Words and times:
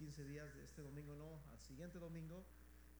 15 0.00 0.24
días 0.24 0.54
de 0.54 0.64
este 0.64 0.80
domingo, 0.80 1.14
no, 1.14 1.52
al 1.52 1.60
siguiente 1.60 1.98
domingo. 1.98 2.42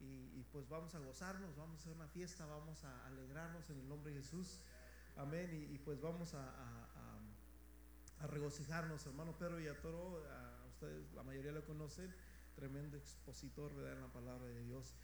Y, 0.00 0.44
pues 0.52 0.68
vamos 0.68 0.94
a 0.94 0.98
gozarnos, 0.98 1.56
vamos 1.56 1.78
a 1.78 1.82
hacer 1.82 1.92
una 1.92 2.08
fiesta, 2.08 2.46
vamos 2.46 2.84
a 2.84 3.06
alegrarnos 3.06 3.68
en 3.70 3.80
el 3.80 3.88
nombre 3.88 4.12
de 4.12 4.20
Jesús. 4.20 4.60
Amén. 5.16 5.50
Y, 5.72 5.78
pues 5.78 6.00
vamos 6.00 6.34
a, 6.34 6.46
regocijarnos, 8.28 9.06
hermano 9.06 9.32
Pedro 9.38 9.56
Villatoro, 9.56 10.22
a 10.28 10.66
ustedes, 10.68 11.10
la 11.14 11.22
mayoría 11.22 11.52
lo 11.52 11.64
conocen, 11.64 12.14
tremendo 12.54 12.98
expositor 12.98 13.74
¿verdad? 13.74 13.94
en 13.94 14.02
la 14.02 14.12
palabra 14.12 14.46
de 14.46 14.62
Dios. 14.64 14.94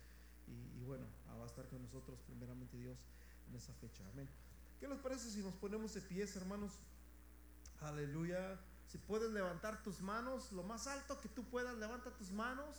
Y, 0.46 0.82
bueno, 0.84 1.06
va 1.28 1.44
a 1.44 1.46
estar 1.46 1.66
con 1.68 1.82
nosotros 1.82 2.20
primeramente 2.26 2.76
Dios 2.76 2.98
en 3.48 3.56
esa 3.56 3.72
fecha. 3.74 4.06
Amén. 4.12 4.28
¿Qué 4.80 4.86
les 4.86 4.98
parece 4.98 5.30
si 5.30 5.40
nos 5.40 5.54
ponemos 5.54 5.94
de 5.94 6.02
pies, 6.02 6.36
hermanos? 6.36 6.72
Aleluya. 7.80 8.58
Si 8.86 8.98
puedes 8.98 9.30
levantar 9.30 9.82
tus 9.82 10.00
manos, 10.00 10.52
lo 10.52 10.62
más 10.62 10.86
alto 10.86 11.20
que 11.20 11.28
tú 11.28 11.44
puedas, 11.44 11.76
levanta 11.76 12.10
tus 12.10 12.30
manos. 12.30 12.76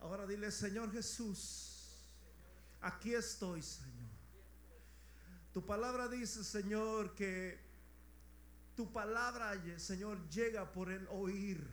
Ahora 0.00 0.26
dile, 0.26 0.50
Señor 0.50 0.92
Jesús, 0.92 1.98
aquí 2.80 3.14
estoy, 3.14 3.62
Señor. 3.62 4.10
Tu 5.52 5.64
palabra 5.64 6.08
dice, 6.08 6.44
Señor, 6.44 7.14
que 7.14 7.58
tu 8.76 8.92
palabra, 8.92 9.54
Señor, 9.78 10.28
llega 10.28 10.70
por 10.70 10.92
el 10.92 11.08
oír. 11.08 11.66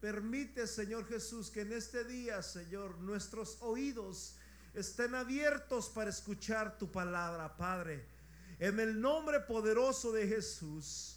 Permite, 0.00 0.66
Señor 0.66 1.06
Jesús, 1.06 1.50
que 1.50 1.60
en 1.60 1.72
este 1.72 2.04
día, 2.04 2.42
Señor, 2.42 2.98
nuestros 2.98 3.58
oídos 3.60 4.36
estén 4.74 5.14
abiertos 5.14 5.88
para 5.88 6.10
escuchar 6.10 6.78
tu 6.78 6.90
palabra, 6.90 7.56
Padre. 7.56 8.19
En 8.60 8.78
el 8.78 9.00
nombre 9.00 9.40
poderoso 9.40 10.12
de 10.12 10.28
Jesús. 10.28 11.16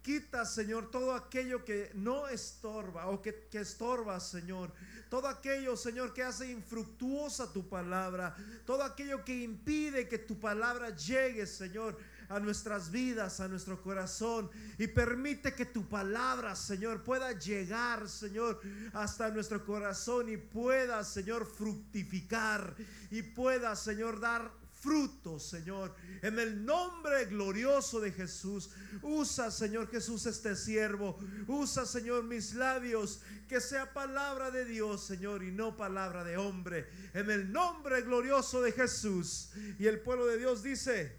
Quita, 0.00 0.44
Señor, 0.44 0.90
todo 0.90 1.12
aquello 1.14 1.64
que 1.64 1.90
no 1.94 2.28
estorba 2.28 3.06
o 3.06 3.20
que, 3.20 3.48
que, 3.50 3.60
estorba, 3.60 4.20
Señor. 4.20 4.70
Todo 5.08 5.26
aquello, 5.26 5.76
Señor, 5.76 6.12
que 6.12 6.22
hace 6.22 6.52
infructuosa 6.52 7.52
tu 7.52 7.68
palabra. 7.68 8.36
Todo 8.64 8.84
aquello 8.84 9.24
que 9.24 9.42
impide 9.42 10.06
que 10.06 10.18
tu 10.18 10.38
palabra 10.38 10.94
llegue, 10.94 11.46
Señor, 11.46 11.98
a 12.28 12.38
nuestras 12.38 12.90
vidas, 12.90 13.40
a 13.40 13.48
nuestro 13.48 13.82
corazón. 13.82 14.50
Y 14.78 14.86
permite 14.86 15.54
que 15.54 15.66
tu 15.66 15.88
palabra, 15.88 16.54
Señor, 16.54 17.02
pueda 17.02 17.32
llegar, 17.32 18.08
Señor, 18.08 18.60
hasta 18.92 19.30
nuestro 19.30 19.64
corazón 19.64 20.28
y 20.28 20.36
pueda, 20.36 21.02
Señor, 21.02 21.46
fructificar. 21.46 22.76
Y 23.10 23.22
pueda, 23.22 23.74
Señor, 23.74 24.20
dar 24.20 24.63
fruto, 24.84 25.40
Señor. 25.40 25.94
En 26.20 26.38
el 26.38 26.62
nombre 26.64 27.24
glorioso 27.24 28.00
de 28.00 28.12
Jesús, 28.12 28.70
usa, 29.02 29.50
Señor 29.50 29.90
Jesús, 29.90 30.26
este 30.26 30.54
siervo. 30.54 31.18
Usa, 31.48 31.86
Señor, 31.86 32.24
mis 32.24 32.54
labios, 32.54 33.22
que 33.48 33.62
sea 33.62 33.94
palabra 33.94 34.50
de 34.50 34.66
Dios, 34.66 35.02
Señor, 35.02 35.42
y 35.42 35.50
no 35.50 35.76
palabra 35.78 36.22
de 36.22 36.36
hombre. 36.36 36.86
En 37.14 37.30
el 37.30 37.50
nombre 37.50 38.02
glorioso 38.02 38.60
de 38.60 38.72
Jesús. 38.72 39.52
Y 39.78 39.86
el 39.86 40.00
pueblo 40.00 40.26
de 40.26 40.36
Dios 40.36 40.62
dice, 40.62 41.16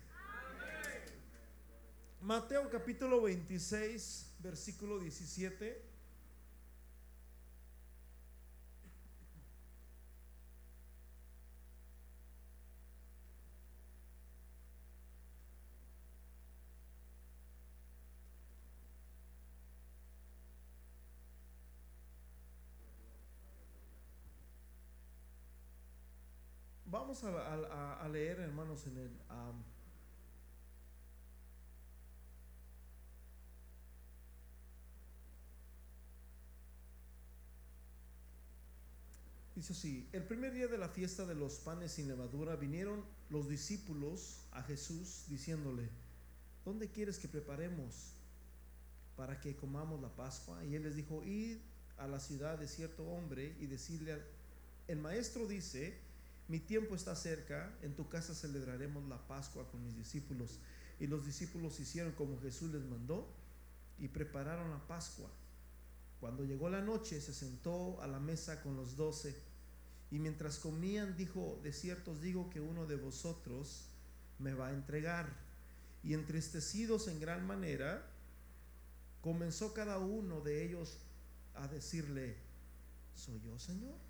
Mateo 2.22 2.70
capítulo 2.70 3.24
26, 3.24 4.36
versículo 4.44 5.00
17. 5.00 5.95
Vamos 26.96 27.22
a, 27.26 28.08
leer, 28.08 28.40
hermanos, 28.40 28.88
en 28.88 28.98
el... 28.98 29.12
Dice 39.54 39.74
así, 39.74 40.08
el 40.14 40.24
primer 40.24 40.54
día 40.54 40.68
de 40.68 40.78
la 40.78 40.88
fiesta 40.88 41.26
de 41.26 41.36
los 41.36 41.56
panes 41.56 41.92
sin 41.92 42.08
levadura 42.08 42.56
vinieron 42.56 43.04
los 43.30 43.50
discípulos 43.50 44.46
a 44.52 44.64
Jesús 44.64 45.26
diciéndole, 45.28 45.90
¿dónde 46.64 46.90
quieres 46.90 47.20
que 47.20 47.28
preparemos 47.28 48.14
para 49.18 49.42
que 49.42 49.58
comamos 49.58 50.02
la 50.02 50.16
Pascua? 50.16 50.64
Y 50.64 50.76
él 50.76 50.84
les 50.84 50.96
dijo, 50.96 51.26
id 51.26 51.58
a 51.98 52.08
la 52.08 52.22
ciudad 52.22 52.58
de 52.58 52.70
cierto 52.70 53.06
hombre 53.06 53.54
y 53.60 53.66
decirle, 53.66 54.22
el 54.88 55.00
maestro 55.00 55.46
dice, 55.46 56.05
mi 56.48 56.60
tiempo 56.60 56.96
está 56.96 57.16
cerca, 57.16 57.76
en 57.82 57.96
tu 57.96 58.08
casa 58.08 58.36
celebraremos 58.36 59.08
la 59.08 59.18
Pascua 59.28 59.70
con 59.72 59.84
mis 59.84 59.98
discípulos. 59.98 60.60
Y 61.00 61.08
los 61.08 61.26
discípulos 61.26 61.80
hicieron 61.80 62.14
como 62.14 62.40
Jesús 62.40 62.72
les 62.72 62.86
mandó 62.86 63.28
y 63.98 64.08
prepararon 64.08 64.70
la 64.70 64.88
Pascua. 64.88 65.30
Cuando 66.20 66.44
llegó 66.44 66.70
la 66.70 66.82
noche 66.82 67.20
se 67.20 67.34
sentó 67.34 68.02
a 68.02 68.08
la 68.08 68.20
mesa 68.20 68.62
con 68.62 68.76
los 68.76 68.96
doce 68.96 69.36
y 70.12 70.20
mientras 70.20 70.60
comían 70.60 71.18
dijo, 71.18 71.60
de 71.64 71.74
cierto 71.74 72.12
os 72.12 72.22
digo 72.22 72.50
que 72.50 72.62
uno 72.62 72.86
de 72.86 72.96
vosotros 72.96 73.86
me 74.40 74.54
va 74.54 74.68
a 74.68 74.74
entregar. 74.74 75.28
Y 76.04 76.14
entristecidos 76.14 77.08
en 77.08 77.20
gran 77.20 77.46
manera, 77.48 78.06
comenzó 79.22 79.74
cada 79.74 79.98
uno 79.98 80.42
de 80.42 80.64
ellos 80.64 81.00
a 81.56 81.68
decirle, 81.68 82.36
¿soy 83.16 83.42
yo, 83.42 83.58
Señor? 83.58 84.05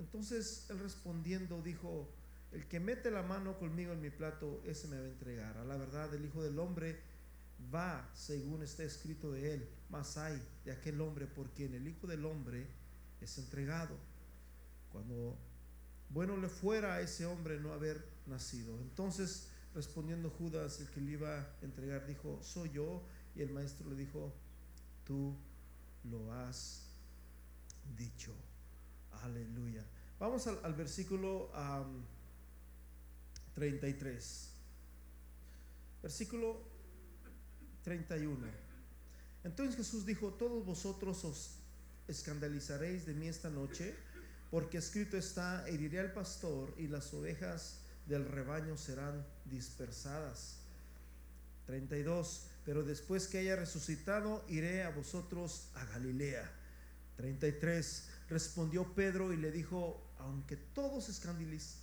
Entonces 0.00 0.66
él 0.70 0.78
respondiendo 0.78 1.60
dijo, 1.62 2.08
el 2.52 2.66
que 2.66 2.80
mete 2.80 3.10
la 3.10 3.22
mano 3.22 3.58
conmigo 3.58 3.92
en 3.92 4.00
mi 4.00 4.10
plato, 4.10 4.62
ese 4.64 4.88
me 4.88 4.98
va 4.98 5.04
a 5.04 5.08
entregar. 5.08 5.58
A 5.58 5.64
la 5.64 5.76
verdad, 5.76 6.12
el 6.14 6.24
Hijo 6.24 6.42
del 6.42 6.58
Hombre 6.58 6.98
va 7.72 8.10
según 8.14 8.62
está 8.62 8.82
escrito 8.82 9.30
de 9.30 9.54
él, 9.54 9.68
mas 9.90 10.16
hay 10.16 10.42
de 10.64 10.72
aquel 10.72 11.00
hombre 11.02 11.26
por 11.26 11.50
quien 11.50 11.74
el 11.74 11.86
Hijo 11.86 12.06
del 12.06 12.24
Hombre 12.24 12.66
es 13.20 13.36
entregado. 13.36 13.96
Cuando 14.90 15.36
bueno 16.08 16.36
le 16.38 16.48
fuera 16.48 16.94
a 16.94 17.00
ese 17.02 17.26
hombre 17.26 17.60
no 17.60 17.74
haber 17.74 18.02
nacido. 18.26 18.80
Entonces, 18.80 19.50
respondiendo 19.74 20.30
Judas, 20.30 20.80
el 20.80 20.88
que 20.88 21.02
le 21.02 21.12
iba 21.12 21.40
a 21.40 21.56
entregar, 21.60 22.06
dijo, 22.06 22.42
soy 22.42 22.70
yo. 22.70 23.02
Y 23.36 23.42
el 23.42 23.50
maestro 23.50 23.88
le 23.90 23.96
dijo, 23.96 24.34
tú 25.04 25.36
lo 26.04 26.32
has 26.32 26.88
dicho. 27.96 28.34
Aleluya. 29.22 29.84
Vamos 30.18 30.46
al, 30.46 30.74
versículo 30.74 31.50
33. 33.54 34.50
Versículo 36.02 36.62
31. 37.82 38.46
Entonces 39.44 39.76
Jesús 39.76 40.04
dijo, 40.04 40.34
todos 40.34 40.64
vosotros 40.64 41.24
os 41.24 41.56
escandalizaréis 42.08 43.06
de 43.06 43.14
mí 43.14 43.28
esta 43.28 43.48
noche, 43.48 43.94
porque 44.50 44.78
escrito 44.78 45.16
está, 45.16 45.66
heriré 45.68 46.00
al 46.00 46.12
pastor 46.12 46.74
y 46.76 46.88
las 46.88 47.14
ovejas 47.14 47.80
del 48.06 48.26
rebaño 48.26 48.76
serán 48.76 49.24
dispersadas. 49.46 50.56
32. 51.66 52.46
Pero 52.64 52.82
después 52.82 53.26
que 53.28 53.38
haya 53.38 53.56
resucitado, 53.56 54.44
iré 54.48 54.82
a 54.82 54.90
vosotros 54.90 55.70
a 55.74 55.84
Galilea. 55.86 56.50
33. 57.16 58.09
Respondió 58.30 58.94
Pedro 58.94 59.32
y 59.32 59.36
le 59.36 59.50
dijo, 59.50 60.00
aunque 60.18 60.56
todos 60.56 61.08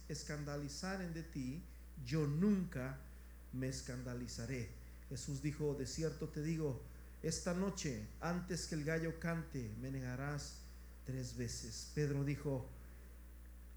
escandalizaren 0.08 1.13
de 1.13 1.24
ti, 1.24 1.62
yo 2.06 2.25
nunca 2.25 2.97
me 3.52 3.68
escandalizaré. 3.68 4.69
Jesús 5.09 5.41
dijo, 5.41 5.75
de 5.75 5.85
cierto 5.85 6.30
te 6.30 6.41
digo, 6.41 6.81
esta 7.22 7.53
noche, 7.53 8.08
antes 8.22 8.67
que 8.67 8.76
el 8.76 8.85
gallo 8.85 9.20
cante, 9.20 9.76
me 9.82 9.91
negarás 9.91 10.59
tres 11.05 11.35
veces. 11.35 11.91
Pedro 11.94 12.23
dijo, 12.23 12.70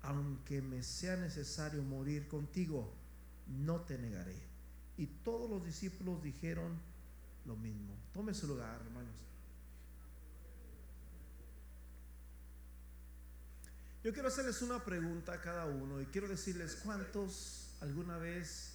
aunque 0.02 0.62
me 0.62 0.84
sea 0.84 1.16
necesario 1.16 1.82
morir 1.82 2.28
contigo, 2.28 2.92
no 3.48 3.80
te 3.80 3.98
negaré. 3.98 4.36
Y 4.96 5.06
todos 5.06 5.50
los 5.50 5.64
discípulos 5.64 6.22
dijeron 6.22 6.78
lo 7.46 7.56
mismo. 7.56 7.96
Tome 8.12 8.32
su 8.32 8.46
lugar, 8.46 8.80
hermanos. 8.86 9.29
Yo 14.02 14.14
quiero 14.14 14.28
hacerles 14.28 14.62
una 14.62 14.82
pregunta 14.82 15.34
a 15.34 15.40
cada 15.40 15.66
uno 15.66 16.00
y 16.00 16.06
quiero 16.06 16.26
decirles 16.26 16.80
cuántos 16.82 17.76
alguna 17.82 18.16
vez 18.16 18.72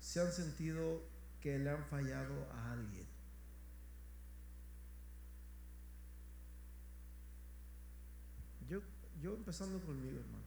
se 0.00 0.20
han 0.20 0.32
sentido 0.32 1.02
que 1.42 1.58
le 1.58 1.70
han 1.70 1.84
fallado 1.86 2.50
a 2.52 2.72
alguien. 2.72 3.06
Yo, 8.68 8.80
yo 9.20 9.34
empezando 9.34 9.78
conmigo, 9.80 10.20
hermano. 10.20 10.44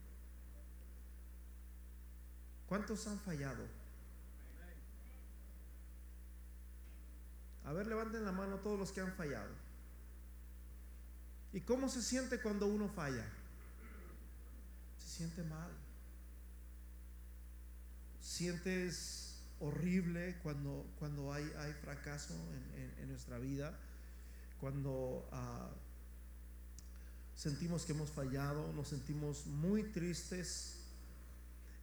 ¿Cuántos 2.67 3.05
han 3.05 3.19
fallado? 3.19 3.63
A 7.65 7.73
ver, 7.73 7.85
levanten 7.85 8.25
la 8.25 8.31
mano 8.31 8.57
todos 8.57 8.79
los 8.79 8.91
que 8.91 9.01
han 9.01 9.13
fallado. 9.13 9.51
¿Y 11.53 11.61
cómo 11.61 11.89
se 11.89 12.01
siente 12.01 12.41
cuando 12.41 12.67
uno 12.67 12.89
falla? 12.89 13.25
Siente 15.15 15.43
mal. 15.43 15.71
Sientes 18.19 19.39
horrible 19.61 20.35
cuando, 20.43 20.85
cuando 20.99 21.31
hay, 21.31 21.49
hay 21.57 21.71
fracaso 21.71 22.33
en, 22.75 23.07
nuestra 23.07 23.39
vida, 23.39 23.79
cuando 24.59 25.25
ah, 25.31 25.69
sentimos 27.33 27.85
que 27.85 27.93
hemos 27.93 28.11
fallado, 28.11 28.73
nos 28.73 28.89
sentimos 28.89 29.45
muy 29.45 29.83
tristes. 29.83 30.81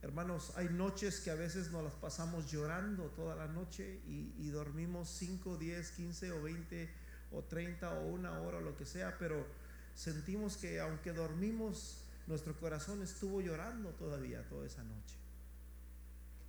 Hermanos, 0.03 0.53
hay 0.57 0.69
noches 0.69 1.21
que 1.21 1.31
a 1.31 1.35
veces 1.35 1.71
nos 1.71 1.85
las 1.85 1.95
pasamos 1.95 2.53
llorando 2.53 3.05
toda 3.17 3.35
la 3.35 3.47
noche 3.47 4.03
y, 4.07 4.35
y 4.41 4.51
dormimos 4.51 5.09
5, 5.09 5.57
10, 5.57 5.91
15 5.93 6.33
o 6.33 6.43
20 6.43 6.91
o 7.31 7.43
30 7.45 7.95
o 7.95 8.09
una 8.09 8.41
hora 8.41 8.59
o 8.59 8.61
lo 8.61 8.77
que 8.77 8.85
sea, 8.85 9.17
pero 9.19 9.47
sentimos 9.95 10.59
que 10.59 10.81
aunque 10.81 11.15
dormimos, 11.15 12.02
nuestro 12.27 12.57
corazón 12.59 13.03
estuvo 13.03 13.41
llorando 13.41 13.91
todavía 13.91 14.47
toda 14.49 14.67
esa 14.67 14.83
noche. 14.85 15.17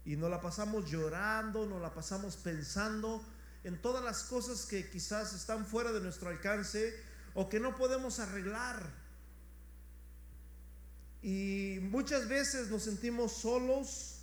Y 0.05 0.15
nos 0.15 0.29
la 0.29 0.41
pasamos 0.41 0.89
llorando, 0.89 1.65
nos 1.65 1.81
la 1.81 1.93
pasamos 1.93 2.35
pensando 2.35 3.23
en 3.63 3.81
todas 3.81 4.03
las 4.03 4.23
cosas 4.23 4.65
que 4.65 4.89
quizás 4.89 5.33
están 5.33 5.65
fuera 5.65 5.91
de 5.91 6.01
nuestro 6.01 6.29
alcance 6.29 6.93
o 7.33 7.49
que 7.49 7.59
no 7.59 7.75
podemos 7.75 8.19
arreglar. 8.19 8.91
Y 11.21 11.79
muchas 11.81 12.27
veces 12.27 12.69
nos 12.69 12.83
sentimos 12.83 13.31
solos, 13.31 14.19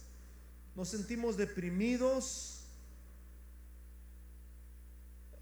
nos 0.76 0.90
sentimos 0.90 1.38
deprimidos 1.38 2.60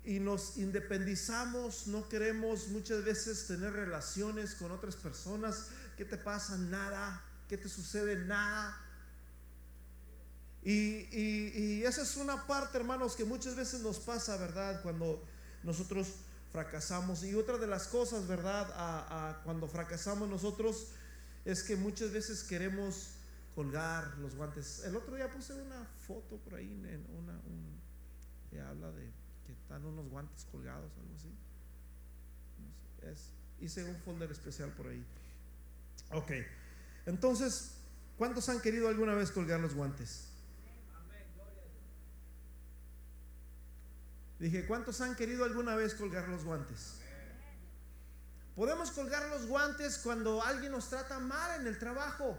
y 0.04 0.20
nos 0.20 0.56
independizamos, 0.56 1.88
no 1.88 2.08
queremos 2.08 2.68
muchas 2.68 3.04
veces 3.04 3.46
tener 3.46 3.72
relaciones 3.72 4.54
con 4.54 4.70
otras 4.70 4.96
personas. 4.96 5.66
¿Qué 5.98 6.04
te 6.04 6.16
pasa? 6.16 6.56
Nada. 6.56 7.20
¿Qué 7.48 7.58
te 7.58 7.68
sucede? 7.68 8.24
Nada. 8.24 8.80
Y, 10.62 11.82
esa 11.82 12.02
es 12.02 12.16
una 12.16 12.46
parte, 12.46 12.78
hermanos, 12.78 13.16
que 13.16 13.24
muchas 13.24 13.56
veces 13.56 13.80
nos 13.80 13.98
pasa, 13.98 14.36
¿verdad? 14.36 14.80
Cuando 14.82 15.24
nosotros 15.64 16.14
fracasamos. 16.52 17.24
Y 17.24 17.34
otra 17.34 17.58
de 17.58 17.66
las 17.66 17.88
cosas, 17.88 18.28
¿verdad? 18.28 19.42
Cuando 19.42 19.66
fracasamos 19.66 20.28
nosotros 20.28 20.92
es 21.44 21.64
que 21.64 21.74
muchas 21.74 22.12
veces 22.12 22.44
queremos 22.44 23.14
colgar 23.56 24.16
los 24.18 24.36
guantes. 24.36 24.84
El 24.84 24.94
otro 24.94 25.16
día 25.16 25.28
puse 25.28 25.52
una 25.52 25.84
foto 26.06 26.36
por 26.36 26.54
ahí, 26.54 26.70
en 26.70 27.04
una, 27.16 27.32
un, 27.32 27.80
que 28.50 28.60
habla 28.60 28.92
de 28.92 29.10
que 29.46 29.52
están 29.52 29.84
unos 29.84 30.08
guantes 30.08 30.46
colgados, 30.52 30.92
algo 30.96 31.14
así. 31.16 31.34
hice 33.60 33.82
un 33.82 33.96
folder 33.96 34.30
especial 34.30 34.70
por 34.70 34.86
ahí. 34.86 35.04
Ok, 36.10 36.32
entonces, 37.06 37.72
¿cuántos 38.16 38.48
han 38.48 38.60
querido 38.60 38.88
alguna 38.88 39.14
vez 39.14 39.30
colgar 39.30 39.60
los 39.60 39.74
guantes? 39.74 40.28
Dije, 44.38 44.66
¿cuántos 44.66 45.00
han 45.00 45.16
querido 45.16 45.44
alguna 45.44 45.74
vez 45.74 45.94
colgar 45.94 46.28
los 46.28 46.44
guantes? 46.44 46.94
Podemos 48.54 48.90
colgar 48.90 49.28
los 49.28 49.46
guantes 49.46 49.98
cuando 49.98 50.42
alguien 50.42 50.72
nos 50.72 50.88
trata 50.88 51.18
mal 51.18 51.60
en 51.60 51.66
el 51.66 51.78
trabajo. 51.78 52.38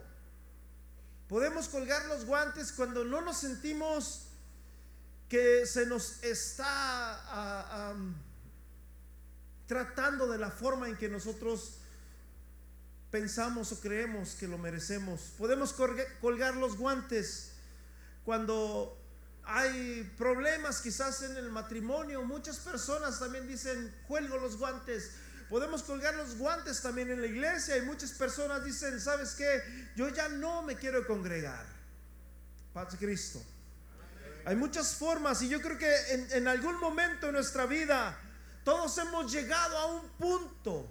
Podemos 1.27 1.67
colgar 1.67 2.05
los 2.07 2.25
guantes 2.25 2.71
cuando 2.71 3.05
no 3.05 3.21
nos 3.21 3.37
sentimos 3.37 4.25
que 5.29 5.65
se 5.65 5.85
nos 5.85 6.23
está 6.23 6.57
ah, 6.57 7.95
tratando 9.67 10.27
de 10.27 10.39
la 10.39 10.49
forma 10.49 10.89
en 10.89 10.97
que 10.97 11.07
nosotros 11.07 11.77
pensamos 13.11 13.71
o 13.71 13.79
creemos 13.79 14.35
que 14.35 14.47
lo 14.47 14.57
merecemos. 14.57 15.33
Podemos 15.37 15.73
colgar 16.21 16.55
los 16.55 16.77
guantes 16.77 17.51
cuando 18.23 18.95
hay 19.43 20.03
problemas 20.17 20.81
quizás 20.81 21.23
en 21.23 21.35
el 21.37 21.49
matrimonio. 21.49 22.23
Muchas 22.23 22.57
personas 22.57 23.19
también 23.19 23.47
dicen, 23.47 23.93
cuelgo 24.07 24.37
los 24.37 24.57
guantes. 24.57 25.11
Podemos 25.49 25.81
colgar 25.81 26.13
los 26.15 26.37
guantes 26.37 26.81
también 26.81 27.09
en 27.09 27.21
la 27.21 27.27
iglesia 27.27 27.77
y 27.77 27.81
muchas 27.81 28.11
personas 28.11 28.63
dicen, 28.63 28.99
¿sabes 29.01 29.33
qué? 29.33 29.63
Yo 29.95 30.09
ya 30.09 30.29
no 30.29 30.61
me 30.61 30.75
quiero 30.75 31.07
congregar. 31.07 31.65
Paz 32.73 32.95
Cristo. 32.99 33.41
Hay 34.45 34.55
muchas 34.55 34.93
formas 34.93 35.41
y 35.41 35.49
yo 35.49 35.59
creo 35.59 35.77
que 35.77 35.91
en, 36.11 36.31
en 36.31 36.47
algún 36.47 36.79
momento 36.79 37.27
en 37.27 37.33
nuestra 37.33 37.65
vida 37.65 38.17
todos 38.63 38.95
hemos 38.99 39.31
llegado 39.31 39.77
a 39.77 39.85
un 39.87 40.09
punto 40.09 40.87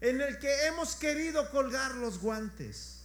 en 0.00 0.20
el 0.20 0.38
que 0.38 0.66
hemos 0.66 0.94
querido 0.94 1.50
colgar 1.50 1.94
los 1.94 2.20
guantes. 2.20 3.04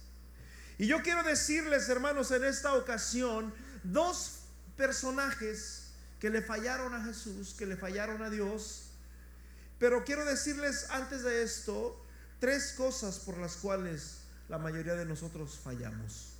Y 0.78 0.86
yo 0.86 1.02
quiero 1.02 1.22
decirles, 1.22 1.88
hermanos, 1.88 2.30
en 2.30 2.44
esta 2.44 2.74
ocasión, 2.74 3.52
dos 3.82 4.40
personajes 4.76 5.90
que 6.18 6.30
le 6.30 6.42
fallaron 6.42 6.94
a 6.94 7.04
Jesús, 7.04 7.54
que 7.56 7.66
le 7.66 7.76
fallaron 7.76 8.22
a 8.22 8.30
Dios. 8.30 8.90
Pero 9.78 10.04
quiero 10.04 10.24
decirles 10.24 10.86
antes 10.90 11.22
de 11.22 11.42
esto 11.42 12.00
tres 12.40 12.74
cosas 12.76 13.18
por 13.18 13.38
las 13.38 13.56
cuales 13.56 14.20
la 14.48 14.58
mayoría 14.58 14.94
de 14.94 15.04
nosotros 15.04 15.58
fallamos. 15.62 16.34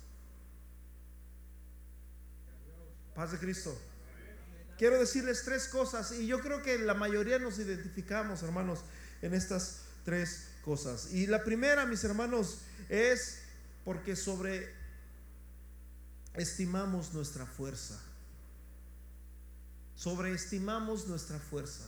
Paz 3.13 3.31
de 3.31 3.39
Cristo. 3.39 3.77
Quiero 4.77 4.99
decirles 4.99 5.43
tres 5.45 5.67
cosas 5.67 6.11
y 6.11 6.27
yo 6.27 6.41
creo 6.41 6.61
que 6.61 6.77
la 6.77 6.93
mayoría 6.93 7.39
nos 7.39 7.59
identificamos, 7.59 8.43
hermanos, 8.43 8.81
en 9.21 9.33
estas 9.33 9.84
tres 10.05 10.47
cosas. 10.63 11.11
Y 11.11 11.27
la 11.27 11.43
primera, 11.43 11.85
mis 11.85 12.05
hermanos, 12.05 12.59
es 12.87 13.39
porque 13.83 14.15
sobreestimamos 14.15 17.13
nuestra 17.13 17.45
fuerza 17.45 18.01
sobreestimamos 19.95 21.07
nuestra 21.07 21.39
fuerza. 21.39 21.83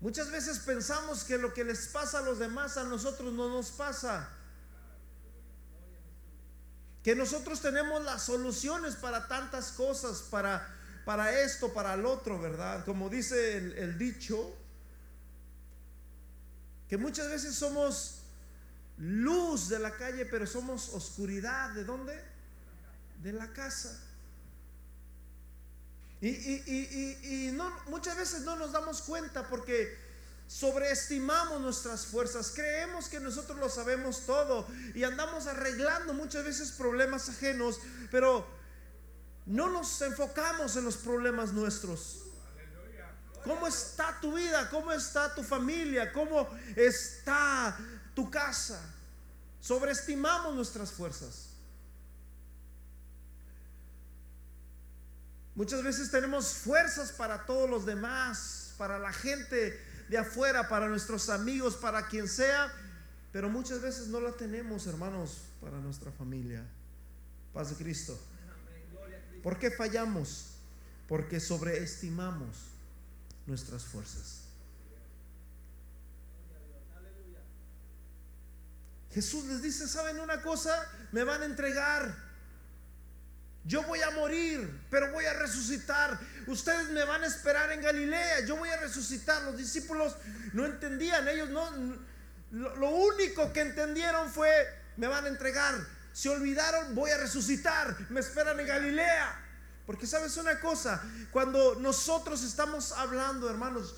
Muchas 0.00 0.30
veces 0.30 0.58
pensamos 0.60 1.24
que 1.24 1.38
lo 1.38 1.54
que 1.54 1.64
les 1.64 1.88
pasa 1.88 2.18
a 2.18 2.22
los 2.22 2.38
demás 2.38 2.76
a 2.76 2.84
nosotros 2.84 3.32
no 3.32 3.48
nos 3.48 3.70
pasa. 3.70 4.28
Que 7.02 7.14
nosotros 7.14 7.60
tenemos 7.60 8.02
las 8.04 8.22
soluciones 8.22 8.96
para 8.96 9.28
tantas 9.28 9.72
cosas, 9.72 10.22
para, 10.30 10.66
para 11.04 11.40
esto, 11.40 11.72
para 11.72 11.94
el 11.94 12.06
otro, 12.06 12.40
¿verdad? 12.40 12.84
Como 12.84 13.08
dice 13.08 13.56
el, 13.56 13.72
el 13.72 13.98
dicho, 13.98 14.54
que 16.88 16.96
muchas 16.96 17.28
veces 17.28 17.54
somos 17.54 18.20
luz 18.98 19.68
de 19.68 19.78
la 19.78 19.92
calle, 19.92 20.26
pero 20.26 20.46
somos 20.46 20.90
oscuridad. 20.90 21.70
¿De 21.70 21.84
dónde? 21.84 22.20
De 23.22 23.32
la 23.32 23.52
casa. 23.52 24.00
Y, 26.20 27.50
no, 27.52 27.70
muchas 27.88 28.16
veces 28.16 28.42
no 28.42 28.56
nos 28.56 28.72
damos 28.72 29.02
cuenta 29.02 29.46
porque 29.48 29.94
sobreestimamos 30.46 31.60
nuestras 31.60 32.06
fuerzas, 32.06 32.52
creemos 32.54 33.08
que 33.08 33.20
nosotros 33.20 33.58
lo 33.58 33.68
sabemos 33.68 34.20
todo 34.26 34.66
y 34.94 35.04
andamos 35.04 35.46
arreglando 35.46 36.14
muchas 36.14 36.44
veces 36.44 36.72
problemas 36.72 37.28
ajenos, 37.28 37.78
pero 38.10 38.46
no 39.46 39.68
nos 39.68 40.00
enfocamos 40.00 40.76
en 40.76 40.84
los 40.84 40.96
problemas 40.96 41.52
nuestros. 41.52 42.23
¿Cómo 43.44 43.66
está 43.66 44.18
tu 44.20 44.34
vida? 44.34 44.70
¿Cómo 44.70 44.90
está 44.90 45.34
tu 45.34 45.42
familia? 45.42 46.12
¿Cómo 46.12 46.48
está 46.74 47.78
tu 48.14 48.30
casa? 48.30 48.80
Sobreestimamos 49.60 50.54
nuestras 50.54 50.90
fuerzas. 50.90 51.50
Muchas 55.54 55.82
veces 55.82 56.10
tenemos 56.10 56.54
fuerzas 56.54 57.12
para 57.12 57.44
todos 57.44 57.70
los 57.70 57.86
demás, 57.86 58.74
para 58.78 58.98
la 58.98 59.12
gente 59.12 59.78
de 60.08 60.18
afuera, 60.18 60.68
para 60.68 60.88
nuestros 60.88 61.28
amigos, 61.28 61.76
para 61.76 62.08
quien 62.08 62.28
sea, 62.28 62.72
pero 63.30 63.48
muchas 63.48 63.80
veces 63.80 64.08
no 64.08 64.20
la 64.20 64.32
tenemos, 64.32 64.86
hermanos, 64.86 65.42
para 65.60 65.78
nuestra 65.78 66.10
familia. 66.10 66.64
Paz 67.52 67.70
de 67.70 67.76
Cristo. 67.76 68.18
¿Por 69.42 69.58
qué 69.58 69.70
fallamos? 69.70 70.54
Porque 71.06 71.38
sobreestimamos 71.38 72.73
nuestras 73.46 73.84
fuerzas. 73.84 74.44
Jesús 79.14 79.44
les 79.44 79.62
dice, 79.62 79.86
¿saben 79.86 80.18
una 80.18 80.42
cosa? 80.42 80.74
Me 81.12 81.22
van 81.22 81.42
a 81.42 81.44
entregar. 81.44 82.12
Yo 83.64 83.82
voy 83.84 84.02
a 84.02 84.10
morir, 84.10 84.80
pero 84.90 85.12
voy 85.12 85.24
a 85.24 85.32
resucitar. 85.34 86.18
Ustedes 86.48 86.90
me 86.90 87.04
van 87.04 87.22
a 87.22 87.26
esperar 87.26 87.70
en 87.70 87.80
Galilea. 87.80 88.44
Yo 88.44 88.56
voy 88.56 88.68
a 88.68 88.76
resucitar. 88.76 89.42
Los 89.44 89.56
discípulos 89.56 90.16
no 90.52 90.66
entendían. 90.66 91.26
Ellos 91.28 91.48
no. 91.50 91.70
Lo, 92.50 92.90
único 92.90 93.52
que 93.52 93.60
entendieron 93.60 94.30
fue: 94.30 94.50
me 94.96 95.06
van 95.06 95.24
a 95.24 95.28
entregar. 95.28 95.74
Se 96.12 96.28
olvidaron, 96.28 96.94
voy 96.94 97.10
a 97.10 97.16
resucitar. 97.16 97.96
Me 98.10 98.20
esperan 98.20 98.58
en 98.60 98.66
Galilea. 98.66 99.43
Porque 99.86 100.06
sabes 100.06 100.36
una 100.36 100.60
cosa, 100.60 101.02
cuando 101.30 101.74
nosotros 101.76 102.42
estamos 102.42 102.92
hablando, 102.92 103.50
hermanos, 103.50 103.94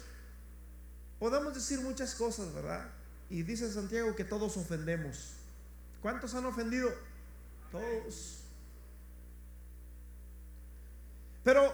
podemos 1.18 1.54
decir 1.54 1.80
muchas 1.80 2.14
cosas, 2.14 2.52
¿verdad? 2.52 2.90
Y 3.30 3.42
dice 3.42 3.72
Santiago 3.72 4.14
que 4.16 4.24
todos 4.24 4.56
ofendemos. 4.56 5.32
¿Cuántos 6.02 6.34
han 6.34 6.46
ofendido? 6.46 6.92
Todos. 7.70 8.40
Pero 11.44 11.72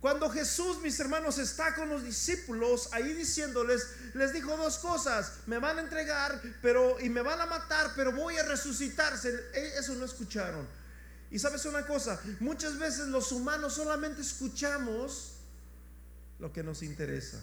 cuando 0.00 0.30
Jesús, 0.30 0.80
mis 0.80 0.98
hermanos, 1.00 1.38
está 1.38 1.74
con 1.74 1.88
los 1.88 2.04
discípulos 2.04 2.88
ahí 2.92 3.12
diciéndoles, 3.12 4.14
les 4.14 4.32
dijo 4.32 4.56
dos 4.56 4.78
cosas, 4.78 5.40
me 5.46 5.58
van 5.58 5.78
a 5.78 5.82
entregar, 5.82 6.40
pero 6.62 6.98
y 7.00 7.08
me 7.08 7.20
van 7.20 7.40
a 7.40 7.46
matar, 7.46 7.90
pero 7.96 8.12
voy 8.12 8.38
a 8.38 8.44
resucitarse. 8.44 9.50
Eso 9.76 9.94
no 9.96 10.04
escucharon. 10.04 10.66
Y 11.30 11.38
sabes 11.38 11.64
una 11.64 11.86
cosa, 11.86 12.20
muchas 12.40 12.78
veces 12.78 13.08
los 13.08 13.30
humanos 13.30 13.74
solamente 13.74 14.20
escuchamos 14.20 15.36
lo 16.40 16.52
que 16.52 16.62
nos 16.62 16.82
interesa 16.82 17.40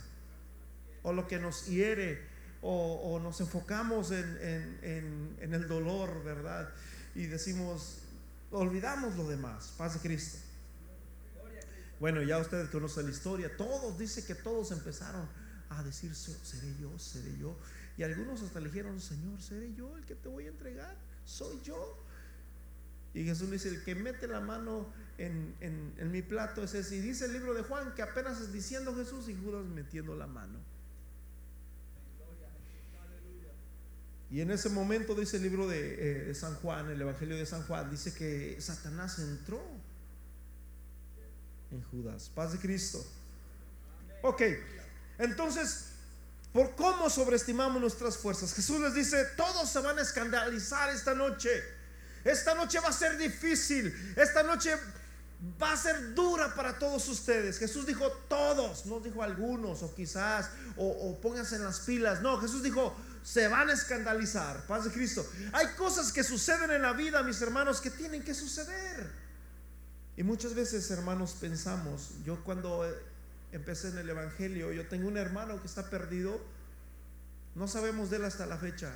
o 1.04 1.14
lo 1.14 1.28
que 1.28 1.40
nos 1.40 1.68
hiere 1.68 2.22
o, 2.62 3.20
nos 3.22 3.40
enfocamos 3.40 4.12
en, 4.12 5.38
el 5.40 5.68
dolor, 5.68 6.24
¿verdad? 6.24 6.70
Y 7.16 7.28
decimos, 7.28 8.00
olvidamos 8.52 9.16
lo 9.16 9.28
demás, 9.28 9.74
paz 9.78 9.94
de 9.94 10.00
Cristo. 10.02 10.40
Bueno, 12.00 12.22
ya 12.22 12.38
ustedes 12.38 12.70
conocen 12.70 13.06
la 13.06 13.12
historia, 13.12 13.56
todos, 13.56 13.98
dice 13.98 14.26
que 14.26 14.36
todos 14.36 14.72
empezaron 14.72 15.28
a 15.70 15.84
decir, 15.84 16.14
seré 16.16 16.76
yo, 16.80 16.98
seré 17.00 17.38
yo. 17.38 17.56
Y 17.98 18.04
algunos 18.04 18.42
hasta 18.42 18.60
le 18.60 18.68
dijeron, 18.68 19.00
Señor, 19.02 19.42
seré 19.42 19.74
yo 19.74 19.98
el 19.98 20.06
que 20.06 20.16
te 20.16 20.28
voy 20.30 20.46
a 20.46 20.50
entregar, 20.50 20.96
soy 21.26 21.60
yo. 21.64 21.98
Y 23.14 23.24
Jesús 23.24 23.50
dice, 23.50 23.70
el 23.70 23.84
que 23.84 23.96
mete 23.96 24.28
la 24.28 24.40
mano 24.40 24.88
en, 25.18 25.56
en 25.60 26.12
mi 26.12 26.22
plato 26.22 26.64
es 26.64 26.74
ese. 26.74 26.98
Y 26.98 27.02
dice 27.02 27.26
el 27.26 27.34
libro 27.34 27.54
de 27.54 27.64
Juan 27.64 27.94
que 27.96 28.02
apenas 28.02 28.40
es 28.40 28.54
diciendo 28.54 28.96
Jesús 28.96 29.28
y 29.30 29.36
Judas 29.36 29.66
metiendo 29.66 30.16
la 30.16 30.28
mano. 30.28 30.60
Y 34.30 34.42
en 34.42 34.52
ese 34.52 34.70
momento 34.70 35.16
dice 35.16 35.38
el 35.38 35.44
libro 35.44 35.72
eh, 35.72 36.26
de, 36.28 36.36
San 36.36 36.56
Juan, 36.56 36.90
el 36.90 37.02
Evangelio 37.02 37.38
de 37.38 37.46
San 37.46 37.64
Juan, 37.64 37.90
dice 37.90 38.14
que 38.14 38.60
Satanás 38.60 39.20
entró 39.20 39.62
en 41.72 41.82
Judas. 41.84 42.30
Paz 42.36 42.52
de 42.52 42.60
Cristo. 42.60 43.06
Ok, 44.24 44.42
entonces, 45.18 45.92
¿por 46.52 46.76
cómo 46.76 47.10
sobreestimamos 47.10 47.80
nuestras 47.80 48.18
fuerzas? 48.18 48.54
Jesús 48.54 48.82
les 48.82 48.94
dice, 48.94 49.24
todos 49.38 49.70
se 49.70 49.80
van 49.80 49.98
a 49.98 50.02
escandalizar 50.02 50.90
esta 50.90 51.14
noche. 51.14 51.50
Esta 52.28 52.54
noche 52.56 52.80
va 52.80 52.90
a 52.90 52.94
ser 52.94 53.18
difícil. 53.18 54.14
Esta 54.16 54.44
noche 54.44 54.76
va 55.62 55.72
a 55.72 55.78
ser 55.78 56.14
dura 56.14 56.54
para 56.54 56.78
todos 56.78 57.08
ustedes. 57.08 57.58
Jesús 57.58 57.86
dijo 57.86 58.12
todos, 58.28 58.86
no 58.86 59.00
dijo 59.00 59.24
algunos 59.24 59.82
o 59.82 59.96
quizás, 59.96 60.50
o, 60.76 61.18
pónganse 61.22 61.56
en 61.56 61.64
las 61.64 61.80
pilas. 61.80 62.22
No, 62.22 62.38
Jesús 62.38 62.62
dijo 62.64 62.96
se 63.24 63.48
van 63.48 63.70
a 63.70 63.74
escandalizar. 63.74 64.66
Paz 64.68 64.86
de 64.86 64.92
Cristo. 64.92 65.26
Hay 65.54 65.68
cosas 65.78 66.12
que 66.12 66.24
suceden 66.24 66.72
en 66.72 66.82
la 66.82 66.94
vida, 66.94 67.24
mis 67.24 67.42
hermanos, 67.42 67.82
que 67.82 67.90
tienen 67.90 68.24
que 68.24 68.34
suceder. 68.34 69.10
Y 70.16 70.24
muchas 70.24 70.54
veces, 70.54 70.90
hermanos, 70.92 71.36
pensamos, 71.40 72.12
yo 72.26 72.44
cuando 72.44 72.90
eh, 72.90 72.94
empecé 73.52 73.90
en 73.90 74.00
el 74.00 74.10
Evangelio, 74.10 74.72
yo 74.72 74.88
tengo 74.88 75.08
un 75.08 75.18
hermano 75.18 75.62
que 75.62 75.68
está 75.68 75.90
perdido, 75.90 76.42
no 77.56 77.68
sabemos 77.68 78.10
de 78.10 78.18
él 78.18 78.26
hasta 78.26 78.46
la 78.46 78.58
fecha. 78.58 78.92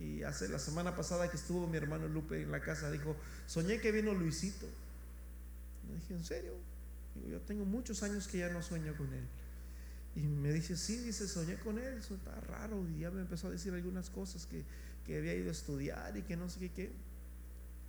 Y 0.00 0.22
hace 0.22 0.48
la 0.48 0.58
semana 0.58 0.96
pasada 0.96 1.30
que 1.30 1.36
estuvo 1.36 1.66
mi 1.66 1.76
hermano 1.76 2.08
Lupe 2.08 2.40
en 2.40 2.50
la 2.50 2.60
casa, 2.60 2.90
dijo, 2.90 3.14
soñé 3.46 3.80
que 3.80 3.92
vino 3.92 4.14
Luisito. 4.14 4.66
Me 5.88 5.96
dije, 5.96 6.14
¿en 6.14 6.24
serio? 6.24 6.52
yo 7.28 7.38
tengo 7.40 7.66
muchos 7.66 8.02
años 8.02 8.26
que 8.28 8.38
ya 8.38 8.48
no 8.48 8.62
sueño 8.62 8.96
con 8.96 9.12
él. 9.12 9.24
Y 10.16 10.20
me 10.20 10.52
dice, 10.52 10.76
sí, 10.76 10.96
dice, 10.98 11.28
soñé 11.28 11.56
con 11.56 11.78
él, 11.78 11.98
eso 11.98 12.14
está 12.14 12.34
raro. 12.40 12.82
Y 12.88 13.00
ya 13.00 13.10
me 13.10 13.20
empezó 13.20 13.48
a 13.48 13.50
decir 13.50 13.74
algunas 13.74 14.08
cosas 14.08 14.46
que, 14.46 14.64
que 15.04 15.18
había 15.18 15.34
ido 15.34 15.50
a 15.50 15.52
estudiar 15.52 16.16
y 16.16 16.22
que 16.22 16.36
no 16.36 16.48
sé 16.48 16.70
qué, 16.74 16.90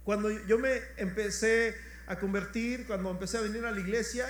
Cuando 0.04 0.30
yo 0.48 0.60
me 0.60 0.82
empecé 0.98 1.76
a 2.08 2.20
convertir, 2.20 2.88
cuando 2.88 3.10
empecé 3.10 3.38
a 3.38 3.42
venir 3.42 3.64
a 3.66 3.72
la 3.72 3.80
iglesia, 3.80 4.26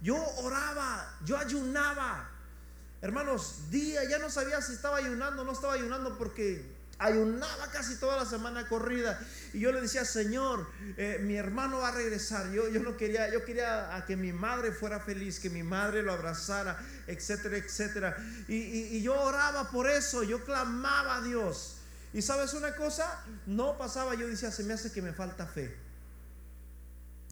yo 0.00 0.16
oraba, 0.36 1.18
yo 1.24 1.36
ayunaba. 1.36 2.30
Hermanos, 3.02 3.68
día, 3.70 4.08
ya 4.08 4.18
no 4.18 4.30
sabía 4.30 4.62
si 4.62 4.74
estaba 4.74 4.98
ayunando 4.98 5.42
o 5.42 5.44
no 5.44 5.52
estaba 5.52 5.74
ayunando 5.74 6.16
porque 6.16 6.75
ayunaba 6.98 7.70
casi 7.70 7.96
toda 7.96 8.16
la 8.16 8.24
semana 8.24 8.68
corrida. 8.68 9.20
Y 9.52 9.60
yo 9.60 9.72
le 9.72 9.80
decía 9.80 10.04
Señor 10.04 10.66
eh, 10.96 11.18
mi 11.22 11.36
hermano 11.36 11.78
va 11.78 11.88
a 11.88 11.92
regresar. 11.92 12.50
Yo, 12.52 12.68
yo 12.68 12.80
no 12.82 12.96
quería 12.96 13.32
yo 13.32 13.44
quería 13.44 13.94
a 13.94 14.06
que 14.06 14.16
mi 14.16 14.32
madre 14.32 14.72
fuera 14.72 15.00
feliz 15.00 15.40
que 15.40 15.50
mi 15.50 15.62
madre 15.62 16.02
lo 16.02 16.12
abrazara 16.12 16.78
etcétera 17.06 17.56
etcétera 17.56 18.16
y, 18.48 18.56
y 18.96 19.02
yo 19.02 19.20
oraba 19.20 19.70
por 19.70 19.88
eso 19.88 20.22
yo 20.22 20.44
clamaba 20.44 21.16
a 21.16 21.22
Dios. 21.22 21.76
Y 22.12 22.22
sabes 22.22 22.54
una 22.54 22.74
cosa 22.74 23.24
no 23.46 23.76
pasaba 23.76 24.14
yo 24.14 24.26
decía 24.26 24.50
se 24.50 24.64
me 24.64 24.74
hace 24.74 24.90
que 24.90 25.02
me 25.02 25.12
falta 25.12 25.46
fe 25.46 25.76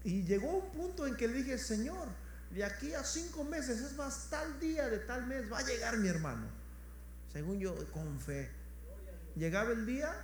y 0.03 0.23
llegó 0.25 0.59
un 0.59 0.71
punto 0.73 1.07
en 1.07 1.17
que 1.17 1.27
le 1.27 1.35
dije 1.35 1.57
Señor 1.57 2.09
de 2.51 2.63
aquí 2.65 2.93
a 2.95 3.03
cinco 3.03 3.43
meses 3.45 3.81
es 3.81 3.95
más 3.97 4.29
tal 4.29 4.61
día 4.61 4.89
de 4.89 4.99
tal 4.99 5.27
mes 5.27 5.51
va 5.51 5.59
a 5.59 5.63
llegar 5.63 5.97
mi 5.97 6.09
hermano 6.09 6.47
según 7.33 7.59
yo 7.59 7.75
con 7.91 8.21
fe 8.21 8.64
Llegaba 9.37 9.73
el 9.73 9.87
día 9.87 10.15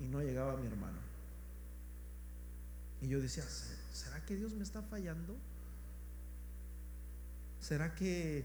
y 0.00 0.04
no 0.04 0.20
llegaba 0.20 0.56
mi 0.56 0.66
hermano. 0.66 0.98
Y 3.00 3.08
yo 3.08 3.20
decía, 3.20 3.44
¿será 3.92 4.24
que 4.24 4.36
Dios 4.36 4.54
me 4.54 4.64
está 4.64 4.82
fallando? 4.82 5.36
¿Será 7.60 7.94
que 7.94 8.44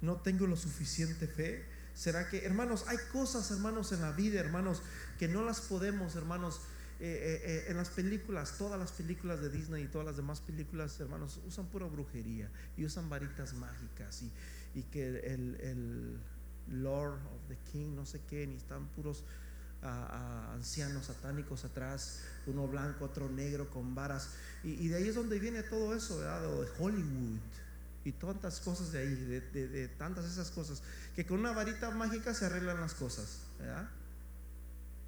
no 0.00 0.16
tengo 0.16 0.46
lo 0.46 0.56
suficiente 0.56 1.26
fe? 1.26 1.64
¿Será 1.94 2.28
que, 2.28 2.44
hermanos, 2.44 2.84
hay 2.88 2.96
cosas, 3.12 3.50
hermanos, 3.50 3.92
en 3.92 4.00
la 4.00 4.12
vida, 4.12 4.40
hermanos, 4.40 4.82
que 5.18 5.28
no 5.28 5.44
las 5.44 5.60
podemos, 5.60 6.16
hermanos, 6.16 6.60
eh, 7.00 7.04
eh, 7.04 7.40
eh, 7.44 7.64
en 7.68 7.76
las 7.76 7.90
películas, 7.90 8.56
todas 8.58 8.78
las 8.78 8.92
películas 8.92 9.40
de 9.40 9.50
Disney 9.50 9.84
y 9.84 9.88
todas 9.88 10.06
las 10.06 10.16
demás 10.16 10.40
películas, 10.40 10.98
hermanos, 11.00 11.40
usan 11.46 11.66
pura 11.66 11.86
brujería 11.86 12.48
y 12.76 12.84
usan 12.84 13.10
varitas 13.10 13.54
mágicas 13.54 14.22
y, 14.22 14.30
y 14.78 14.82
que 14.84 15.08
el, 15.08 16.20
Lord 16.68 17.14
of 17.14 17.48
the 17.48 17.56
King, 17.70 17.94
no 17.94 18.06
sé 18.06 18.20
qué, 18.28 18.46
ni 18.46 18.56
están 18.56 18.86
puros 18.88 19.24
ancianos 19.82 21.06
satánicos 21.06 21.64
atrás, 21.64 22.20
uno 22.46 22.68
blanco, 22.68 23.04
otro 23.04 23.28
negro 23.28 23.68
con 23.68 23.94
varas. 23.94 24.30
Y, 24.62 24.88
de 24.88 24.96
ahí 24.96 25.08
es 25.08 25.14
donde 25.14 25.38
viene 25.38 25.62
todo 25.62 25.94
eso, 25.94 26.18
¿verdad? 26.18 26.42
de 26.42 26.68
Hollywood 26.78 27.40
y 28.04 28.12
tantas 28.12 28.60
cosas 28.60 28.92
de 28.92 28.98
ahí, 29.00 29.14
de, 29.14 29.88
tantas 29.98 30.24
esas 30.24 30.50
cosas, 30.50 30.82
que 31.14 31.24
con 31.26 31.40
una 31.40 31.52
varita 31.52 31.90
mágica 31.90 32.34
se 32.34 32.46
arreglan 32.46 32.80
las 32.80 32.94
cosas, 32.94 33.40
¿verdad? 33.58 33.88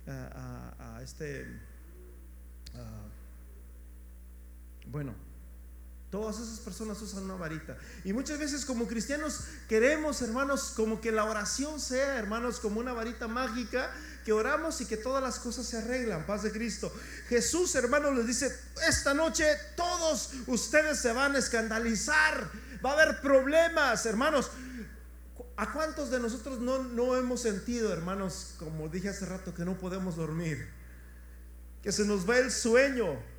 A, 0.07 1.01
este, 1.03 1.47
bueno, 4.91 5.15
Todas 6.15 6.39
esas 6.39 6.61
personas 6.61 7.03
usan 7.03 7.25
una 7.25 7.35
varita. 7.35 7.77
Y 8.05 8.13
muchas 8.13 8.39
veces 8.39 8.65
como 8.65 8.87
cristianos 8.87 9.41
queremos, 9.69 10.23
hermanos, 10.23 10.73
como 10.77 11.01
que 11.01 11.11
la 11.11 11.25
oración 11.25 11.81
sea, 11.81 12.21
hermanos, 12.21 12.61
como 12.61 12.79
una 12.79 12.93
varita 12.93 13.27
mágica, 13.27 13.93
que 14.25 14.33
oramos 14.33 14.81
y 14.81 14.87
que 14.87 14.97
todas 14.97 15.21
las 15.21 15.41
cosas 15.41 15.67
se 15.67 15.79
arreglan. 15.79 16.25
Paz 16.25 16.45
de 16.45 16.53
Cristo. 16.53 16.93
Jesús, 17.29 17.75
hermanos, 17.75 18.15
les 18.15 18.29
dice, 18.29 18.57
esta 18.89 19.13
noche 19.13 19.45
todos 19.75 20.31
ustedes 20.47 21.01
se 21.01 21.13
van 21.13 21.35
a 21.35 21.39
escandalizar. 21.41 22.49
Va 22.87 22.91
a 22.91 22.93
haber 22.93 23.21
problemas, 23.21 24.07
hermanos. 24.07 24.53
¿A 25.57 25.73
cuántos 25.73 26.13
de 26.13 26.21
nosotros 26.21 26.61
no, 26.61 26.85
no 26.85 27.17
hemos 27.17 27.43
sentido, 27.43 27.93
hermanos, 27.93 28.55
como 28.61 28.89
dije 28.89 29.09
hace 29.09 29.27
rato, 29.27 29.53
que 29.53 29.65
no 29.65 29.77
podemos 29.77 30.15
dormir? 30.15 30.69
Que 31.83 31.91
se 31.91 32.05
nos 32.05 32.31
va 32.31 32.39
el 32.39 32.53
sueño 32.53 33.34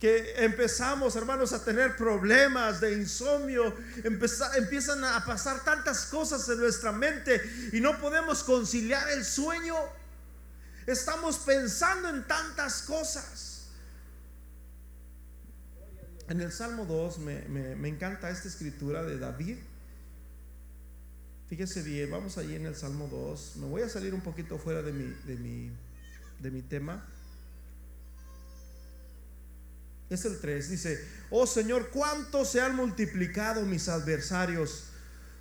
que 0.00 0.44
empezamos, 0.44 1.16
hermanos, 1.16 1.52
a 1.52 1.64
tener 1.64 1.96
problemas 1.96 2.80
de 2.80 2.94
insomnio, 2.94 3.74
empiezan 4.56 5.04
a 5.04 5.24
pasar 5.24 5.64
tantas 5.64 6.06
cosas 6.06 6.48
en 6.48 6.58
nuestra 6.58 6.92
mente 6.92 7.40
y 7.72 7.80
no 7.80 7.98
podemos 7.98 8.42
conciliar 8.42 9.08
el 9.10 9.24
sueño. 9.24 9.76
Estamos 10.86 11.38
pensando 11.38 12.08
en 12.08 12.26
tantas 12.26 12.82
cosas. 12.82 13.54
En 16.28 16.40
el 16.40 16.52
Salmo 16.52 16.86
2 16.86 17.18
me, 17.18 17.88
encanta 17.88 18.30
esta 18.30 18.48
escritura 18.48 19.02
de 19.02 19.18
David. 19.18 19.58
Fíjese 21.48 21.82
bien, 21.82 22.10
vamos 22.10 22.38
allí 22.38 22.54
en 22.56 22.66
el 22.66 22.74
Salmo 22.74 23.08
2. 23.08 23.56
Me 23.56 23.66
voy 23.66 23.82
a 23.82 23.88
salir 23.88 24.14
un 24.14 24.22
poquito 24.22 24.58
fuera 24.58 24.82
de 24.82 24.92
mi, 24.92 25.04
de 25.26 25.36
mi, 25.36 25.70
de 26.40 26.50
mi 26.50 26.62
tema. 26.62 27.06
Es 30.10 30.24
el 30.24 30.38
3. 30.38 30.70
Dice, 30.70 31.08
oh 31.30 31.46
Señor, 31.46 31.90
¿cuánto 31.90 32.44
se 32.44 32.60
han 32.60 32.76
multiplicado 32.76 33.62
mis 33.62 33.88
adversarios? 33.88 34.84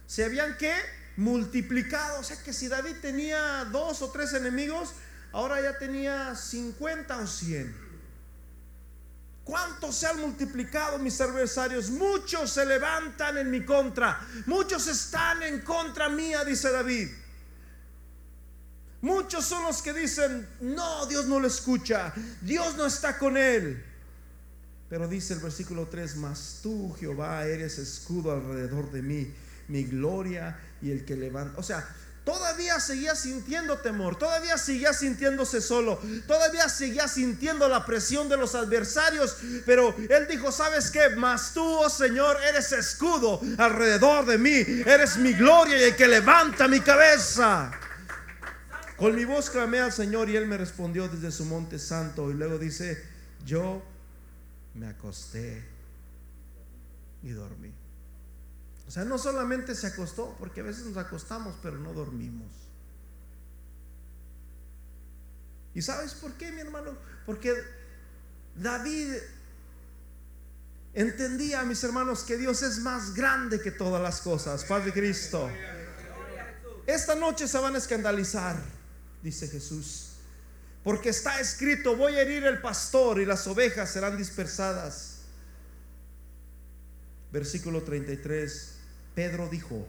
¿Se 0.08 0.24
habían 0.24 0.58
qué? 0.58 0.74
Multiplicado. 1.17 2.20
O 2.20 2.24
sea 2.24 2.41
que 2.41 2.53
si 2.53 2.67
David 2.67 2.96
tenía 3.01 3.65
dos 3.72 4.01
o 4.01 4.12
tres 4.12 4.34
enemigos, 4.34 4.93
ahora 5.32 5.62
ya 5.62 5.77
tenía 5.77 6.36
50 6.36 7.17
o 7.17 7.27
100. 7.27 7.93
¿Cuántos 9.43 9.96
se 9.96 10.08
han 10.08 10.22
multiplicado 10.22 10.98
mis 11.00 11.20
adversarios? 11.20 11.89
Muchos 11.89 12.51
se 12.51 12.65
levantan 12.65 13.38
en 13.38 13.51
mi 13.51 13.65
contra. 13.65 14.25
Muchos 14.46 14.88
están 14.88 15.43
en 15.43 15.60
contra 15.62 16.08
mía, 16.08 16.46
dice 16.46 16.72
David. 16.72 17.10
Muchos 19.01 19.43
son 19.43 19.63
los 19.63 19.82
que 19.82 19.91
dicen, 19.91 20.48
no, 20.62 21.05
Dios 21.08 21.25
no 21.25 21.41
lo 21.41 21.48
escucha. 21.48 22.13
Dios 22.39 22.77
no 22.77 22.86
está 22.86 23.17
con 23.17 23.36
él. 23.36 23.84
Pero 24.93 25.07
dice 25.07 25.33
el 25.33 25.39
versículo 25.39 25.88
3, 25.88 26.17
mas 26.17 26.59
tú, 26.62 26.95
Jehová, 27.00 27.47
eres 27.47 27.79
escudo 27.79 28.31
alrededor 28.31 28.91
de 28.91 29.01
mí, 29.01 29.33
mi 29.67 29.85
gloria 29.85 30.55
y 30.83 30.91
el 30.91 31.03
que 31.03 31.15
levanta. 31.15 31.57
O 31.57 31.63
sea, 31.63 31.83
Todavía 32.23 32.79
seguía 32.79 33.15
sintiendo 33.15 33.79
temor, 33.79 34.17
todavía 34.17 34.55
seguía 34.57 34.93
sintiéndose 34.93 35.62
solo, 35.62 36.00
todavía 36.27 36.69
seguía 36.69 37.07
sintiendo 37.07 37.67
la 37.67 37.88
presión 37.88 38.29
de 38.29 38.38
los 38.38 38.53
adversarios, 38.53 39.38
pero 39.65 39.95
él 39.97 40.27
dijo, 40.29 40.51
¿sabes 40.51 40.91
qué? 40.91 41.09
Mas 41.17 41.53
tú, 41.53 41.63
oh 41.63 41.89
Señor, 41.89 42.38
eres 42.47 42.71
escudo 42.71 43.41
alrededor 43.57 44.27
de 44.27 44.38
mí, 44.38 44.51
eres 44.85 45.17
mi 45.17 45.33
gloria 45.33 45.79
y 45.79 45.83
el 45.83 45.95
que 45.95 46.07
levanta 46.07 46.67
mi 46.67 46.79
cabeza. 46.81 47.71
Con 48.95 49.15
mi 49.15 49.25
voz 49.25 49.50
clamé 49.50 49.79
al 49.79 49.91
Señor 49.91 50.29
y 50.29 50.38
él 50.38 50.45
me 50.45 50.57
respondió 50.57 51.07
desde 51.07 51.31
su 51.31 51.45
monte 51.45 51.79
santo 51.79 52.29
y 52.29 52.35
luego 52.35 52.57
dice, 52.59 53.03
yo 53.43 53.83
me 54.75 54.87
acosté 54.87 55.63
y 57.21 57.29
dormí. 57.29 57.71
O 58.87 58.91
sea, 58.91 59.05
no 59.05 59.17
solamente 59.17 59.75
se 59.75 59.87
acostó, 59.87 60.35
porque 60.39 60.61
a 60.61 60.63
veces 60.63 60.85
nos 60.85 60.97
acostamos, 60.97 61.55
pero 61.61 61.77
no 61.77 61.93
dormimos. 61.93 62.51
¿Y 65.73 65.81
sabes 65.81 66.13
por 66.13 66.33
qué, 66.33 66.51
mi 66.51 66.61
hermano? 66.61 66.91
Porque 67.25 67.55
David 68.55 69.13
entendía, 70.93 71.63
mis 71.63 71.83
hermanos, 71.83 72.23
que 72.23 72.37
Dios 72.37 72.61
es 72.61 72.79
más 72.79 73.13
grande 73.13 73.61
que 73.61 73.71
todas 73.71 74.01
las 74.01 74.21
cosas. 74.21 74.63
Padre 74.65 74.93
Cristo. 74.93 75.49
Esta 76.85 77.15
noche 77.15 77.47
se 77.47 77.57
van 77.57 77.75
a 77.75 77.77
escandalizar, 77.77 78.61
dice 79.23 79.47
Jesús. 79.47 80.02
Porque 80.83 81.09
está 81.09 81.39
escrito, 81.39 81.95
voy 81.95 82.15
a 82.15 82.21
herir 82.21 82.43
el 82.43 82.59
pastor 82.59 83.21
y 83.21 83.25
las 83.25 83.47
ovejas 83.47 83.89
serán 83.89 84.17
dispersadas. 84.17 85.19
Versículo 87.31 87.83
33. 87.83 88.69
Pedro 89.15 89.47
dijo, 89.49 89.87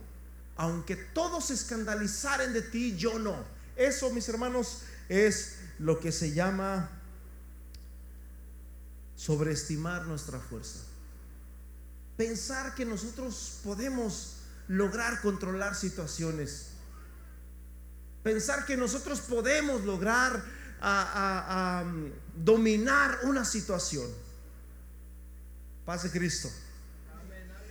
aunque 0.57 0.97
todos 0.97 1.47
se 1.47 1.55
escandalizaren 1.55 2.53
de 2.53 2.63
ti, 2.63 2.97
yo 2.97 3.19
no. 3.19 3.45
Eso, 3.77 4.11
mis 4.11 4.29
hermanos, 4.29 4.83
es 5.09 5.57
lo 5.79 5.99
que 5.99 6.13
se 6.13 6.33
llama 6.33 6.91
sobreestimar 9.17 10.07
nuestra 10.07 10.39
fuerza. 10.39 10.81
Pensar 12.17 12.75
que 12.77 12.85
nosotros 12.85 13.59
podemos 13.65 14.37
lograr 14.69 15.21
controlar 15.21 15.75
situaciones. 15.75 16.69
Pensar 18.23 18.65
que 18.65 18.77
nosotros 18.77 19.21
podemos 19.21 19.85
lograr 19.85 20.43
a, 20.81 21.85
dominar 22.37 23.21
una 23.25 23.45
situación. 23.45 24.07
Paz 25.85 26.03
de 26.03 26.11
Cristo. 26.11 26.51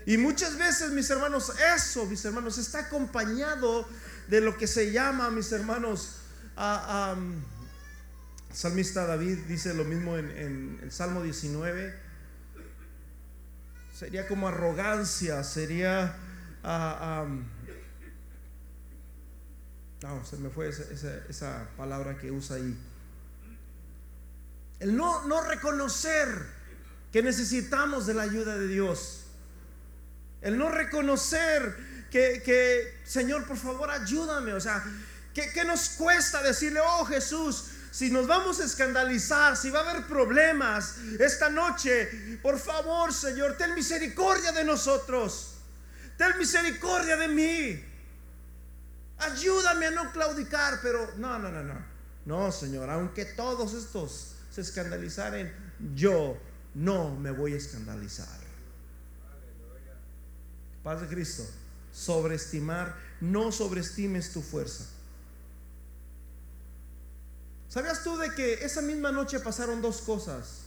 Y 0.05 0.17
muchas 0.17 0.57
veces, 0.57 0.91
mis 0.91 1.09
hermanos, 1.09 1.51
eso, 1.75 2.05
mis 2.05 2.23
hermanos, 2.25 2.57
está 2.57 2.79
acompañado 2.79 3.87
de 4.27 4.41
lo 4.41 4.57
que 4.57 4.67
se 4.67 4.91
llama, 4.91 5.29
mis 5.31 5.51
hermanos, 5.51 6.17
Salmista 8.53 9.05
David 9.07 9.39
dice 9.47 9.73
lo 9.73 9.83
mismo 9.83 10.17
en, 10.17 10.79
el 10.81 10.91
Salmo 10.91 11.23
19. 11.23 11.93
Sería 13.97 14.27
como 14.27 14.47
arrogancia, 14.47 15.43
sería... 15.43 16.15
no, 20.03 20.25
se 20.25 20.37
me 20.37 20.49
fue 20.49 20.69
esa, 20.69 21.67
palabra 21.77 22.17
que 22.17 22.31
usa 22.31 22.57
ahí. 22.57 22.77
El 24.83 24.97
no, 24.97 25.25
no 25.27 25.39
reconocer 25.39 26.27
que 27.09 27.23
necesitamos 27.23 28.05
de 28.05 28.15
la 28.15 28.23
ayuda 28.23 28.57
de 28.57 28.67
Dios. 28.67 29.21
El 30.41 30.57
no 30.57 30.69
reconocer 30.69 31.73
que, 32.11 32.99
Señor, 33.05 33.47
por 33.47 33.55
favor, 33.55 33.89
ayúdame. 33.89 34.51
O 34.51 34.59
sea, 34.59 34.83
¿qué, 35.33 35.63
nos 35.63 35.91
cuesta 35.91 36.43
decirle, 36.43 36.81
oh 36.83 37.05
Jesús, 37.05 37.69
si 37.91 38.11
nos 38.11 38.27
vamos 38.27 38.59
a 38.59 38.65
escandalizar, 38.65 39.55
si 39.55 39.69
va 39.69 39.79
a 39.79 39.89
haber 39.89 40.05
problemas 40.05 40.97
esta 41.17 41.49
noche, 41.49 42.39
por 42.41 42.59
favor, 42.59 43.13
Señor, 43.13 43.55
ten 43.57 43.73
misericordia 43.75 44.51
de 44.51 44.65
nosotros. 44.65 45.59
Ten 46.17 46.37
misericordia 46.37 47.15
de 47.15 47.27
mí. 47.29 47.85
Ayúdame 49.19 49.85
a 49.85 49.91
no 49.91 50.11
claudicar, 50.11 50.79
pero 50.81 51.09
no, 51.15 51.39
no, 51.39 51.49
no, 51.49 51.63
no. 51.63 51.93
No, 52.25 52.51
Señor, 52.51 52.89
aunque 52.89 53.23
todos 53.23 53.73
estos 53.73 54.32
se 54.53 54.61
escandalizaren, 54.61 55.51
yo 55.95 56.37
no 56.75 57.15
me 57.15 57.31
voy 57.31 57.53
a 57.53 57.57
escandalizar. 57.57 58.27
Paz 60.83 61.01
de 61.01 61.07
Cristo. 61.07 61.43
Sobreestimar, 61.91 62.95
no 63.19 63.51
sobreestimes 63.51 64.31
tu 64.31 64.41
fuerza. 64.41 64.85
¿Sabías 67.67 68.03
tú 68.03 68.15
de 68.17 68.31
que 68.35 68.65
esa 68.65 68.83
misma 68.83 69.11
noche 69.11 69.39
pasaron 69.39 69.81
dos 69.81 70.01
cosas? 70.01 70.65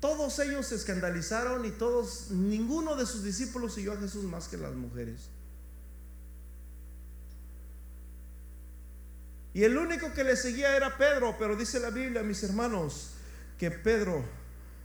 Todos 0.00 0.38
ellos 0.40 0.66
se 0.66 0.74
escandalizaron 0.74 1.64
y 1.66 1.70
todos, 1.70 2.30
ninguno 2.30 2.96
de 2.96 3.06
sus 3.06 3.22
discípulos 3.22 3.74
siguió 3.74 3.92
a 3.92 3.98
Jesús 3.98 4.24
más 4.24 4.48
que 4.48 4.56
las 4.56 4.74
mujeres. 4.74 5.28
Y 9.52 9.64
el 9.64 9.76
único 9.76 10.12
que 10.12 10.24
le 10.24 10.36
seguía 10.36 10.76
era 10.76 10.96
Pedro, 10.96 11.36
pero 11.38 11.56
dice 11.56 11.80
la 11.80 11.90
Biblia, 11.90 12.22
mis 12.22 12.42
hermanos, 12.42 13.10
que 13.58 13.70
Pedro 13.70 14.24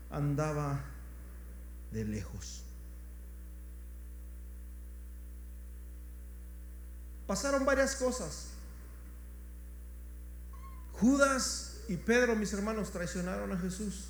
andaba 0.09 0.83
de 1.91 2.05
lejos. 2.05 2.65
pasaron 7.27 7.65
varias 7.65 7.95
cosas. 7.95 8.47
Judas 10.93 11.77
y 11.87 11.97
Pedro, 11.97 12.35
mis 12.35 12.53
hermanos, 12.53 12.91
traicionaron 12.91 13.51
a 13.51 13.57
Jesús. 13.57 14.05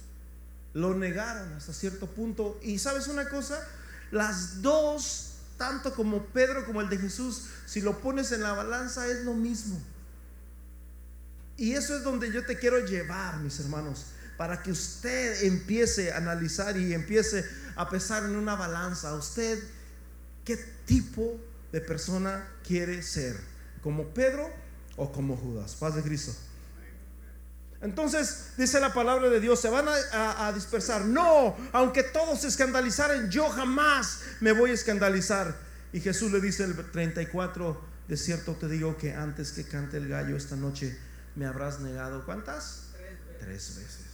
Lo 0.74 0.94
negaron 0.94 1.54
hasta 1.54 1.74
cierto 1.74 2.08
punto. 2.08 2.60
Y 2.62 2.80
sabes 2.80 3.08
una 3.08 3.30
cosa, 3.30 3.66
las 4.12 4.62
dos, 4.62 5.38
tanto 5.58 5.94
como 5.96 6.26
Pedro 6.28 6.66
como 6.66 6.82
el 6.82 6.90
de 6.90 6.98
Jesús, 6.98 7.48
si 7.66 7.82
lo 7.82 8.00
pones 8.00 8.32
en 8.32 8.44
la 8.44 8.54
balanza 8.54 9.08
es 9.08 9.24
lo 9.24 9.34
mismo. 9.34 9.82
Y 11.58 11.74
eso 11.74 11.96
es 11.96 12.04
donde 12.04 12.32
yo 12.32 12.46
te 12.46 12.58
quiero 12.58 12.86
llevar, 12.86 13.38
mis 13.38 13.60
hermanos, 13.60 14.08
para 14.38 14.62
que 14.62 14.72
usted 14.72 15.44
empiece 15.44 16.12
a 16.12 16.18
analizar 16.18 16.78
y 16.78 16.94
empiece 16.94 17.46
a 17.76 17.90
pesar 17.90 18.24
en 18.24 18.36
una 18.36 18.56
balanza. 18.56 19.14
¿Usted 19.16 19.60
qué 20.44 20.58
tipo 20.86 21.40
de 21.72 21.82
persona 21.82 22.48
quiere 22.66 23.02
ser, 23.02 23.36
como 23.82 24.06
Pedro 24.14 24.50
o 24.96 25.12
como 25.12 25.36
Judas. 25.36 25.76
Paz 25.76 25.96
de 25.96 26.04
Cristo. 26.04 26.34
Entonces 27.82 28.54
dice 28.58 28.80
la 28.80 28.94
palabra 28.94 29.30
de 29.30 29.40
Dios, 29.42 29.60
se 29.60 29.70
van 29.70 29.86
a, 29.88 30.52
dispersar. 30.54 31.06
No, 31.06 31.56
aunque 31.74 32.04
todos 32.04 32.42
se 32.42 32.48
escandalizaren, 32.48 33.30
yo 33.30 33.50
jamás 33.50 34.22
me 34.40 34.54
voy 34.54 34.72
a 34.72 34.74
escandalizar. 34.74 35.56
Y 35.92 36.00
Jesús 36.00 36.32
le 36.32 36.40
dice 36.40 36.64
el 36.64 36.76
34, 36.76 37.82
de 38.08 38.18
cierto 38.18 38.54
te 38.54 38.68
digo 38.68 38.98
que 38.98 39.14
antes 39.14 39.52
que 39.52 39.66
cante 39.66 39.98
el 39.98 40.08
gallo 40.08 40.38
esta 40.38 40.56
noche, 40.56 40.98
me 41.36 41.46
habrás 41.46 41.80
negado. 41.80 42.26
¿Cuántas? 42.26 42.92
Tres 43.40 43.78
veces. 43.78 44.06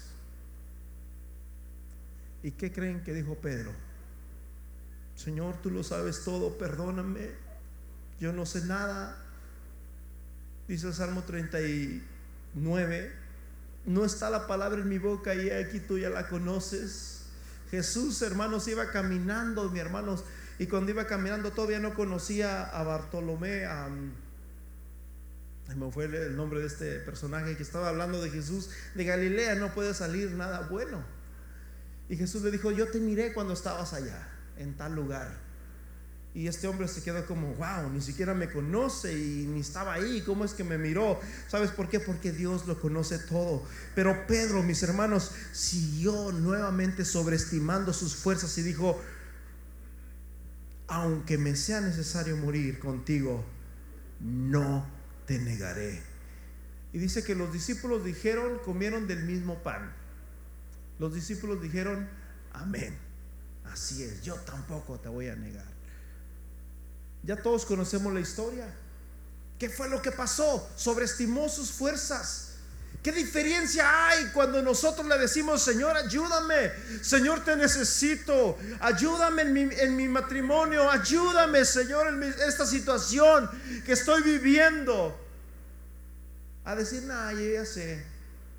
¿Y 2.43 2.51
qué 2.51 2.71
creen 2.71 3.03
que 3.03 3.13
dijo 3.13 3.35
Pedro? 3.35 3.71
Señor, 5.15 5.55
tú 5.61 5.69
lo 5.69 5.83
sabes 5.83 6.23
todo, 6.23 6.57
perdóname 6.57 7.51
yo 8.21 8.31
no 8.31 8.45
sé 8.45 8.63
nada. 8.65 9.17
Dice 10.67 10.87
el 10.87 10.93
Salmo 10.93 11.23
39, 11.23 13.11
no 13.87 14.05
está 14.05 14.29
la 14.29 14.45
palabra 14.45 14.79
en 14.79 14.87
mi 14.87 14.99
boca 14.99 15.33
y 15.33 15.49
aquí 15.49 15.79
tú 15.79 15.97
ya 15.97 16.11
la 16.11 16.27
conoces. 16.29 17.23
Jesús, 17.71 18.21
hermanos, 18.21 18.67
iba 18.67 18.91
caminando, 18.91 19.69
mi 19.71 19.79
hermanos, 19.79 20.23
y 20.59 20.67
cuando 20.67 20.91
iba 20.91 21.07
caminando 21.07 21.51
todavía 21.51 21.79
no 21.79 21.95
conocía 21.95 22.63
a 22.63 22.83
Bartolomé, 22.83 23.65
a, 23.65 23.89
me 25.75 25.91
fue 25.91 26.05
el 26.05 26.35
nombre 26.35 26.59
de 26.59 26.67
este 26.67 26.99
personaje 26.99 27.55
que 27.55 27.63
estaba 27.63 27.89
hablando 27.89 28.21
de 28.21 28.29
Jesús, 28.29 28.69
de 28.95 29.03
Galilea 29.03 29.55
no 29.55 29.73
puede 29.73 29.93
salir 29.93 30.31
nada 30.31 30.67
bueno. 30.69 31.03
Y 32.09 32.17
Jesús 32.17 32.41
le 32.41 32.51
dijo, 32.51 32.71
yo 32.71 32.89
te 32.89 32.99
miré 32.99 33.33
cuando 33.33 33.53
estabas 33.53 33.93
allá, 33.93 34.27
en 34.57 34.75
tal 34.75 34.95
lugar. 34.95 35.39
Y 36.33 36.47
este 36.47 36.67
hombre 36.67 36.87
se 36.87 37.03
quedó 37.03 37.25
como, 37.25 37.53
wow, 37.55 37.89
ni 37.91 38.01
siquiera 38.01 38.33
me 38.33 38.49
conoce 38.49 39.13
y 39.13 39.45
ni 39.47 39.59
estaba 39.59 39.93
ahí, 39.93 40.21
¿cómo 40.21 40.45
es 40.45 40.53
que 40.53 40.63
me 40.63 40.77
miró? 40.77 41.19
¿Sabes 41.49 41.71
por 41.71 41.89
qué? 41.89 41.99
Porque 41.99 42.31
Dios 42.31 42.67
lo 42.67 42.79
conoce 42.79 43.19
todo. 43.19 43.63
Pero 43.95 44.25
Pedro, 44.27 44.63
mis 44.63 44.81
hermanos, 44.83 45.31
siguió 45.51 46.31
nuevamente 46.31 47.03
sobreestimando 47.03 47.91
sus 47.91 48.15
fuerzas 48.15 48.57
y 48.57 48.63
dijo, 48.63 49.01
aunque 50.87 51.37
me 51.37 51.55
sea 51.55 51.81
necesario 51.81 52.37
morir 52.37 52.79
contigo, 52.79 53.43
no 54.21 55.00
negaré. 55.39 56.01
Y 56.93 56.99
dice 56.99 57.23
que 57.23 57.35
los 57.35 57.53
discípulos 57.53 58.03
dijeron, 58.03 58.59
comieron 58.59 59.07
del 59.07 59.23
mismo 59.23 59.63
pan. 59.63 59.93
Los 60.99 61.13
discípulos 61.13 61.61
dijeron, 61.61 62.07
amén. 62.53 62.97
Así 63.65 64.03
es, 64.03 64.21
yo 64.21 64.35
tampoco 64.35 64.99
te 64.99 65.09
voy 65.09 65.29
a 65.29 65.35
negar. 65.35 65.65
Ya 67.23 67.37
todos 67.37 67.65
conocemos 67.65 68.13
la 68.13 68.19
historia. 68.19 68.67
¿Qué 69.57 69.69
fue 69.69 69.87
lo 69.87 70.01
que 70.01 70.11
pasó? 70.11 70.69
Sobreestimó 70.75 71.47
sus 71.47 71.71
fuerzas. 71.71 72.51
¿Qué 73.03 73.11
diferencia 73.11 74.07
hay 74.07 74.25
cuando 74.27 74.61
nosotros 74.61 75.07
le 75.07 75.17
decimos, 75.17 75.63
Señor, 75.63 75.97
ayúdame, 75.97 76.71
Señor, 77.01 77.43
te 77.43 77.55
necesito, 77.55 78.59
ayúdame 78.79 79.41
en 79.41 79.95
mi, 79.95 80.07
matrimonio, 80.07 80.89
ayúdame, 80.89 81.65
Señor, 81.65 82.09
en 82.09 82.23
esta 82.23 82.65
situación 82.65 83.49
que 83.85 83.93
estoy 83.93 84.21
viviendo? 84.21 85.20
A 86.63 86.75
decir, 86.75 87.03
nada, 87.03 87.33
ya 87.33 87.65
sé, 87.65 88.05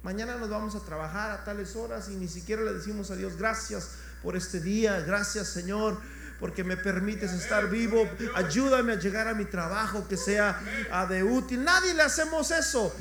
mañana 0.03 0.37
nos 0.37 0.51
vamos 0.51 0.75
a 0.75 0.81
trabajar 0.81 1.31
a 1.31 1.45
tales 1.45 1.77
horas 1.77 2.09
y 2.09 2.17
ni 2.17 2.29
siquiera 2.29 2.62
le 2.62 2.73
decimos 2.73 3.11
a 3.11 3.17
Dios, 3.17 3.37
gracias 3.37 3.91
por 4.23 4.37
este 4.37 4.61
día, 4.61 5.01
gracias, 5.01 5.49
Señor 5.49 5.99
porque 6.43 6.65
me 6.65 6.77
permites 6.77 7.31
estar 7.31 7.71
vivo. 7.71 8.05
Ayúdame 8.35 8.95
a 8.95 8.97
llegar 8.97 9.29
a 9.29 9.33
mi 9.33 9.45
trabajo 9.45 10.09
que 10.09 10.17
sea 10.17 10.61
ah, 10.91 11.07
de 11.07 11.23
útil. 11.23 11.62
Nadie 11.62 11.95
le 11.95 12.03
hacemos 12.03 12.51
eso. 12.51 12.93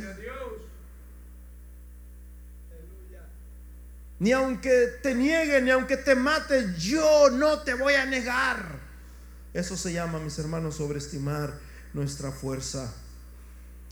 Ni 4.20 4.32
aunque 4.32 5.00
te 5.02 5.16
niegue, 5.16 5.60
ni 5.60 5.72
aunque 5.72 5.98
te 5.98 6.14
mate, 6.14 6.76
yo 6.78 7.32
no 7.32 7.64
te 7.64 7.74
voy 7.74 7.96
a 7.96 8.06
negar. 8.06 8.64
Eso 9.56 9.76
se 9.76 9.92
llama, 9.92 10.20
mis 10.20 10.38
hermanos, 10.38 10.76
sobreestimar 10.76 11.52
nuestra 11.96 12.32
fuerza. 12.32 12.94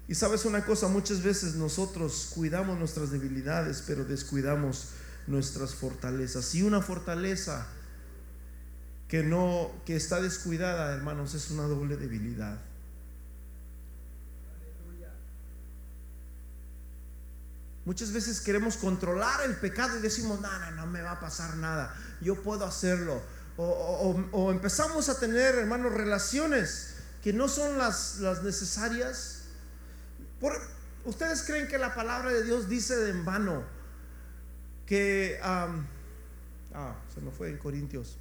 Y 0.10 0.16
sabes 0.16 0.46
una 0.46 0.66
cosa, 0.66 0.88
muchas 0.88 1.22
veces 1.22 1.54
nosotros 1.54 2.32
cuidamos 2.34 2.80
nuestras 2.80 3.12
debilidades, 3.12 3.84
pero 3.86 4.06
descuidamos 4.06 4.88
nuestras 5.28 5.76
fortalezas. 5.76 6.56
Y 6.56 6.64
una 6.64 6.82
fortaleza 6.82 7.68
que 9.08 9.22
no 9.22 9.72
que 9.86 9.96
está 9.96 10.20
descuidada, 10.20 10.96
hermanos, 10.96 11.36
es 11.36 11.52
una 11.52 11.62
doble 11.68 11.96
debilidad. 11.96 12.60
Muchas 17.86 18.12
veces 18.12 18.42
queremos 18.42 18.78
controlar 18.78 19.42
el 19.46 19.58
pecado 19.58 20.00
y 20.00 20.02
decimos, 20.02 20.42
no, 20.42 20.60
no, 20.60 20.72
no 20.72 20.88
me 20.88 21.04
va 21.04 21.12
a 21.12 21.20
pasar 21.20 21.56
nada, 21.58 21.96
yo 22.20 22.42
puedo 22.42 22.66
hacerlo. 22.66 23.22
O, 23.58 24.50
empezamos 24.52 25.08
a 25.08 25.20
tener, 25.20 25.54
hermanos, 25.54 25.94
relaciones 25.94 26.96
que 27.22 27.32
no 27.32 27.48
son 27.48 27.78
las, 27.78 28.18
las 28.18 28.42
necesarias. 28.42 29.39
Por, 30.40 30.54
¿Ustedes 31.06 31.44
creen 31.44 31.68
que 31.68 31.78
la 31.78 31.96
palabra 31.96 32.32
de 32.32 32.44
Dios 32.44 32.70
dice 32.70 32.96
de 32.96 33.12
en 33.12 33.26
vano 33.26 33.64
que... 34.86 35.40
ah, 35.42 35.68
se 37.14 37.22
me 37.22 37.32
fue 37.32 37.50
en 37.50 37.58
Corintios. 37.58 38.18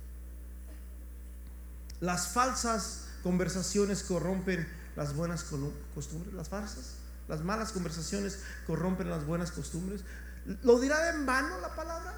Las 2.01 2.29
falsas 2.29 3.09
conversaciones 3.23 4.03
corrompen 4.03 4.67
las 4.97 5.15
buenas 5.15 5.45
costumbres, 5.95 6.33
las 6.35 6.49
falsas. 6.49 6.95
Las 7.29 7.43
malas 7.43 7.73
conversaciones 7.73 8.43
corrompen 8.67 9.11
las 9.11 9.27
buenas 9.27 9.51
costumbres. 9.53 10.03
¿Lo 10.63 10.79
dirá 10.81 11.11
en 11.11 11.27
vano 11.27 11.61
la 11.61 11.75
palabra? 11.75 12.15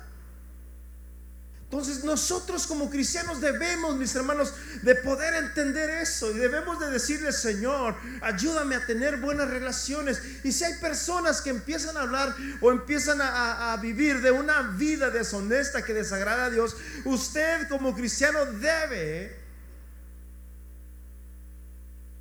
Entonces 1.70 2.02
nosotros 2.02 2.66
como 2.66 2.90
cristianos 2.90 3.40
debemos, 3.40 3.96
mis 3.96 4.12
hermanos, 4.16 4.52
de 4.82 4.96
poder 4.96 5.34
entender 5.34 5.88
eso 5.88 6.32
y 6.32 6.34
debemos 6.34 6.80
de 6.80 6.90
decirle, 6.90 7.30
Señor, 7.30 7.94
ayúdame 8.22 8.74
a 8.74 8.84
tener 8.86 9.18
buenas 9.18 9.48
relaciones. 9.48 10.20
Y 10.42 10.50
si 10.50 10.64
hay 10.64 10.74
personas 10.80 11.40
que 11.40 11.50
empiezan 11.50 11.96
a 11.96 12.00
hablar 12.00 12.34
o 12.60 12.72
empiezan 12.72 13.20
a, 13.22 13.76
vivir 13.80 14.20
de 14.20 14.32
una 14.32 14.62
vida 14.62 15.10
deshonesta 15.10 15.84
que 15.84 15.94
desagrada 15.94 16.46
a 16.46 16.50
Dios, 16.50 16.74
usted 17.04 17.68
como 17.68 17.94
cristiano 17.94 18.46
debe 18.46 19.38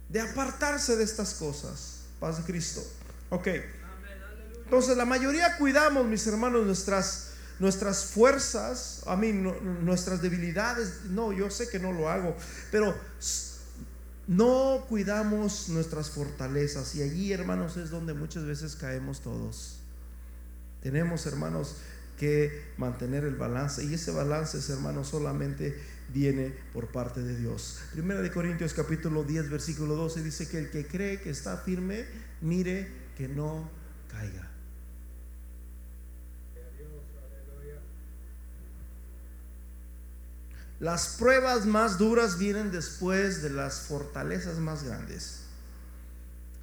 de 0.09 0.21
apartarse 0.21 0.95
de 0.95 1.03
estas 1.03 1.33
cosas. 1.33 2.01
Paz 2.19 2.38
de 2.38 2.43
Cristo. 2.43 2.85
Ok. 3.31 3.47
Entonces 4.65 4.95
la 4.95 5.05
mayoría 5.05 5.57
cuidamos, 5.57 6.05
mis 6.05 6.27
hermanos, 6.27 6.67
nuestras, 6.67 7.28
nuestras 7.59 8.05
fuerzas, 8.05 9.03
a 9.05 9.15
mí, 9.15 9.31
nuestras 9.31 10.21
debilidades. 10.21 11.05
No, 11.09 11.31
yo 11.31 11.49
sé 11.49 11.69
que 11.69 11.79
no 11.79 11.91
lo 11.91 12.09
hago, 12.09 12.35
pero 12.71 12.95
no 14.27 14.85
cuidamos 14.87 15.69
nuestras 15.69 16.09
fortalezas. 16.09 16.95
Y 16.95 17.01
allí, 17.01 17.31
hermanos, 17.33 17.77
es 17.77 17.89
donde 17.89 18.13
muchas 18.13 18.45
veces 18.45 18.75
caemos 18.75 19.21
todos. 19.21 19.79
Tenemos, 20.81 21.25
hermanos, 21.25 21.75
que 22.17 22.73
mantener 22.77 23.23
el 23.23 23.35
balance. 23.35 23.83
Y 23.83 23.93
ese 23.93 24.11
balance, 24.11 24.59
hermanos, 24.71 25.09
solamente 25.09 25.75
viene 26.13 26.53
por 26.73 26.87
parte 26.91 27.21
de 27.21 27.35
Dios. 27.37 27.79
Primera 27.93 28.21
de 28.21 28.31
Corintios 28.31 28.73
capítulo 28.73 29.23
10 29.23 29.49
versículo 29.49 29.95
12 29.95 30.23
dice 30.23 30.47
que 30.47 30.57
el 30.59 30.69
que 30.71 30.87
cree 30.87 31.21
que 31.21 31.29
está 31.29 31.57
firme, 31.57 32.05
mire 32.41 32.87
que 33.17 33.27
no 33.27 33.69
caiga. 34.07 34.48
Las 40.79 41.15
pruebas 41.17 41.65
más 41.65 41.97
duras 41.97 42.37
vienen 42.37 42.71
después 42.71 43.41
de 43.41 43.49
las 43.49 43.81
fortalezas 43.81 44.57
más 44.59 44.83
grandes. 44.83 45.41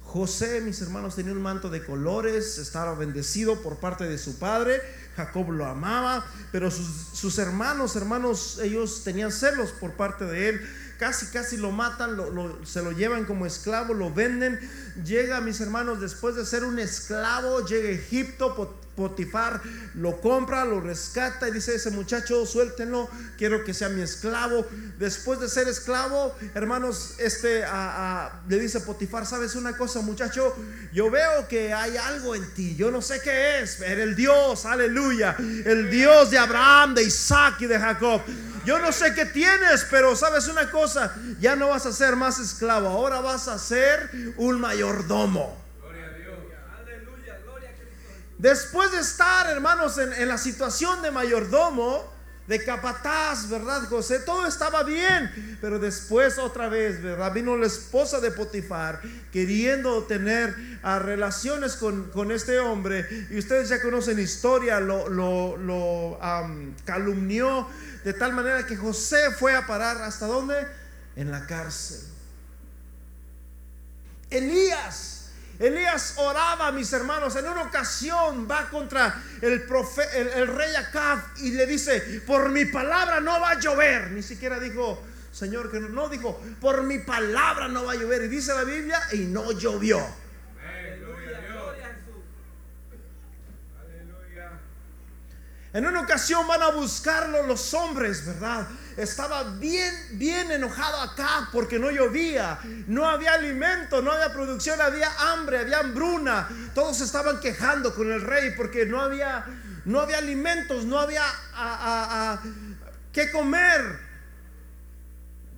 José, 0.01 0.61
mis 0.61 0.81
hermanos, 0.81 1.15
tenía 1.15 1.33
un 1.33 1.41
manto 1.41 1.69
de 1.69 1.83
colores, 1.83 2.57
estaba 2.57 2.95
bendecido 2.95 3.61
por 3.61 3.77
parte 3.77 4.05
de 4.05 4.17
su 4.17 4.39
padre, 4.39 4.81
Jacob 5.17 5.51
lo 5.51 5.65
amaba, 5.65 6.25
pero 6.51 6.71
sus, 6.71 7.37
hermanos, 7.39 7.95
hermanos, 7.95 8.59
ellos 8.63 9.03
tenían 9.03 9.31
celos 9.31 9.71
por 9.71 9.93
parte 9.93 10.25
de 10.25 10.49
él. 10.49 10.61
Casi, 10.97 11.27
casi 11.27 11.57
lo 11.57 11.71
matan, 11.71 12.17
se 12.63 12.81
lo 12.81 12.91
llevan 12.91 13.25
como 13.25 13.45
esclavo, 13.45 13.93
lo 13.93 14.11
venden. 14.11 14.59
Llega, 15.03 15.41
mis 15.41 15.59
hermanos, 15.61 15.99
después 15.99 16.35
de 16.35 16.45
ser 16.45 16.63
un 16.63 16.79
esclavo, 16.79 17.65
llega 17.65 17.89
a 17.89 17.91
Egipto, 17.91 18.55
Potifar 18.97 19.61
lo 19.93 20.19
compra, 20.19 20.65
lo 20.65 20.81
rescata 20.81 21.47
y 21.47 21.51
dice 21.51 21.75
ese 21.75 21.91
muchacho, 21.91 22.47
suéltenlo, 22.47 23.07
quiero 23.37 23.63
que 23.63 23.75
sea 23.75 23.89
mi 23.89 24.01
esclavo. 24.01 24.65
Después 24.97 25.39
de 25.39 25.47
ser 25.47 25.67
esclavo, 25.67 26.35
hermanos, 26.55 27.13
este 27.19 27.63
le 28.49 28.59
dice 28.59 28.79
Potifar, 28.79 29.27
¿sabes 29.27 29.53
una 29.53 29.77
cosa, 29.77 30.01
muchacho? 30.01 30.55
Yo 30.91 31.11
veo 31.11 31.47
que 31.47 31.71
hay 31.71 31.95
algo 31.95 32.33
en 32.33 32.51
ti, 32.55 32.75
yo 32.75 32.89
no 32.89 33.03
sé 33.03 33.21
qué 33.21 33.61
es, 33.61 33.77
pero 33.79 34.01
el 34.01 34.15
Dios, 34.15 34.65
aleluya, 34.65 35.35
el 35.37 35.91
Dios 35.91 36.31
de 36.31 36.39
Abraham, 36.39 36.95
de 36.95 37.03
Isaac 37.03 37.61
y 37.61 37.67
de 37.67 37.77
Jacob. 37.77 38.21
Yo 38.65 38.79
no 38.79 38.91
sé 38.91 39.13
qué 39.13 39.25
tienes, 39.25 39.85
pero 39.91 40.15
sabes 40.15 40.47
una 40.47 40.71
cosa, 40.71 41.15
ya 41.39 41.55
no 41.55 41.69
vas 41.69 41.85
a 41.85 41.93
ser 41.93 42.15
más 42.15 42.39
esclavo, 42.39 42.87
ahora 42.87 43.21
vas 43.21 43.47
a 43.47 43.59
ser 43.59 44.09
un 44.37 44.59
mayordomo. 44.59 45.66
Después 48.37 48.91
de 48.91 48.99
estar, 48.99 49.49
hermanos, 49.49 49.97
en, 49.97 50.27
la 50.27 50.37
situación 50.37 51.01
de 51.01 51.09
mayordomo, 51.09 52.15
de 52.45 52.63
capataz, 52.63 53.49
¿verdad, 53.49 53.83
José? 53.89 54.19
Todo 54.19 54.45
estaba 54.45 54.83
bien, 54.83 55.57
pero 55.59 55.79
después 55.79 56.37
otra 56.37 56.69
vez, 56.69 57.01
¿verdad? 57.01 57.33
Vino 57.33 57.57
la 57.57 57.65
esposa 57.65 58.21
de 58.21 58.31
Potifar 58.31 59.01
queriendo 59.33 60.03
tener 60.03 60.55
ah, 60.83 60.99
relaciones 60.99 61.75
con, 61.75 62.31
este 62.31 62.59
hombre 62.59 63.05
y 63.31 63.37
ustedes 63.37 63.69
ya 63.69 63.81
conocen 63.81 64.19
historia, 64.19 64.79
lo, 64.79 65.09
lo, 65.09 66.19
calumnió 66.85 67.67
de 68.05 68.13
tal 68.13 68.33
manera 68.33 68.65
que 68.65 68.77
José 68.77 69.31
fue 69.37 69.55
a 69.55 69.65
parar 69.67 70.01
hasta 70.03 70.27
dónde? 70.27 70.55
En 71.15 71.31
la 71.31 71.45
cárcel. 71.47 71.99
Elías 74.29 75.16
Elías 75.59 76.13
oraba, 76.17 76.71
mis 76.71 76.91
hermanos, 76.93 77.35
en 77.35 77.47
una 77.47 77.63
ocasión 77.63 78.47
va 78.49 78.69
contra 78.69 79.23
el, 79.41 79.67
rey 79.67 80.75
Acab 80.75 81.19
y 81.37 81.51
le 81.51 81.65
dice, 81.65 82.21
por 82.27 82.49
mi 82.49 82.65
palabra 82.65 83.19
no 83.19 83.39
va 83.39 83.51
a 83.51 83.59
llover. 83.59 84.11
Ni 84.11 84.21
siquiera 84.21 84.59
dijo, 84.59 85.01
Señor, 85.31 85.71
que 85.71 85.79
no, 85.79 85.89
no 85.89 86.09
dijo, 86.09 86.39
por 86.61 86.83
mi 86.83 86.99
palabra 86.99 87.67
no 87.67 87.85
va 87.85 87.93
a 87.93 87.95
llover. 87.95 88.23
Y 88.23 88.27
dice 88.27 88.53
la 88.53 88.63
Biblia, 88.63 89.01
y 89.13 89.19
no 89.19 89.51
llovió. 89.51 90.05
En 95.73 95.85
una 95.85 96.01
ocasión 96.01 96.47
van 96.47 96.61
a 96.61 96.69
buscarlo 96.69 97.43
los 97.43 97.73
hombres, 97.73 98.25
¿verdad? 98.25 98.67
Estaba 98.97 99.43
bien, 99.43 99.93
bien 100.13 100.51
enojado 100.51 100.99
acá 101.01 101.49
porque 101.51 101.77
no 101.77 101.91
llovía, 101.91 102.59
no 102.87 103.07
había 103.07 103.33
alimento, 103.33 104.01
no 104.01 104.11
había 104.11 104.33
producción, 104.33 104.81
había 104.81 105.09
hambre, 105.31 105.59
había 105.59 105.79
hambruna. 105.79 106.49
Todos 106.73 106.99
estaban 107.01 107.39
quejando 107.39 107.93
con 107.93 108.11
el 108.11 108.21
rey 108.21 108.55
porque 108.57 108.87
no 108.87 108.99
había, 108.99 109.45
no 109.85 109.99
había 110.01 110.17
alimentos, 110.17 110.83
no 110.85 110.99
había 110.99 111.23
a, 111.53 112.41
qué 113.13 113.31
comer. 113.31 114.07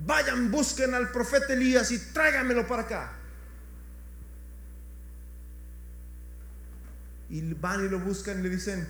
Vayan, 0.05 0.51
busquen 0.51 0.93
al 0.93 1.09
profeta 1.11 1.53
Elías 1.53 1.91
y 1.91 1.99
tráiganmelo 1.99 2.67
para 2.67 2.83
acá. 2.83 3.11
Y 7.29 7.53
van 7.53 7.85
y 7.85 7.89
lo 7.89 7.99
buscan 7.99 8.39
y 8.39 8.43
le 8.43 8.49
dicen, 8.49 8.87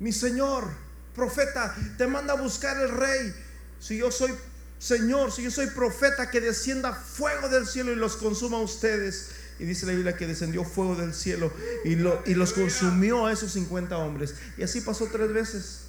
mi 0.00 0.10
señor, 0.10 0.87
profeta, 1.18 1.76
te 1.98 2.06
manda 2.06 2.32
a 2.32 2.36
buscar 2.36 2.78
el 2.78 2.88
rey. 2.88 3.34
Si 3.78 3.98
yo 3.98 4.10
soy 4.10 4.32
Señor, 4.78 5.32
si 5.32 5.42
yo 5.42 5.50
soy 5.50 5.66
profeta, 5.66 6.30
que 6.30 6.40
descienda 6.40 6.94
fuego 6.94 7.48
del 7.48 7.66
cielo 7.66 7.92
y 7.92 7.96
los 7.96 8.16
consuma 8.16 8.58
a 8.58 8.60
ustedes. 8.60 9.30
Y 9.58 9.64
dice 9.64 9.86
la 9.86 9.92
Biblia 9.92 10.16
que 10.16 10.26
descendió 10.26 10.62
fuego 10.62 10.94
del 10.94 11.12
cielo 11.12 11.52
y, 11.84 11.94
y 11.94 12.34
los 12.34 12.52
consumió 12.52 13.26
a 13.26 13.32
esos 13.32 13.52
50 13.52 13.98
hombres. 13.98 14.36
Y 14.56 14.62
así 14.62 14.80
pasó 14.80 15.08
tres 15.10 15.32
veces. 15.32 15.87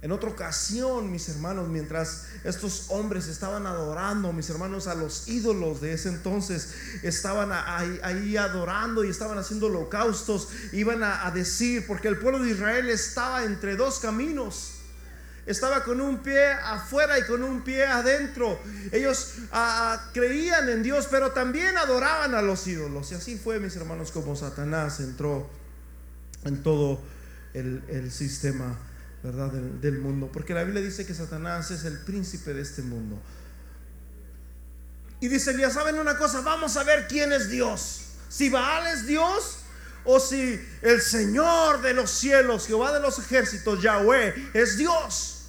En 0.00 0.12
otra 0.12 0.30
ocasión, 0.30 1.10
mis 1.10 1.28
hermanos, 1.28 1.68
mientras 1.68 2.26
estos 2.44 2.86
hombres 2.90 3.26
estaban 3.26 3.66
adorando, 3.66 4.32
mis 4.32 4.48
hermanos, 4.48 4.86
a 4.86 4.94
los 4.94 5.26
ídolos 5.26 5.80
de 5.80 5.92
ese 5.92 6.10
entonces, 6.10 6.72
estaban 7.02 7.50
ahí, 7.52 8.36
adorando 8.36 9.02
y 9.02 9.10
estaban 9.10 9.38
haciendo 9.38 9.66
holocaustos, 9.66 10.50
iban 10.72 11.02
a, 11.02 11.28
decir, 11.32 11.84
porque 11.84 12.06
el 12.06 12.16
pueblo 12.16 12.38
de 12.38 12.50
Israel 12.50 12.88
estaba 12.88 13.42
entre 13.42 13.74
dos 13.74 13.98
caminos. 13.98 14.74
Estaba 15.46 15.82
con 15.82 16.00
un 16.00 16.18
pie 16.18 16.52
afuera 16.52 17.18
y 17.18 17.22
con 17.24 17.42
un 17.42 17.64
pie 17.64 17.84
adentro. 17.84 18.60
Ellos 18.92 19.34
creían 20.12 20.68
en 20.68 20.84
Dios, 20.84 21.08
pero 21.10 21.32
también 21.32 21.76
adoraban 21.76 22.36
a 22.36 22.42
los 22.42 22.64
ídolos. 22.68 23.10
Y 23.10 23.16
así 23.16 23.36
fue, 23.36 23.58
mis 23.58 23.74
hermanos, 23.74 24.12
como 24.12 24.36
Satanás 24.36 25.00
entró 25.00 25.48
en 26.44 26.62
todo 26.62 27.00
el 27.54 28.12
sistema 28.12 28.78
¿verdad? 29.22 29.50
Del, 29.50 29.98
mundo. 29.98 30.30
Porque 30.32 30.54
la 30.54 30.64
Biblia 30.64 30.82
dice 30.82 31.06
que 31.06 31.14
Satanás 31.14 31.70
es 31.70 31.84
el 31.84 31.98
príncipe 32.00 32.54
de 32.54 32.62
este 32.62 32.82
mundo. 32.82 33.20
Y 35.20 35.28
dice 35.28 35.50
Elías, 35.50 35.72
¿saben 35.72 35.98
una 35.98 36.16
cosa? 36.16 36.40
Vamos 36.42 36.76
a 36.76 36.84
ver 36.84 37.08
quién 37.08 37.32
es 37.32 37.48
Dios. 37.50 38.02
Si 38.28 38.50
Baal 38.50 38.86
es 38.86 39.06
Dios 39.06 39.58
o 40.04 40.20
si 40.20 40.60
el 40.82 41.00
Señor 41.00 41.82
de 41.82 41.94
los 41.94 42.10
cielos, 42.10 42.66
Jehová 42.66 42.92
de 42.92 43.00
los 43.00 43.18
ejércitos, 43.18 43.82
Yahweh, 43.82 44.50
es 44.54 44.78
Dios. 44.78 45.46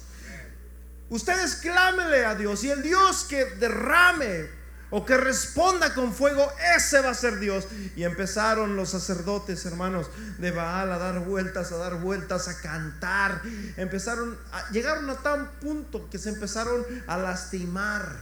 Ustedes 1.08 1.56
clámenle 1.56 2.24
a 2.24 2.34
Dios 2.34 2.62
y 2.64 2.70
el 2.70 2.82
Dios 2.82 3.24
que 3.28 3.44
derrame 3.44 4.59
o 4.90 5.04
que 5.04 5.16
responda 5.16 5.94
con 5.94 6.12
fuego, 6.12 6.46
ese 6.76 7.00
va 7.00 7.10
a 7.10 7.14
ser 7.14 7.38
Dios. 7.38 7.66
Y 7.96 8.02
empezaron 8.02 8.76
los 8.76 8.90
sacerdotes, 8.90 9.64
hermanos, 9.64 10.10
de 10.38 10.50
Baal 10.50 10.92
a 10.92 10.98
dar 10.98 11.20
vueltas, 11.20 11.70
a 11.72 11.76
dar 11.76 12.00
vueltas, 12.00 12.48
a 12.48 12.60
cantar. 12.60 13.40
Empezaron, 13.76 14.36
llegaron 14.72 15.08
a 15.08 15.22
tal 15.22 15.50
punto 15.60 16.10
que 16.10 16.18
se 16.18 16.30
empezaron 16.30 16.84
a 17.06 17.16
lastimar, 17.18 18.16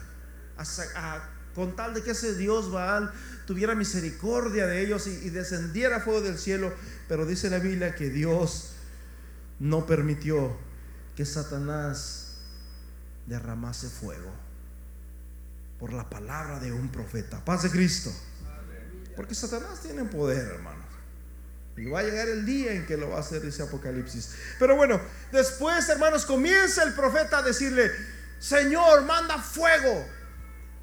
a, 0.59 1.28
con 1.54 1.74
tal 1.74 1.94
de 1.94 2.02
que 2.02 2.11
ese 2.11 2.35
Dios 2.35 2.70
Baal 2.70 3.12
tuviera 3.46 3.74
misericordia 3.74 4.66
de 4.66 4.83
ellos 4.83 5.07
y, 5.07 5.11
y 5.11 5.31
descendiera 5.31 6.00
fuego 6.00 6.20
del 6.20 6.38
cielo. 6.38 6.72
Pero 7.09 7.24
dice 7.24 7.48
la 7.48 7.59
Biblia 7.59 7.94
que 7.94 8.11
Dios 8.11 8.72
no 9.59 9.87
permitió 9.87 10.54
que 11.16 11.24
Satanás 11.24 12.37
derramase 13.26 13.88
fuego 13.88 14.48
por 15.79 15.93
la 15.93 16.09
palabra 16.09 16.59
de 16.59 16.73
un 16.73 16.91
profeta. 16.91 17.45
Paz 17.45 17.62
de 17.62 17.71
Cristo. 17.71 18.12
Porque 19.17 19.35
Satanás 19.35 19.81
tiene 19.83 20.05
poder, 20.05 20.47
hermanos. 20.47 20.87
Y 21.77 21.87
va 21.87 22.01
a 22.01 22.03
llegar 22.03 22.29
el 22.29 22.45
día 22.45 22.73
en 22.73 22.87
que 22.87 22.97
lo 22.97 23.11
va 23.11 23.19
a 23.19 23.21
hacer 23.21 23.45
ese 23.45 23.62
Apocalipsis. 23.62 24.35
Pero 24.59 24.77
bueno, 24.77 25.01
después, 25.31 25.88
hermanos, 25.88 26.27
comienza 26.27 26.83
el 26.83 26.93
profeta 26.93 27.38
a 27.38 27.43
decirle, 27.43 27.91
Señor, 28.41 29.05
manda 29.05 29.38
fuego. 29.38 30.07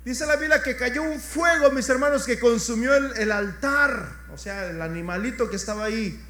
Dice 0.06 0.26
la 0.26 0.38
Biblia 0.38 0.62
que 0.62 0.78
cayó 0.78 1.04
un 1.04 1.20
fuego, 1.20 1.72
mis 1.72 1.90
hermanos, 1.90 2.26
que 2.26 2.40
consumió 2.40 2.96
el, 2.96 3.18
el 3.18 3.32
altar, 3.32 4.10
o 4.32 4.38
sea, 4.38 4.70
el 4.70 4.82
animalito 4.82 5.50
que 5.50 5.56
estaba 5.58 5.86
ahí. 5.86 6.24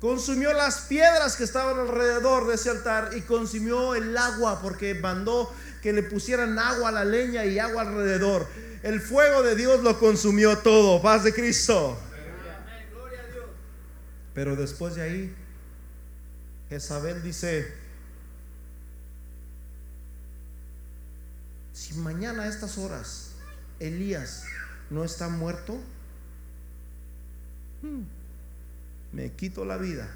Consumió 0.00 0.54
las 0.54 0.82
piedras 0.82 1.36
que 1.36 1.44
estaban 1.44 1.78
alrededor 1.78 2.46
de 2.46 2.54
ese 2.54 2.70
altar 2.70 3.10
y 3.14 3.20
consumió 3.22 3.94
el 3.94 4.16
agua 4.16 4.62
porque 4.62 4.94
mandó 4.94 5.52
que 5.80 5.92
le 5.92 6.02
pusieran 6.02 6.58
agua 6.58 6.90
a 6.90 6.92
la 6.92 7.04
leña 7.04 7.44
y 7.44 7.58
agua 7.58 7.82
alrededor. 7.82 8.46
El 8.82 9.00
fuego 9.00 9.42
de 9.42 9.56
Dios 9.56 9.82
lo 9.82 9.98
consumió 9.98 10.58
todo. 10.58 11.00
Paz 11.02 11.24
de 11.24 11.34
Cristo. 11.34 11.98
Pero 14.34 14.56
después 14.56 14.94
de 14.94 15.02
ahí, 15.02 15.34
Jezabel 16.68 17.22
dice, 17.22 17.74
si 21.72 21.94
mañana 21.94 22.44
a 22.44 22.48
estas 22.48 22.78
horas 22.78 23.32
Elías 23.80 24.44
no 24.88 25.04
está 25.04 25.28
muerto, 25.28 25.80
hmm, 27.82 28.02
me 29.12 29.32
quito 29.32 29.64
la 29.64 29.78
vida. 29.78 30.08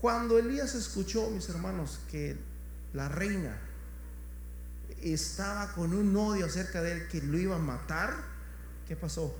Cuando 0.00 0.38
Elías 0.38 0.74
escuchó, 0.74 1.30
mis 1.30 1.48
hermanos, 1.48 1.98
que 2.10 2.36
la 2.92 3.08
reina 3.08 3.58
estaba 5.02 5.72
con 5.72 5.94
un 5.94 6.16
odio 6.16 6.46
acerca 6.46 6.82
de 6.82 6.92
él 6.92 7.08
que 7.08 7.20
lo 7.22 7.38
iba 7.38 7.56
a 7.56 7.60
matar, 7.60 8.14
¿qué 8.88 8.96
pasó? 8.96 9.34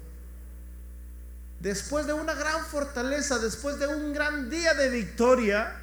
Después 1.61 2.07
de 2.07 2.13
una 2.13 2.35
gran 2.35 2.65
fortaleza, 2.67 3.39
después 3.39 3.79
de 3.79 3.87
un 3.87 4.13
gran 4.13 4.51
día 4.51 4.75
de 4.75 4.91
victoria, 4.91 5.75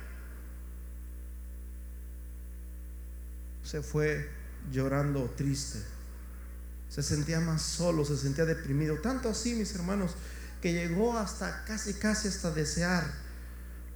se 3.63 3.82
fue 3.82 4.30
llorando 4.71 5.34
triste. 5.36 5.80
Se 6.89 7.02
sentía 7.02 7.39
más 7.39 7.63
solo, 7.63 8.06
se 8.06 8.17
sentía 8.17 8.45
deprimido. 8.45 8.97
Tanto 8.97 9.30
así, 9.30 9.56
mis 9.56 9.73
hermanos, 9.73 10.12
que 10.62 10.73
llegó 10.73 11.17
hasta 11.17 11.63
casi, 11.65 11.95
casi 11.95 12.28
hasta 12.28 12.52
desear 12.52 13.04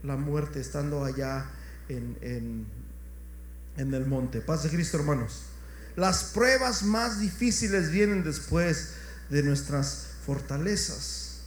la 0.02 0.16
muerte 0.16 0.60
estando 0.60 1.06
allá 1.06 1.46
en, 1.90 2.18
en, 2.22 2.66
en 3.78 3.94
el 3.94 4.08
monte. 4.08 4.42
Paz 4.42 4.64
de 4.64 4.70
Cristo, 4.70 4.98
hermanos. 4.98 5.44
Las 5.98 6.26
pruebas 6.26 6.84
más 6.84 7.20
difíciles 7.20 7.90
vienen 7.90 8.24
después 8.24 8.90
de 9.32 9.42
nuestras 9.42 10.10
fortalezas. 10.28 11.40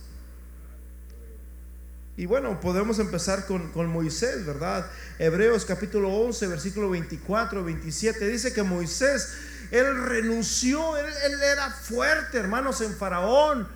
Y 2.17 2.27
bueno, 2.27 2.59
podemos 2.59 2.99
empezar 2.99 3.47
con, 3.47 3.87
Moisés, 3.87 4.45
¿verdad? 4.45 4.91
Hebreos 5.21 5.65
capítulo 5.65 6.09
11, 6.09 6.49
versículo 6.49 6.91
24, 6.91 7.63
27, 7.63 8.27
dice 8.27 8.53
que 8.53 8.65
Moisés, 8.65 9.35
él 9.71 9.97
renunció, 10.05 10.97
él, 10.97 11.07
era 11.45 11.71
fuerte, 11.71 12.39
hermanos, 12.39 12.81
en 12.81 12.93
Faraón, 12.93 13.69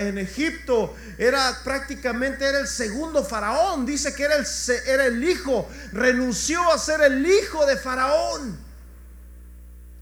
en 0.00 0.18
Egipto, 0.18 0.96
era 1.16 1.60
prácticamente, 1.62 2.44
era 2.44 2.58
el 2.58 2.66
segundo 2.66 3.24
Faraón, 3.24 3.86
dice 3.86 4.12
que 4.16 4.24
era 4.24 4.34
el, 4.34 4.46
era 4.84 5.06
el 5.06 5.22
hijo, 5.22 5.70
renunció 5.92 6.72
a 6.72 6.76
ser 6.76 7.02
el 7.02 7.24
hijo 7.24 7.64
de 7.66 7.76
Faraón. 7.76 8.71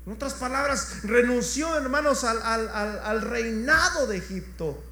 En 0.06 0.12
otras 0.12 0.34
palabras, 0.34 1.02
renunció, 1.02 1.76
hermanos, 1.76 2.24
al, 2.24 3.22
reinado 3.22 4.06
de 4.06 4.16
Egipto. 4.16 4.82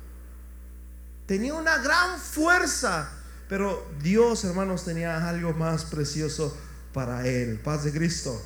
Tenía 1.27 1.55
una 1.55 1.79
gran 1.79 2.19
fuerza, 2.19 3.11
pero 3.49 3.87
Dios, 4.03 4.45
hermanos, 4.45 4.85
tenía 4.85 5.29
algo 5.29 5.55
más 5.55 5.85
precioso 5.85 6.57
para 6.93 7.27
él. 7.27 7.59
Paz 7.61 7.85
de 7.85 7.93
Cristo. 7.93 8.41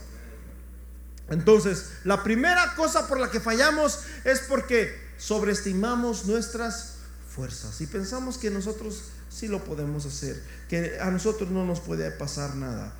Entonces, 1.28 1.86
la 2.04 2.22
primera 2.22 2.74
cosa 2.74 3.08
por 3.08 3.18
la 3.18 3.30
que 3.30 3.40
fallamos 3.40 4.00
es 4.24 4.40
porque 4.40 4.94
sobreestimamos 5.18 6.26
nuestras 6.26 6.96
fuerzas 7.28 7.80
y 7.80 7.86
pensamos 7.86 8.38
que 8.38 8.50
nosotros 8.50 9.04
sí 9.30 9.48
lo 9.48 9.64
podemos 9.64 10.04
hacer, 10.04 10.42
que 10.68 10.98
a 11.00 11.10
nosotros 11.10 11.50
no 11.50 11.64
nos 11.64 11.80
puede 11.80 12.10
pasar 12.10 12.54
nada. 12.56 12.92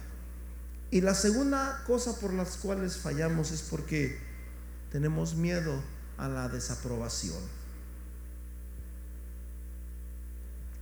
Y 0.93 1.01
la 1.01 1.15
segunda 1.15 1.83
cosa 1.87 2.21
por 2.21 2.35
las 2.35 2.59
cuales 2.59 2.99
fallamos 2.99 3.51
es 3.51 3.63
porque 3.63 4.19
tenemos 4.91 5.35
miedo 5.35 5.83
a 6.19 6.29
la 6.29 6.51
desaprobación. 6.51 7.39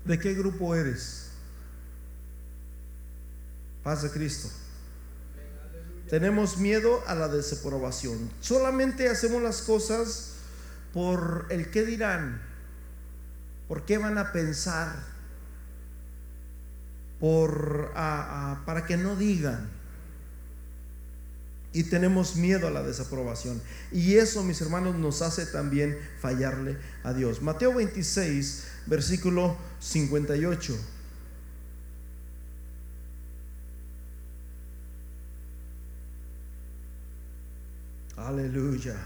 ¿De 0.05 0.19
qué 0.19 0.35
grupo 0.35 0.75
eres? 0.75 1.29
Paz 3.85 4.03
de 4.03 4.11
Cristo. 4.11 4.51
Tenemos 6.09 6.59
miedo 6.59 7.05
a 7.07 7.15
la 7.15 7.29
desaprobación. 7.29 8.33
Solamente 8.41 9.09
hacemos 9.09 9.41
las 9.41 9.63
cosas 9.63 10.33
por 10.93 11.47
el 11.51 11.71
qué 11.71 11.85
dirán, 11.85 12.43
por 13.69 13.85
qué 13.85 13.97
van 13.97 14.19
a 14.19 14.33
pensar, 14.33 14.93
por 17.21 17.93
para 17.95 18.87
que 18.89 18.97
no 18.97 19.15
digan. 19.15 19.79
Y 21.73 21.85
tenemos 21.85 22.37
miedo 22.37 22.67
a 22.67 22.71
la 22.71 22.83
desaprobación. 22.83 23.61
Y 23.93 24.15
eso, 24.17 24.43
mis 24.43 24.61
hermanos, 24.61 24.97
nos 24.97 25.23
hace 25.23 25.47
también 25.47 25.99
fallarle 26.21 26.77
a 27.05 27.13
Dios. 27.13 27.43
Mateo 27.43 27.75
26, 27.75 28.65
versículo 28.87 29.57
58. 29.79 30.77
Aleluya. 38.17 38.97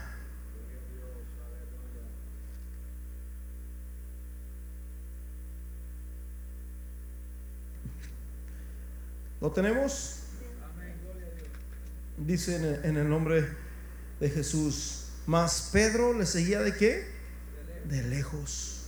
¿Lo 9.39 9.51
tenemos? 9.51 10.24
Dice 12.17 12.79
en 12.83 12.97
el 12.97 13.09
nombre 13.09 13.47
de 14.19 14.29
Jesús. 14.29 15.05
Mas 15.25 15.69
Pedro 15.71 16.13
le 16.13 16.25
seguía 16.25 16.61
de 16.61 16.75
qué? 16.75 17.07
De 17.85 18.03
lejos. 18.03 18.83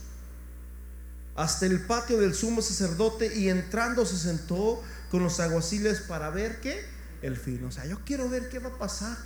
Hasta 1.34 1.66
el 1.66 1.80
patio 1.80 2.18
del 2.18 2.34
sumo 2.34 2.62
sacerdote 2.62 3.34
y 3.34 3.48
entrando 3.48 4.04
se 4.06 4.16
sentó 4.16 4.82
con 5.10 5.22
los 5.22 5.40
aguaciles 5.40 6.00
para 6.00 6.30
ver 6.30 6.60
qué? 6.60 6.84
El 7.22 7.36
fin. 7.36 7.64
O 7.64 7.70
sea, 7.70 7.86
yo 7.86 8.00
quiero 8.04 8.28
ver 8.28 8.48
qué 8.48 8.58
va 8.58 8.70
a 8.70 8.78
pasar. 8.78 9.16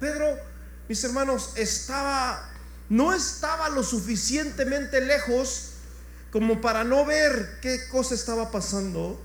Pedro, 0.00 0.26
mis 0.88 1.02
hermanos, 1.04 1.52
estaba, 1.56 2.50
no 2.88 3.14
estaba 3.14 3.68
lo 3.70 3.82
suficientemente 3.82 5.00
lejos 5.00 5.70
como 6.30 6.60
para 6.60 6.84
no 6.84 7.06
ver 7.06 7.58
qué 7.62 7.88
cosa 7.88 8.14
estaba 8.14 8.50
pasando 8.50 9.22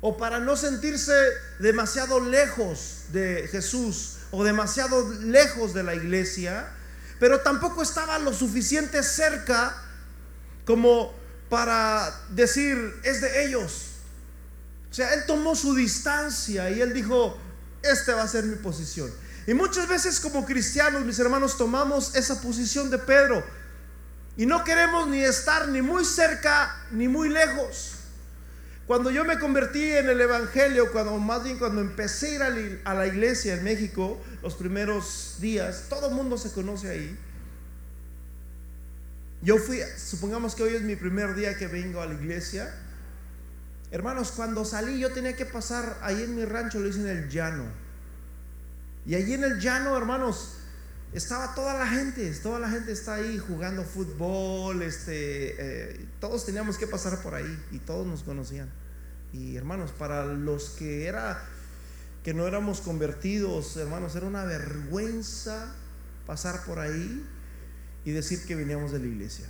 o 0.00 0.16
para 0.16 0.38
no 0.38 0.56
sentirse 0.56 1.12
demasiado 1.58 2.20
lejos 2.20 3.04
de 3.12 3.48
Jesús 3.50 4.18
o 4.30 4.44
demasiado 4.44 5.12
lejos 5.20 5.74
de 5.74 5.82
la 5.82 5.94
iglesia, 5.94 6.68
pero 7.18 7.40
tampoco 7.40 7.82
estaba 7.82 8.18
lo 8.18 8.32
suficiente 8.32 9.02
cerca 9.02 9.74
como 10.64 11.12
para 11.48 12.14
decir 12.30 13.00
es 13.02 13.20
de 13.20 13.44
ellos. 13.44 13.86
O 14.90 14.94
sea, 14.94 15.14
él 15.14 15.24
tomó 15.26 15.56
su 15.56 15.74
distancia 15.74 16.70
y 16.70 16.80
él 16.80 16.92
dijo, 16.92 17.36
este 17.82 18.12
va 18.12 18.22
a 18.22 18.28
ser 18.28 18.44
mi 18.44 18.56
posición. 18.56 19.10
Y 19.46 19.54
muchas 19.54 19.88
veces 19.88 20.20
como 20.20 20.44
cristianos, 20.44 21.04
mis 21.04 21.18
hermanos, 21.18 21.56
tomamos 21.56 22.14
esa 22.14 22.40
posición 22.40 22.90
de 22.90 22.98
Pedro 22.98 23.42
y 24.36 24.46
no 24.46 24.62
queremos 24.62 25.08
ni 25.08 25.22
estar 25.22 25.68
ni 25.68 25.82
muy 25.82 26.04
cerca 26.04 26.76
ni 26.90 27.08
muy 27.08 27.28
lejos. 27.28 27.97
Cuando 28.88 29.10
yo 29.10 29.22
me 29.26 29.38
convertí 29.38 29.84
en 29.84 30.08
el 30.08 30.18
Evangelio, 30.18 30.90
cuando 30.90 31.18
más 31.18 31.44
bien 31.44 31.58
cuando 31.58 31.82
empecé 31.82 32.42
a 32.42 32.48
ir 32.48 32.80
a 32.86 32.94
la 32.94 33.06
iglesia 33.06 33.54
en 33.54 33.62
México, 33.62 34.18
los 34.42 34.54
primeros 34.54 35.36
días, 35.40 35.84
todo 35.90 36.08
el 36.08 36.14
mundo 36.14 36.38
se 36.38 36.50
conoce 36.52 36.88
ahí. 36.88 37.18
Yo 39.42 39.58
fui, 39.58 39.80
supongamos 39.98 40.54
que 40.54 40.62
hoy 40.62 40.74
es 40.74 40.80
mi 40.80 40.96
primer 40.96 41.34
día 41.34 41.54
que 41.58 41.66
vengo 41.66 42.00
a 42.00 42.06
la 42.06 42.14
iglesia. 42.14 42.74
Hermanos, 43.90 44.32
cuando 44.34 44.64
salí 44.64 44.98
yo 44.98 45.12
tenía 45.12 45.36
que 45.36 45.44
pasar 45.44 45.98
ahí 46.00 46.22
en 46.22 46.34
mi 46.34 46.46
rancho, 46.46 46.80
lo 46.80 46.88
hice 46.88 47.00
en 47.00 47.08
el 47.08 47.28
llano. 47.28 47.64
Y 49.04 49.16
allí 49.16 49.34
en 49.34 49.44
el 49.44 49.60
llano, 49.60 49.98
hermanos, 49.98 50.57
estaba 51.12 51.54
toda 51.54 51.74
la 51.74 51.86
gente, 51.86 52.30
toda 52.42 52.58
la 52.58 52.68
gente 52.68 52.92
está 52.92 53.14
ahí 53.14 53.38
jugando 53.38 53.82
fútbol, 53.84 54.82
este, 54.82 55.92
eh, 55.92 56.06
todos 56.20 56.44
teníamos 56.44 56.76
que 56.76 56.86
pasar 56.86 57.22
por 57.22 57.34
ahí 57.34 57.58
y 57.70 57.78
todos 57.78 58.06
nos 58.06 58.22
conocían. 58.22 58.68
Y 59.32 59.56
hermanos, 59.56 59.92
para 59.92 60.26
los 60.26 60.70
que 60.70 61.06
era 61.06 61.42
que 62.22 62.34
no 62.34 62.46
éramos 62.46 62.80
convertidos, 62.80 63.76
hermanos, 63.76 64.14
era 64.16 64.26
una 64.26 64.44
vergüenza 64.44 65.72
pasar 66.26 66.64
por 66.64 66.78
ahí 66.78 67.24
y 68.04 68.10
decir 68.10 68.44
que 68.44 68.54
veníamos 68.54 68.92
de 68.92 68.98
la 68.98 69.06
iglesia. 69.06 69.46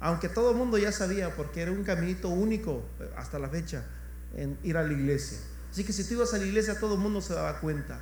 Aunque 0.00 0.28
todo 0.28 0.50
el 0.50 0.56
mundo 0.56 0.78
ya 0.78 0.92
sabía, 0.92 1.34
porque 1.34 1.62
era 1.62 1.72
un 1.72 1.84
caminito 1.84 2.28
único 2.28 2.84
eh, 3.00 3.10
hasta 3.16 3.38
la 3.38 3.48
fecha 3.48 3.84
en 4.34 4.58
ir 4.62 4.76
a 4.76 4.82
la 4.82 4.92
iglesia. 4.92 5.38
Así 5.70 5.84
que 5.84 5.92
si 5.92 6.04
tú 6.04 6.14
ibas 6.14 6.34
a 6.34 6.38
la 6.38 6.44
iglesia, 6.44 6.78
todo 6.78 6.94
el 6.94 7.00
mundo 7.00 7.20
se 7.20 7.34
daba 7.34 7.60
cuenta. 7.60 8.00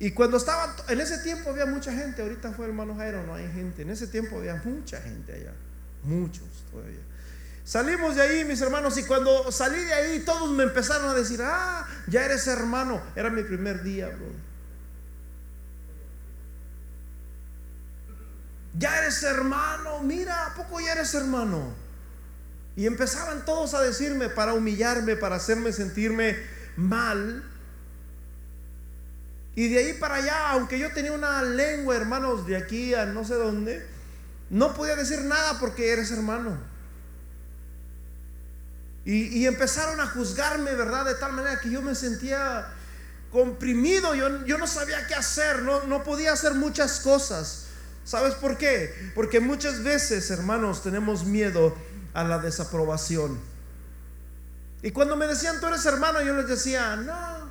Y 0.00 0.10
cuando 0.10 0.36
estaba, 0.36 0.74
en 0.88 1.00
ese 1.00 1.18
tiempo 1.18 1.50
había 1.50 1.66
mucha 1.66 1.92
gente, 1.92 2.22
ahorita 2.22 2.52
fue 2.52 2.66
hermano 2.66 2.96
Jairo, 2.96 3.24
no 3.24 3.34
hay 3.34 3.50
gente, 3.52 3.82
en 3.82 3.90
ese 3.90 4.06
tiempo 4.06 4.38
había 4.38 4.56
mucha 4.64 5.00
gente 5.00 5.32
allá, 5.32 5.52
muchos 6.02 6.44
todavía. 6.70 7.00
Salimos 7.64 8.14
de 8.14 8.20
ahí, 8.20 8.44
mis 8.44 8.60
hermanos, 8.60 8.98
y 8.98 9.04
cuando 9.04 9.50
salí 9.50 9.78
de 9.78 9.94
ahí, 9.94 10.20
todos 10.20 10.50
me 10.50 10.64
empezaron 10.64 11.08
a 11.08 11.14
decir, 11.14 11.40
ah, 11.42 11.86
ya 12.06 12.24
eres 12.26 12.46
hermano. 12.46 13.02
Era 13.16 13.30
mi 13.30 13.42
primer 13.42 13.82
día, 13.82 14.08
bro. 14.08 14.26
Ya 18.76 18.98
eres 18.98 19.22
hermano, 19.22 20.00
mira, 20.00 20.46
¿a 20.46 20.54
poco 20.54 20.78
ya 20.80 20.92
eres 20.92 21.14
hermano? 21.14 21.72
Y 22.76 22.86
empezaban 22.86 23.46
todos 23.46 23.72
a 23.72 23.80
decirme 23.80 24.28
para 24.28 24.52
humillarme, 24.52 25.16
para 25.16 25.36
hacerme 25.36 25.72
sentirme 25.72 26.36
mal. 26.76 27.44
Y 29.56 29.68
de 29.68 29.78
ahí 29.78 29.92
para 29.94 30.16
allá, 30.16 30.50
aunque 30.50 30.78
yo 30.78 30.92
tenía 30.92 31.12
una 31.12 31.42
lengua, 31.42 31.94
hermanos, 31.96 32.46
de 32.46 32.56
aquí 32.56 32.94
a 32.94 33.06
no 33.06 33.24
sé 33.24 33.34
dónde, 33.34 33.86
no 34.50 34.74
podía 34.74 34.96
decir 34.96 35.22
nada 35.22 35.58
porque 35.60 35.92
eres 35.92 36.10
hermano. 36.10 36.58
Y, 39.06 39.44
empezaron 39.44 40.00
a 40.00 40.06
juzgarme, 40.06 40.74
¿verdad? 40.74 41.04
De 41.04 41.14
tal 41.16 41.34
manera 41.34 41.60
que 41.60 41.70
yo 41.70 41.82
me 41.82 41.94
sentía 41.94 42.66
comprimido, 43.30 44.14
yo, 44.14 44.46
yo 44.46 44.56
no 44.56 44.66
sabía 44.66 45.06
qué 45.06 45.14
hacer, 45.14 45.60
no, 45.62 45.84
no 45.84 46.02
podía 46.02 46.32
hacer 46.32 46.54
muchas 46.54 47.00
cosas. 47.00 47.66
¿Sabes 48.04 48.34
por 48.34 48.56
qué? 48.56 49.12
Porque 49.14 49.40
muchas 49.40 49.82
veces, 49.82 50.30
hermanos, 50.30 50.82
tenemos 50.82 51.26
miedo 51.26 51.76
a 52.14 52.24
la 52.24 52.38
desaprobación. 52.38 53.38
Y 54.82 54.90
cuando 54.90 55.16
me 55.16 55.26
decían, 55.26 55.60
tú 55.60 55.66
eres 55.66 55.84
hermano, 55.84 56.22
yo 56.22 56.34
les 56.34 56.48
decía, 56.48 56.96
no, 56.96 57.50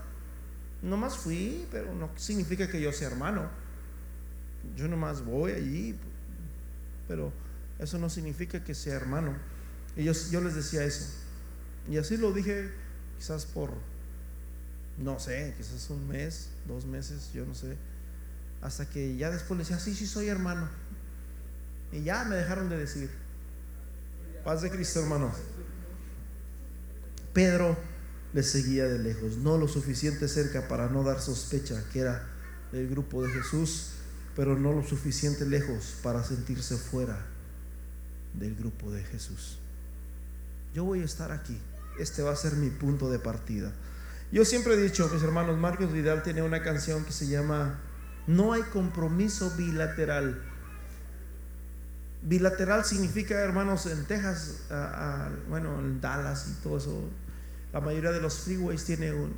nomás 0.84 1.18
fui, 1.18 1.66
pero 1.72 1.94
no 1.96 2.10
significa 2.18 2.68
que 2.68 2.80
yo 2.80 2.92
sea 2.92 3.08
hermano. 3.08 3.50
Yo 4.76 4.88
nomás 4.88 5.24
voy 5.24 5.54
allí, 5.54 5.96
pero 7.08 7.32
eso 7.80 7.98
no 7.98 8.10
significa 8.10 8.64
que 8.64 8.76
sea 8.76 8.96
hermano. 8.96 9.36
Y 9.96 10.04
yo, 10.04 10.42
les 10.42 10.56
decía 10.56 10.84
eso. 10.84 11.06
Y 11.90 11.98
así 11.98 12.18
lo 12.18 12.32
dije 12.32 12.72
quizás 13.18 13.46
por, 13.46 13.72
no 14.98 15.20
sé, 15.20 15.54
quizás 15.58 15.90
un 15.90 16.08
mes, 16.08 16.50
dos 16.68 16.86
meses, 16.86 17.32
yo 17.34 17.46
no 17.46 17.56
sé. 17.56 17.78
Hasta 18.62 18.90
que 18.90 19.16
ya 19.16 19.30
después 19.30 19.58
le 19.58 19.64
decía, 19.64 19.80
sí, 19.80 19.94
sí, 19.94 20.06
soy 20.06 20.28
hermano. 20.28 20.70
Y 21.92 22.04
ya 22.04 22.24
me 22.26 22.36
dejaron 22.36 22.70
de 22.70 22.78
decir. 22.78 23.10
Paz 24.44 24.62
de 24.62 24.70
Cristo, 24.70 25.02
hermano. 25.02 25.34
Pedro 27.34 27.78
le 28.34 28.44
seguía 28.44 28.86
de 28.86 29.00
lejos, 29.00 29.38
no 29.38 29.58
lo 29.58 29.68
suficiente 29.68 30.28
cerca 30.28 30.68
para 30.68 30.90
no 30.90 31.04
dar 31.04 31.22
sospecha 31.22 31.84
que 31.94 32.00
era 32.00 32.28
el 32.72 32.90
grupo 32.90 33.22
de 33.22 33.32
Jesús, 33.32 33.92
pero 34.36 34.58
no 34.58 34.74
lo 34.74 34.84
suficiente 34.84 35.46
lejos 35.46 35.96
para 36.02 36.24
sentirse 36.24 36.76
fuera 36.78 37.24
del 38.34 38.56
grupo 38.56 38.92
de 38.92 39.04
Jesús. 39.04 39.60
Yo 40.74 40.84
voy 40.84 41.02
a 41.02 41.06
estar 41.06 41.32
aquí, 41.32 41.58
este 42.00 42.24
va 42.24 42.32
a 42.32 42.36
ser 42.36 42.54
mi 42.54 42.72
punto 42.72 43.12
de 43.12 43.20
partida. 43.20 43.72
Yo 44.32 44.44
siempre 44.44 44.74
he 44.74 44.78
dicho, 44.78 45.08
mis 45.14 45.22
hermanos, 45.22 45.60
Marcos 45.60 45.94
Vidal 45.94 46.24
tiene 46.24 46.42
una 46.42 46.64
canción 46.64 47.06
que 47.06 47.12
se 47.12 47.28
llama 47.28 47.80
No 48.26 48.54
hay 48.54 48.64
compromiso 48.64 49.52
bilateral. 49.56 50.42
Bilateral 52.24 52.84
significa, 52.84 53.36
hermanos, 53.36 53.86
en 53.86 54.06
Texas, 54.06 54.62
bueno, 55.48 55.78
en 55.80 56.02
Dallas 56.02 56.48
y 56.50 56.64
todo 56.64 56.78
eso, 56.78 57.10
la 57.74 57.82
mayoría 57.82 58.12
de 58.12 58.22
los 58.22 58.40
freeways 58.40 58.86
tiene 58.86 59.12
un, 59.12 59.34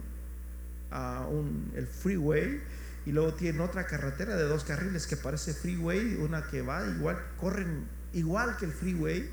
el 1.74 1.88
freeway 1.88 2.62
y 3.06 3.12
luego 3.12 3.34
tiene 3.34 3.62
otra 3.62 3.86
carretera 3.86 4.36
de 4.36 4.44
dos 4.44 4.64
carriles 4.64 5.08
que 5.08 5.16
parece 5.16 5.54
freeway, 5.54 6.16
una 6.16 6.46
que 6.48 6.62
va 6.62 6.86
igual, 6.86 7.18
corren 7.40 7.88
igual 8.14 8.58
que 8.58 8.66
el 8.66 8.72
freeway 8.72 9.30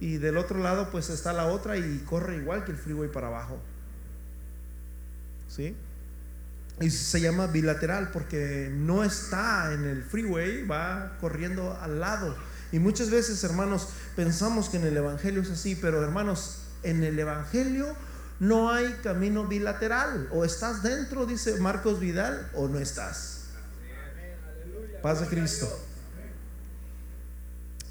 y 0.00 0.16
del 0.16 0.38
otro 0.38 0.58
lado 0.58 0.90
pues 0.90 1.10
está 1.10 1.32
la 1.32 1.46
otra 1.46 1.76
y 1.76 1.98
corre 2.08 2.36
igual 2.36 2.64
que 2.64 2.72
el 2.72 2.78
freeway 2.78 3.10
para 3.10 3.26
abajo. 3.26 3.60
¿Sí? 5.48 5.76
Y 6.80 6.88
se 6.90 7.20
llama 7.20 7.48
bilateral 7.48 8.10
porque 8.10 8.70
no 8.72 9.04
está 9.04 9.74
en 9.74 9.84
el 9.84 10.02
freeway, 10.02 10.66
va 10.66 11.18
corriendo 11.20 11.78
al 11.82 12.00
lado. 12.00 12.34
Y 12.72 12.78
muchas 12.78 13.10
veces, 13.10 13.42
hermanos, 13.44 13.88
pensamos 14.16 14.70
que 14.70 14.78
en 14.78 14.86
el 14.86 14.96
Evangelio 14.96 15.42
es 15.42 15.50
así, 15.50 15.74
pero 15.74 16.02
hermanos, 16.02 16.59
en 16.82 17.02
el 17.02 17.18
Evangelio 17.18 17.96
no 18.40 18.70
hay 18.70 18.92
camino 19.02 19.46
bilateral. 19.46 20.28
O 20.32 20.44
estás 20.44 20.82
dentro, 20.82 21.26
dice 21.26 21.60
Marcos 21.60 22.00
Vidal, 22.00 22.50
o 22.54 22.66
no 22.68 22.78
estás. 22.78 23.42
Paz 25.02 25.20
de 25.20 25.26
Cristo. 25.26 25.86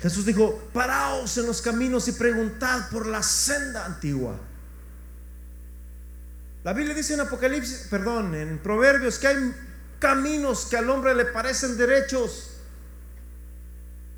Jesús 0.02 0.26
dijo, 0.26 0.70
paraos 0.74 1.38
en 1.38 1.46
los 1.46 1.62
caminos 1.62 2.08
y 2.08 2.14
preguntad 2.14 2.90
por 2.90 3.06
la 3.06 3.22
senda 3.22 3.86
antigua. 3.86 4.40
La 6.64 6.74
Biblia 6.74 6.96
dice 6.96 7.14
en 7.14 7.22
Apocalipsis, 7.22 7.88
perdón, 7.90 8.34
en 8.36 8.60
Proverbios 8.60 9.20
que 9.20 9.28
hay 9.28 9.56
caminos 10.00 10.66
que 10.66 10.78
al 10.78 10.90
hombre 10.90 11.14
le 11.14 11.26
parecen 11.26 11.78
derechos. 11.78 12.52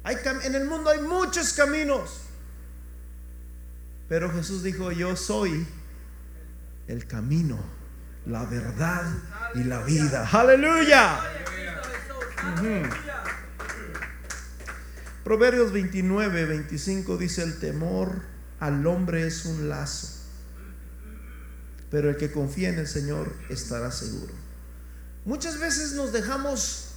Hay 0.04 0.18
en 0.44 0.56
el 0.56 0.66
mundo 0.66 0.90
hay 0.90 1.02
muchos 1.02 1.54
caminos. 1.54 2.31
Pero 4.12 4.30
Jesús 4.30 4.62
dijo, 4.62 4.92
yo 4.92 5.16
soy 5.16 5.66
el 6.90 7.08
camino, 7.08 7.58
la 8.26 8.44
verdad 8.44 9.10
y 9.56 9.64
la 9.64 9.84
vida. 9.84 10.28
Aleluya. 10.30 11.18
Proverbios 15.24 15.72
29, 15.72 16.44
25 16.44 17.16
dice, 17.16 17.44
el 17.44 17.58
temor 17.62 18.22
al 18.60 18.86
hombre 18.86 19.26
es 19.26 19.46
un 19.46 19.70
lazo, 19.70 20.10
pero 21.90 22.10
el 22.10 22.18
que 22.18 22.34
confía 22.34 22.68
en 22.68 22.80
el 22.80 22.88
Señor 22.88 23.34
estará 23.48 23.92
seguro. 23.92 24.34
Muchas 25.24 25.58
veces 25.58 25.94
nos 25.94 26.12
dejamos 26.12 26.96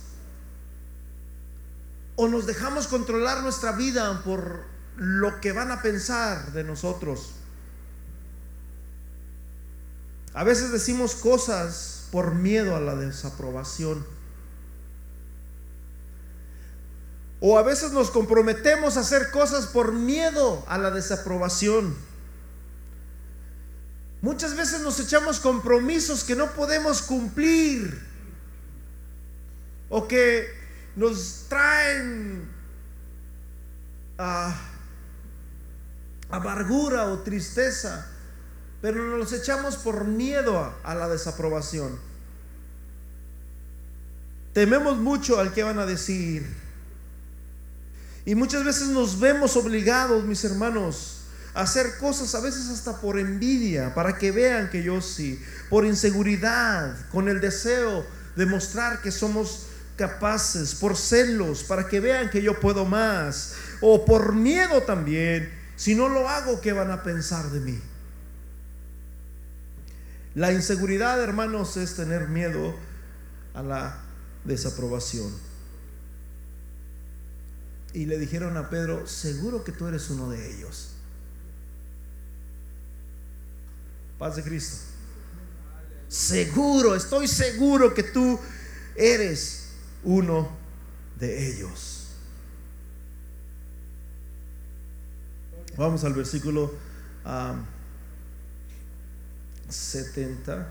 o 2.16 2.26
nos 2.26 2.44
dejamos 2.48 2.88
controlar 2.88 3.40
nuestra 3.44 3.70
vida 3.70 4.20
por 4.24 4.73
lo 4.96 5.40
que 5.40 5.52
van 5.52 5.70
a 5.70 5.82
pensar 5.82 6.52
de 6.52 6.64
nosotros. 6.64 7.32
A 10.34 10.44
veces 10.44 10.72
decimos 10.72 11.14
cosas 11.14 12.08
por 12.10 12.34
miedo 12.34 12.76
a 12.76 12.80
la 12.80 12.96
desaprobación. 12.96 14.04
O 17.40 17.58
a 17.58 17.62
veces 17.62 17.92
nos 17.92 18.10
comprometemos 18.10 18.96
a 18.96 19.00
hacer 19.00 19.30
cosas 19.30 19.66
por 19.66 19.92
miedo 19.92 20.64
a 20.66 20.78
la 20.78 20.90
desaprobación. 20.90 21.94
Muchas 24.22 24.56
veces 24.56 24.80
nos 24.80 24.98
echamos 24.98 25.38
compromisos 25.38 26.24
que 26.24 26.34
no 26.34 26.50
podemos 26.52 27.02
cumplir. 27.02 28.00
O 29.90 30.08
que 30.08 30.48
nos 30.96 31.44
traen 31.48 32.48
ah, 34.18 34.73
amargura 36.36 37.06
o 37.06 37.20
tristeza. 37.20 38.06
Pero 38.80 39.02
nos 39.02 39.18
los 39.18 39.32
echamos 39.32 39.76
por 39.76 40.04
miedo 40.04 40.58
a, 40.58 40.76
a 40.84 40.94
la 40.94 41.08
desaprobación. 41.08 41.98
Tememos 44.52 44.98
mucho 44.98 45.40
al 45.40 45.52
que 45.52 45.62
van 45.62 45.78
a 45.78 45.86
decir 45.86 46.64
y 48.26 48.34
muchas 48.34 48.64
veces 48.64 48.88
nos 48.88 49.20
vemos 49.20 49.56
obligados, 49.56 50.24
mis 50.24 50.44
hermanos, 50.44 51.20
a 51.52 51.62
hacer 51.62 51.98
cosas 51.98 52.34
a 52.34 52.40
veces 52.40 52.70
hasta 52.70 53.00
por 53.00 53.18
envidia, 53.18 53.94
para 53.94 54.16
que 54.16 54.32
vean 54.32 54.70
que 54.70 54.82
yo 54.82 55.02
sí, 55.02 55.40
por 55.68 55.84
inseguridad, 55.84 56.96
con 57.10 57.28
el 57.28 57.40
deseo 57.40 58.04
de 58.34 58.46
mostrar 58.46 59.02
que 59.02 59.10
somos 59.10 59.66
capaces, 59.96 60.74
por 60.74 60.96
celos, 60.96 61.64
para 61.64 61.86
que 61.86 62.00
vean 62.00 62.30
que 62.30 62.42
yo 62.42 62.58
puedo 62.58 62.86
más, 62.86 63.54
o 63.82 64.06
por 64.06 64.34
miedo 64.34 64.82
también, 64.82 65.52
si 65.76 65.94
no 65.94 66.08
lo 66.08 66.28
hago, 66.28 66.60
¿qué 66.60 66.72
van 66.72 66.90
a 66.90 67.02
pensar 67.02 67.50
de 67.50 67.60
mí? 67.60 67.80
La 70.34 70.52
inseguridad, 70.52 71.22
hermanos, 71.22 71.76
es 71.76 71.94
tener 71.94 72.28
miedo 72.28 72.74
a 73.54 73.62
la 73.62 74.00
desaprobación 74.44 75.32
y 77.94 78.06
le 78.06 78.18
dijeron 78.18 78.56
a 78.56 78.68
Pedro, 78.68 79.06
seguro 79.06 79.62
que 79.62 79.70
tú 79.70 79.86
eres 79.86 80.10
uno 80.10 80.28
de 80.28 80.52
ellos. 80.52 80.90
Paz 84.18 84.34
de 84.34 84.42
Cristo. 84.42 84.76
Seguro, 86.08 86.96
estoy 86.96 87.28
seguro 87.28 87.94
que 87.94 88.02
tú 88.02 88.38
eres 88.96 89.68
uno 90.02 90.50
de 91.18 91.48
ellos. 91.50 91.93
Vamos 95.76 96.04
al 96.04 96.14
versículo 96.14 96.72
70, 99.68 100.68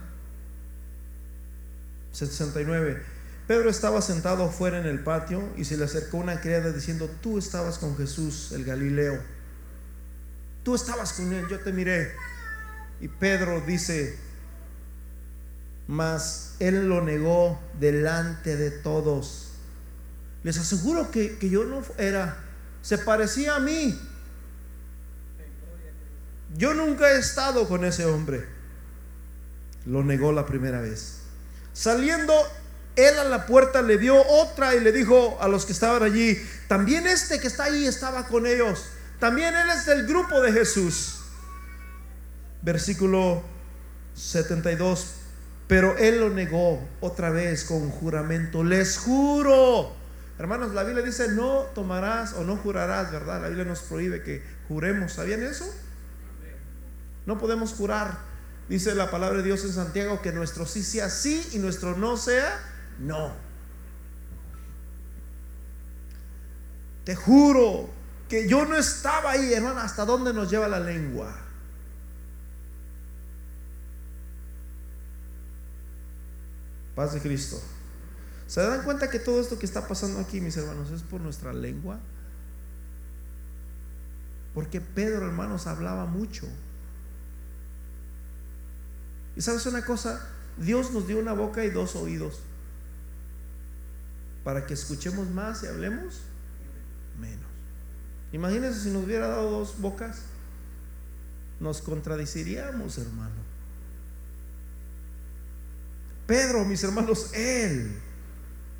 69. 2.12 3.02
Pedro 3.46 3.68
estaba 3.68 4.00
sentado 4.00 4.44
afuera 4.44 4.78
en 4.78 4.86
el 4.86 5.00
patio 5.00 5.42
y 5.56 5.64
se 5.64 5.76
le 5.76 5.84
acercó 5.84 6.16
una 6.16 6.40
criada 6.40 6.72
diciendo, 6.72 7.10
tú 7.20 7.36
estabas 7.36 7.76
con 7.78 7.96
Jesús, 7.98 8.52
el 8.52 8.64
Galileo. 8.64 9.20
Tú 10.62 10.74
estabas 10.74 11.12
con 11.12 11.30
él, 11.34 11.46
yo 11.50 11.60
te 11.60 11.70
miré. 11.70 12.12
Y 13.02 13.08
Pedro 13.08 13.60
dice, 13.60 14.18
mas 15.86 16.54
él 16.60 16.88
lo 16.88 17.02
negó 17.02 17.60
delante 17.78 18.56
de 18.56 18.70
todos. 18.70 19.50
Les 20.42 20.56
aseguro 20.56 21.10
que, 21.10 21.36
que 21.36 21.50
yo 21.50 21.64
no 21.64 21.82
era, 21.98 22.38
se 22.80 22.96
parecía 22.96 23.56
a 23.56 23.60
mí. 23.60 23.98
Yo 26.56 26.72
nunca 26.74 27.10
he 27.10 27.18
estado 27.18 27.68
con 27.68 27.84
ese 27.84 28.06
hombre. 28.06 28.46
Lo 29.86 30.02
negó 30.02 30.32
la 30.32 30.46
primera 30.46 30.80
vez. 30.80 31.20
Saliendo 31.72 32.32
él 32.96 33.18
a 33.18 33.24
la 33.24 33.46
puerta 33.46 33.82
le 33.82 33.98
dio 33.98 34.16
otra 34.28 34.74
y 34.74 34.80
le 34.80 34.92
dijo 34.92 35.36
a 35.40 35.48
los 35.48 35.66
que 35.66 35.72
estaban 35.72 36.02
allí, 36.02 36.40
también 36.68 37.06
este 37.06 37.40
que 37.40 37.48
está 37.48 37.64
ahí 37.64 37.86
estaba 37.86 38.26
con 38.28 38.46
ellos, 38.46 38.84
también 39.18 39.54
él 39.54 39.68
es 39.70 39.86
del 39.86 40.06
grupo 40.06 40.40
de 40.40 40.52
Jesús. 40.52 41.20
Versículo 42.62 43.42
72, 44.14 45.06
pero 45.66 45.98
él 45.98 46.20
lo 46.20 46.30
negó 46.30 46.86
otra 47.00 47.30
vez 47.30 47.64
con 47.64 47.90
juramento, 47.90 48.62
les 48.62 48.98
juro. 48.98 49.92
Hermanos, 50.38 50.72
la 50.72 50.84
Biblia 50.84 51.04
dice, 51.04 51.28
no 51.28 51.66
tomarás 51.74 52.32
o 52.34 52.44
no 52.44 52.56
jurarás, 52.56 53.10
¿verdad? 53.12 53.42
La 53.42 53.48
Biblia 53.48 53.64
nos 53.64 53.80
prohíbe 53.80 54.22
que 54.22 54.42
juremos. 54.68 55.12
¿Sabían 55.12 55.42
eso? 55.42 55.64
No 57.26 57.38
podemos 57.38 57.72
jurar. 57.72 58.18
Dice 58.68 58.94
la 58.94 59.10
palabra 59.10 59.38
de 59.38 59.44
Dios 59.44 59.64
en 59.64 59.72
Santiago 59.72 60.22
que 60.22 60.32
nuestro 60.32 60.66
sí 60.66 60.82
sea 60.82 61.10
sí 61.10 61.46
y 61.52 61.58
nuestro 61.58 61.96
no 61.96 62.16
sea 62.16 62.60
no. 62.98 63.32
Te 67.04 67.14
juro 67.14 67.90
que 68.28 68.48
yo 68.48 68.64
no 68.64 68.76
estaba 68.76 69.32
ahí, 69.32 69.52
hermano. 69.52 69.80
¿Hasta 69.80 70.04
dónde 70.04 70.32
nos 70.32 70.50
lleva 70.50 70.66
la 70.68 70.80
lengua? 70.80 71.36
Paz 76.94 77.12
de 77.12 77.20
Cristo. 77.20 77.60
¿Se 78.46 78.62
dan 78.62 78.84
cuenta 78.84 79.10
que 79.10 79.18
todo 79.18 79.40
esto 79.40 79.58
que 79.58 79.66
está 79.66 79.86
pasando 79.86 80.20
aquí, 80.20 80.40
mis 80.40 80.56
hermanos, 80.56 80.90
es 80.90 81.02
por 81.02 81.20
nuestra 81.20 81.52
lengua? 81.52 81.98
Porque 84.54 84.80
Pedro, 84.80 85.26
hermanos, 85.26 85.66
hablaba 85.66 86.06
mucho. 86.06 86.46
Y 89.36 89.42
sabes 89.42 89.66
una 89.66 89.84
cosa, 89.84 90.28
Dios 90.56 90.92
nos 90.92 91.06
dio 91.06 91.18
una 91.18 91.32
boca 91.32 91.64
y 91.64 91.70
dos 91.70 91.96
oídos 91.96 92.40
para 94.44 94.66
que 94.66 94.74
escuchemos 94.74 95.28
más 95.30 95.62
y 95.62 95.66
hablemos 95.66 96.20
menos. 97.18 97.44
Imagínense 98.32 98.80
si 98.80 98.90
nos 98.90 99.04
hubiera 99.04 99.28
dado 99.28 99.50
dos 99.50 99.80
bocas, 99.80 100.22
nos 101.60 101.80
contradiciríamos, 101.80 102.98
hermano. 102.98 103.54
Pedro, 106.26 106.64
mis 106.64 106.82
hermanos, 106.82 107.30
él 107.32 107.96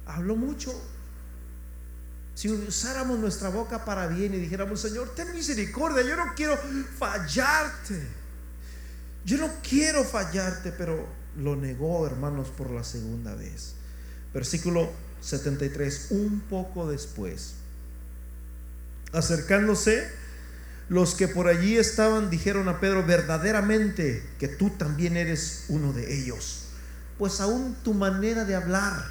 habló 0.06 0.36
mucho. 0.36 0.72
Si 2.34 2.50
usáramos 2.50 3.18
nuestra 3.18 3.48
boca 3.48 3.84
para 3.84 4.08
bien 4.08 4.34
y 4.34 4.38
dijéramos, 4.38 4.80
Señor, 4.80 5.14
ten 5.14 5.32
misericordia, 5.32 6.02
yo 6.02 6.16
no 6.16 6.34
quiero 6.34 6.58
fallarte. 6.98 8.23
Yo 9.24 9.38
no 9.38 9.50
quiero 9.68 10.04
fallarte, 10.04 10.72
pero 10.72 11.06
lo 11.36 11.56
negó, 11.56 12.06
hermanos, 12.06 12.48
por 12.48 12.70
la 12.70 12.84
segunda 12.84 13.34
vez. 13.34 13.74
Versículo 14.32 14.90
73, 15.20 16.08
un 16.10 16.40
poco 16.40 16.88
después. 16.88 17.54
Acercándose, 19.12 20.06
los 20.88 21.14
que 21.14 21.28
por 21.28 21.48
allí 21.48 21.76
estaban 21.76 22.30
dijeron 22.30 22.68
a 22.68 22.80
Pedro, 22.80 23.04
verdaderamente 23.04 24.22
que 24.38 24.48
tú 24.48 24.70
también 24.70 25.16
eres 25.16 25.64
uno 25.68 25.92
de 25.92 26.18
ellos, 26.18 26.66
pues 27.18 27.40
aún 27.40 27.76
tu 27.82 27.94
manera 27.94 28.44
de 28.44 28.54
hablar 28.54 29.04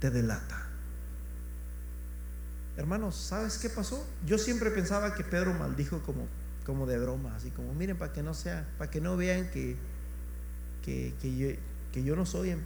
te 0.00 0.10
delata. 0.10 0.66
Hermanos, 2.76 3.16
¿sabes 3.16 3.58
qué 3.58 3.70
pasó? 3.70 4.06
Yo 4.26 4.36
siempre 4.38 4.70
pensaba 4.70 5.14
que 5.14 5.24
Pedro 5.24 5.54
maldijo 5.54 6.02
como, 6.02 6.26
como 6.64 6.86
de 6.86 6.98
broma, 6.98 7.34
así 7.36 7.50
como, 7.50 7.74
miren, 7.74 7.96
para 7.96 8.12
que 8.12 8.22
no 8.22 8.34
sea, 8.34 8.68
para 8.78 8.90
que 8.90 9.00
no 9.00 9.16
vean 9.16 9.50
que, 9.50 9.76
que, 10.82 11.14
que, 11.20 11.36
yo, 11.36 11.48
que 11.92 12.04
yo 12.04 12.16
no 12.16 12.26
soy 12.26 12.56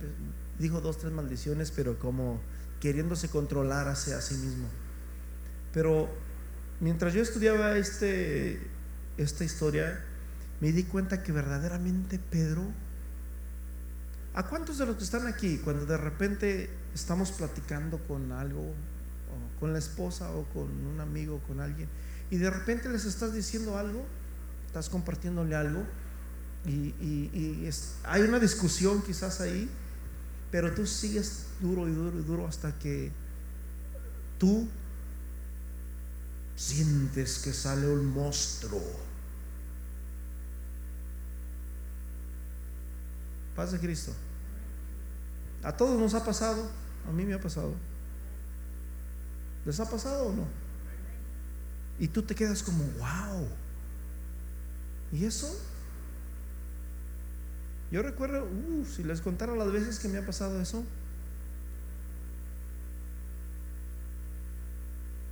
dijo 0.59 0.81
dos, 0.81 0.99
tres 0.99 1.13
maldiciones, 1.13 1.71
pero 1.71 1.99
como 1.99 2.41
queriéndose 2.81 3.29
controlar 3.29 3.89
hacia 3.89 4.21
sí 4.21 4.35
mismo. 4.37 4.69
Pero 5.73 6.09
mientras 6.81 7.13
yo 7.15 7.23
estudiaba 7.23 7.77
este, 7.77 8.61
esta 9.17 9.45
historia, 9.45 10.03
me 10.61 10.73
di 10.73 10.85
cuenta 10.85 11.23
que 11.23 11.33
verdaderamente 11.33 12.19
Pedro, 12.19 12.63
¿a 14.35 14.47
cuántos 14.47 14.79
de 14.79 14.87
los 14.87 14.97
que 14.97 15.05
están 15.05 15.27
aquí, 15.27 15.59
cuando 15.59 15.85
de 15.87 15.97
repente 15.97 16.71
estamos 16.95 17.33
platicando 17.33 17.99
con 18.07 18.33
algo, 18.33 18.63
o 18.63 19.61
con 19.61 19.73
la 19.73 19.79
esposa 19.79 20.31
o 20.33 20.45
con 20.45 20.69
un 20.87 21.01
amigo, 21.01 21.41
con 21.47 21.61
alguien, 21.61 21.89
y 22.31 22.37
de 22.39 22.51
repente 22.51 22.89
les 22.89 23.05
estás 23.05 23.33
diciendo 23.33 23.79
algo, 23.79 24.05
estás 24.67 24.89
compartiéndole 24.89 25.55
algo, 25.55 25.85
y, 26.67 27.69
hay 28.05 28.23
una 28.23 28.41
discusión 28.41 29.03
quizás 29.03 29.41
ahí, 29.41 29.71
pero 30.51 30.75
tú 30.75 30.87
sigues 30.87 31.47
duro 31.61 31.89
y 31.89 31.93
duro 31.93 32.19
y 32.19 32.23
duro 32.23 32.47
hasta 32.47 32.77
que 32.79 33.13
tú 34.39 34.69
sientes 36.57 37.39
que 37.39 37.53
sale 37.53 37.87
un 37.87 38.07
monstruo. 38.07 38.83
Paz 43.55 43.73
de 43.73 43.79
Cristo. 43.79 44.13
A 45.63 45.77
todos 45.77 45.99
nos 45.99 46.15
ha 46.15 46.25
pasado, 46.25 46.69
a 47.09 47.13
mí 47.13 47.25
me 47.25 47.35
ha 47.35 47.41
pasado. 47.41 47.75
¿Les 49.65 49.79
ha 49.81 49.89
pasado 49.89 50.27
o 50.27 50.33
no? 50.33 50.66
Y 51.99 52.09
tú 52.09 52.23
te 52.23 52.35
quedas 52.35 52.63
como, 52.63 52.85
wow. 52.99 53.49
¿Y 55.13 55.25
eso? 55.25 55.59
Yo 57.91 58.03
recuerdo, 58.03 58.45
uh, 58.45 58.85
si 58.85 59.03
les 59.05 59.21
contara 59.21 59.55
las 59.55 59.71
veces 59.71 59.99
que 59.99 60.09
me 60.09 60.19
ha 60.19 60.27
pasado 60.27 60.61
eso, 60.61 60.85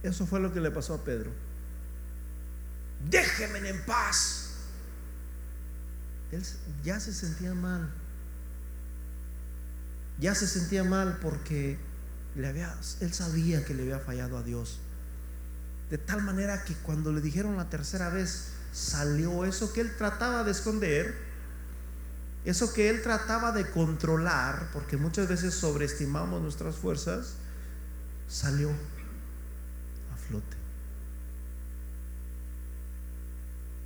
eso 0.02 0.26
fue 0.26 0.40
lo 0.40 0.52
que 0.52 0.60
le 0.60 0.70
pasó 0.70 0.94
a 0.94 1.04
Pedro. 1.04 1.32
Déjenme 3.10 3.68
en 3.68 3.84
paz. 3.84 4.52
Él 6.32 6.42
ya 6.84 7.00
se 7.00 7.12
sentía 7.12 7.54
mal. 7.54 7.92
Ya 10.18 10.34
se 10.34 10.46
sentía 10.46 10.84
mal 10.84 11.18
porque 11.20 11.76
le 12.36 12.46
había, 12.46 12.74
él 13.00 13.12
sabía 13.12 13.64
que 13.64 13.74
le 13.74 13.82
había 13.82 13.98
fallado 13.98 14.38
a 14.38 14.42
Dios. 14.42 14.78
De 15.90 15.98
tal 15.98 16.22
manera 16.22 16.64
que 16.64 16.74
cuando 16.74 17.12
le 17.12 17.20
dijeron 17.20 17.56
la 17.56 17.68
tercera 17.68 18.08
vez, 18.08 18.48
salió 18.72 19.44
eso 19.44 19.72
que 19.72 19.80
él 19.80 19.96
trataba 19.96 20.44
de 20.44 20.50
esconder 20.50 21.34
eso 22.44 22.74
que 22.74 22.90
él 22.90 23.02
trataba 23.02 23.52
de 23.52 23.70
controlar, 23.70 24.68
porque 24.72 24.98
muchas 24.98 25.28
veces 25.28 25.54
sobreestimamos 25.54 26.42
nuestras 26.42 26.76
fuerzas, 26.76 27.34
salió 28.28 28.68
a 28.70 30.16
flote. 30.28 30.56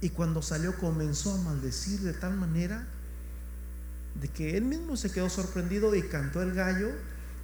Y 0.01 0.11
cuando 0.11 0.43
salió 0.43 0.77
comenzó 0.77 1.35
a 1.35 1.39
maldecir 1.39 2.01
de 2.01 2.13
tal 2.13 2.37
manera 2.37 2.85
de 4.15 4.29
que 4.29 4.57
él 4.57 4.65
mismo 4.65 4.97
se 4.97 5.13
quedó 5.13 5.29
sorprendido 5.29 5.95
y 5.95 6.03
cantó 6.03 6.43
el 6.43 6.53
gallo. 6.53 6.91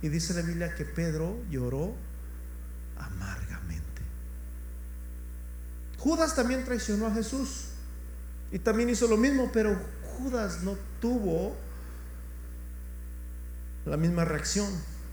Y 0.02 0.08
dice 0.08 0.34
la 0.34 0.42
Biblia 0.42 0.74
que 0.74 0.84
Pedro 0.84 1.38
lloró 1.50 1.94
amargamente. 2.98 3.53
Judas 6.04 6.36
también 6.36 6.66
traicionó 6.66 7.06
a 7.06 7.14
Jesús. 7.14 7.68
Y 8.52 8.58
también 8.58 8.90
hizo 8.90 9.08
lo 9.08 9.16
mismo, 9.16 9.50
pero 9.54 9.74
Judas 10.18 10.62
no 10.62 10.76
tuvo 11.00 11.56
la 13.86 13.96
misma 13.96 14.26
reacción. 14.26 14.68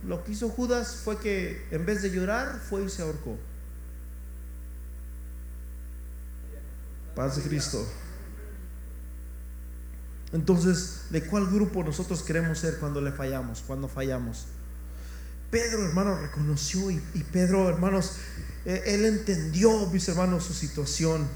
Lo 0.06 0.22
que 0.22 0.34
hizo 0.34 0.50
Judas 0.50 0.98
fue 0.98 1.18
que 1.18 1.66
en 1.72 1.86
vez 1.86 2.02
de 2.02 2.12
llorar, 2.12 2.60
fue 2.60 2.84
y 2.84 2.90
se 2.90 3.04
ahorcó. 3.04 3.38
Paz 7.16 7.38
de 7.38 7.44
Cristo. 7.44 7.88
Entonces, 10.34 11.06
¿de 11.10 11.26
cuál 11.26 11.48
grupo 11.48 11.86
nosotros 11.86 12.22
queremos 12.22 12.60
ser 12.60 12.80
cuando 12.80 13.00
le 13.00 13.14
fallamos, 13.14 13.64
cuando 13.66 13.88
fallamos? 13.88 14.46
Pedro, 15.52 15.86
hermano, 15.86 16.18
reconoció 16.18 16.90
y, 16.90 17.00
Pedro, 17.32 17.70
hermanos, 17.70 18.14
eh, 18.66 18.84
él 18.86 19.06
entendió, 19.06 19.86
mis 19.88 20.08
hermanos, 20.08 20.46
su 20.46 20.54
situación. 20.54 21.28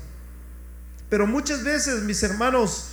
Pero 1.10 1.28
muchas 1.28 1.64
veces, 1.64 2.02
mis 2.04 2.24
hermanos, 2.24 2.88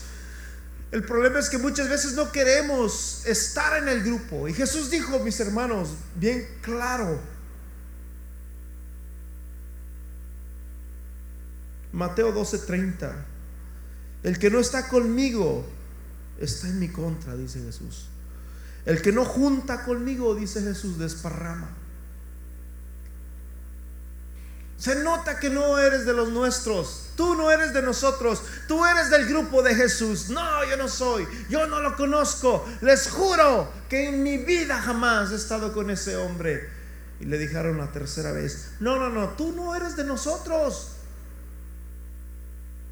el 0.91 1.05
problema 1.05 1.39
es 1.39 1.49
que 1.49 1.59
muchas 1.59 1.89
veces 1.89 2.15
no 2.15 2.33
queremos 2.33 3.23
estar 3.25 3.81
en 3.81 3.89
el 3.89 4.03
grupo. 4.03 4.49
Y 4.49 4.53
Jesús 4.53 4.91
dijo, 4.91 5.21
mis 5.21 5.39
hermanos, 5.39 5.91
bien 6.17 6.47
claro. 6.61 7.19
Mateo 11.93 12.35
12:30. 12.35 13.13
El 14.23 14.39
que 14.39 14.51
no 14.51 14.59
está 14.59 14.89
conmigo 14.89 15.65
está 16.39 16.69
en 16.69 16.81
mi 16.81 16.89
contra, 16.89 17.37
dice 17.37 17.61
Jesús. 17.61 18.09
El 18.85 19.01
que 19.01 19.13
no 19.13 19.25
junta 19.25 19.85
conmigo, 19.85 20.35
dice 20.35 20.61
Jesús, 20.61 20.99
desparrama. 20.99 21.69
Se 24.77 24.97
nota 24.97 25.39
que 25.39 25.49
no 25.49 25.79
eres 25.79 26.05
de 26.05 26.13
los 26.13 26.31
nuestros. 26.31 27.11
Tú 27.17 27.37
no 27.37 27.53
eres 27.53 27.73
de 27.73 27.83
nosotros. 27.83 28.43
Tú 28.67 28.85
eres 28.85 29.11
del 29.11 29.29
grupo 29.29 29.63
de 29.63 29.77
Jesús. 29.77 30.29
No, 30.29 30.65
yo 30.69 30.77
no 30.77 30.89
soy. 30.89 31.25
Yo 31.49 31.69
no 31.69 31.79
lo 31.81 31.95
conozco. 31.95 32.67
Les 32.81 33.09
juro 33.09 33.71
que 33.89 34.09
en 34.09 34.25
mi 34.25 34.39
vida 34.39 34.83
jamás 34.83 35.31
he 35.31 35.37
estado 35.37 35.73
con 35.73 35.89
ese 35.89 36.17
hombre. 36.17 36.69
Y 37.21 37.27
le 37.27 37.39
dijeron 37.39 37.79
la 37.79 37.93
tercera 37.93 38.33
vez, 38.33 38.73
no, 38.81 38.99
no, 38.99 39.09
no, 39.09 39.29
tú 39.31 39.53
no 39.53 39.77
eres 39.77 39.95
de 39.95 40.03
nosotros. 40.03 40.97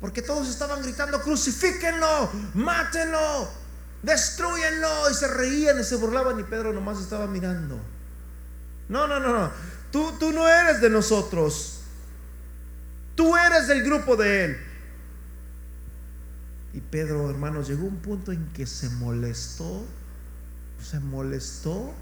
Porque 0.01 0.23
todos 0.23 0.49
estaban 0.49 0.83
gritando, 0.83 1.21
crucifíquenlo, 1.21 2.31
mátenlo, 2.55 3.51
destruyenlo. 4.03 5.11
Y 5.11 5.15
se 5.15 5.29
reían 5.29 5.81
y 5.81 5.85
se 5.85 5.97
burlaban 5.97 6.39
y 6.41 6.45
Pedro 6.45 6.73
nomás 6.73 7.01
estaba 7.01 7.27
mirando. 7.27 7.79
No, 8.89 9.07
no, 9.07 9.21
no, 9.21 9.33
no. 9.33 9.51
Tú, 9.91 10.13
tú 10.19 10.33
no 10.33 10.49
eres 10.49 10.81
de 10.81 10.91
nosotros. 10.91 11.81
Tú 13.15 13.37
eres 13.37 13.69
del 13.69 13.83
grupo 13.83 14.17
de 14.17 14.45
él. 14.45 14.57
Y 16.73 16.81
Pedro, 16.81 17.29
hermanos, 17.29 17.69
llegó 17.69 17.87
un 17.87 17.97
punto 17.97 18.33
en 18.33 18.47
que 18.53 18.67
se 18.67 18.89
molestó, 18.91 19.85
se 20.83 21.01
molestó 21.01 21.93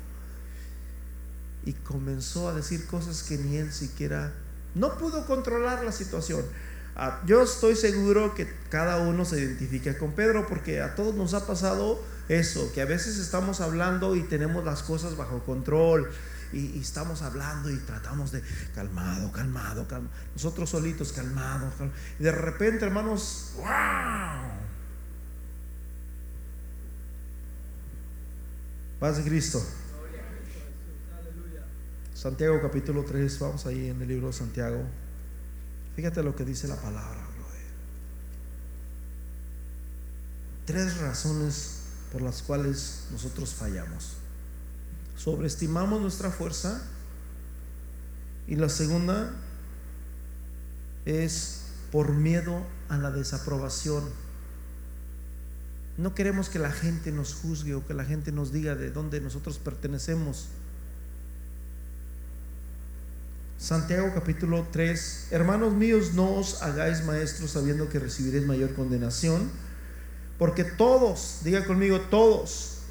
y 1.64 1.72
comenzó 1.72 2.48
a 2.48 2.54
decir 2.54 2.86
cosas 2.86 3.22
que 3.22 3.38
ni 3.38 3.56
él 3.56 3.72
siquiera, 3.72 4.32
no 4.74 4.96
pudo 4.98 5.26
controlar 5.26 5.84
la 5.84 5.92
situación. 5.92 6.44
Ah, 7.00 7.22
yo 7.26 7.42
estoy 7.42 7.76
seguro 7.76 8.34
que 8.34 8.52
cada 8.70 8.98
uno 8.98 9.24
se 9.24 9.38
identifica 9.38 9.96
con 9.96 10.14
Pedro 10.14 10.48
porque 10.48 10.80
a 10.80 10.96
todos 10.96 11.14
nos 11.14 11.32
ha 11.32 11.46
pasado 11.46 12.02
eso, 12.28 12.72
que 12.72 12.82
a 12.82 12.86
veces 12.86 13.18
estamos 13.18 13.60
hablando 13.60 14.16
y 14.16 14.24
tenemos 14.24 14.64
las 14.64 14.82
cosas 14.82 15.16
bajo 15.16 15.44
control 15.44 16.10
y, 16.52 16.80
estamos 16.80 17.22
hablando 17.22 17.70
y 17.70 17.76
tratamos 17.76 18.32
de 18.32 18.42
calmado, 18.74 19.30
calmado, 19.30 19.86
calmado. 19.86 20.12
Nosotros 20.34 20.70
solitos, 20.70 21.12
calmado, 21.12 21.70
Y 22.18 22.24
de 22.24 22.32
repente, 22.32 22.84
hermanos, 22.84 23.52
¡wow! 23.58 23.64
Paz 28.98 29.18
de 29.18 29.22
Cristo. 29.22 29.64
Santiago 32.12 32.60
capítulo 32.60 33.04
3, 33.04 33.38
vamos 33.38 33.66
ahí 33.66 33.90
en 33.90 34.02
el 34.02 34.08
libro 34.08 34.26
de 34.26 34.32
Santiago. 34.32 34.82
Fíjate 35.98 36.22
lo 36.22 36.36
que 36.36 36.44
dice 36.44 36.68
la 36.68 36.76
palabra, 36.76 37.26
Tres 40.64 40.98
razones 40.98 41.80
por 42.12 42.22
las 42.22 42.40
cuales 42.40 43.08
nosotros 43.10 43.52
fallamos 43.52 44.12
sobreestimamos 45.16 46.00
nuestra 46.00 46.30
fuerza. 46.30 46.80
Y 48.46 48.54
la 48.54 48.68
segunda 48.68 49.34
es 51.04 51.62
por 51.90 52.12
miedo 52.12 52.64
a 52.88 52.96
la 52.96 53.10
desaprobación. 53.10 54.04
No 55.96 56.14
queremos 56.14 56.48
que 56.48 56.60
la 56.60 56.70
gente 56.70 57.10
nos 57.10 57.34
juzgue 57.34 57.74
o 57.74 57.84
que 57.84 57.94
la 57.94 58.04
gente 58.04 58.30
nos 58.30 58.52
diga 58.52 58.76
de 58.76 58.92
dónde 58.92 59.20
nosotros 59.20 59.58
pertenecemos. 59.58 60.46
Santiago 63.58 64.12
capítulo 64.14 64.68
3, 64.70 65.28
hermanos 65.32 65.74
míos, 65.74 66.14
no 66.14 66.36
os 66.36 66.62
hagáis 66.62 67.04
maestros 67.04 67.50
sabiendo 67.50 67.88
que 67.88 67.98
recibiréis 67.98 68.46
mayor 68.46 68.72
condenación, 68.72 69.50
porque 70.38 70.62
todos, 70.62 71.40
diga 71.42 71.64
conmigo, 71.64 72.00
todos, 72.02 72.82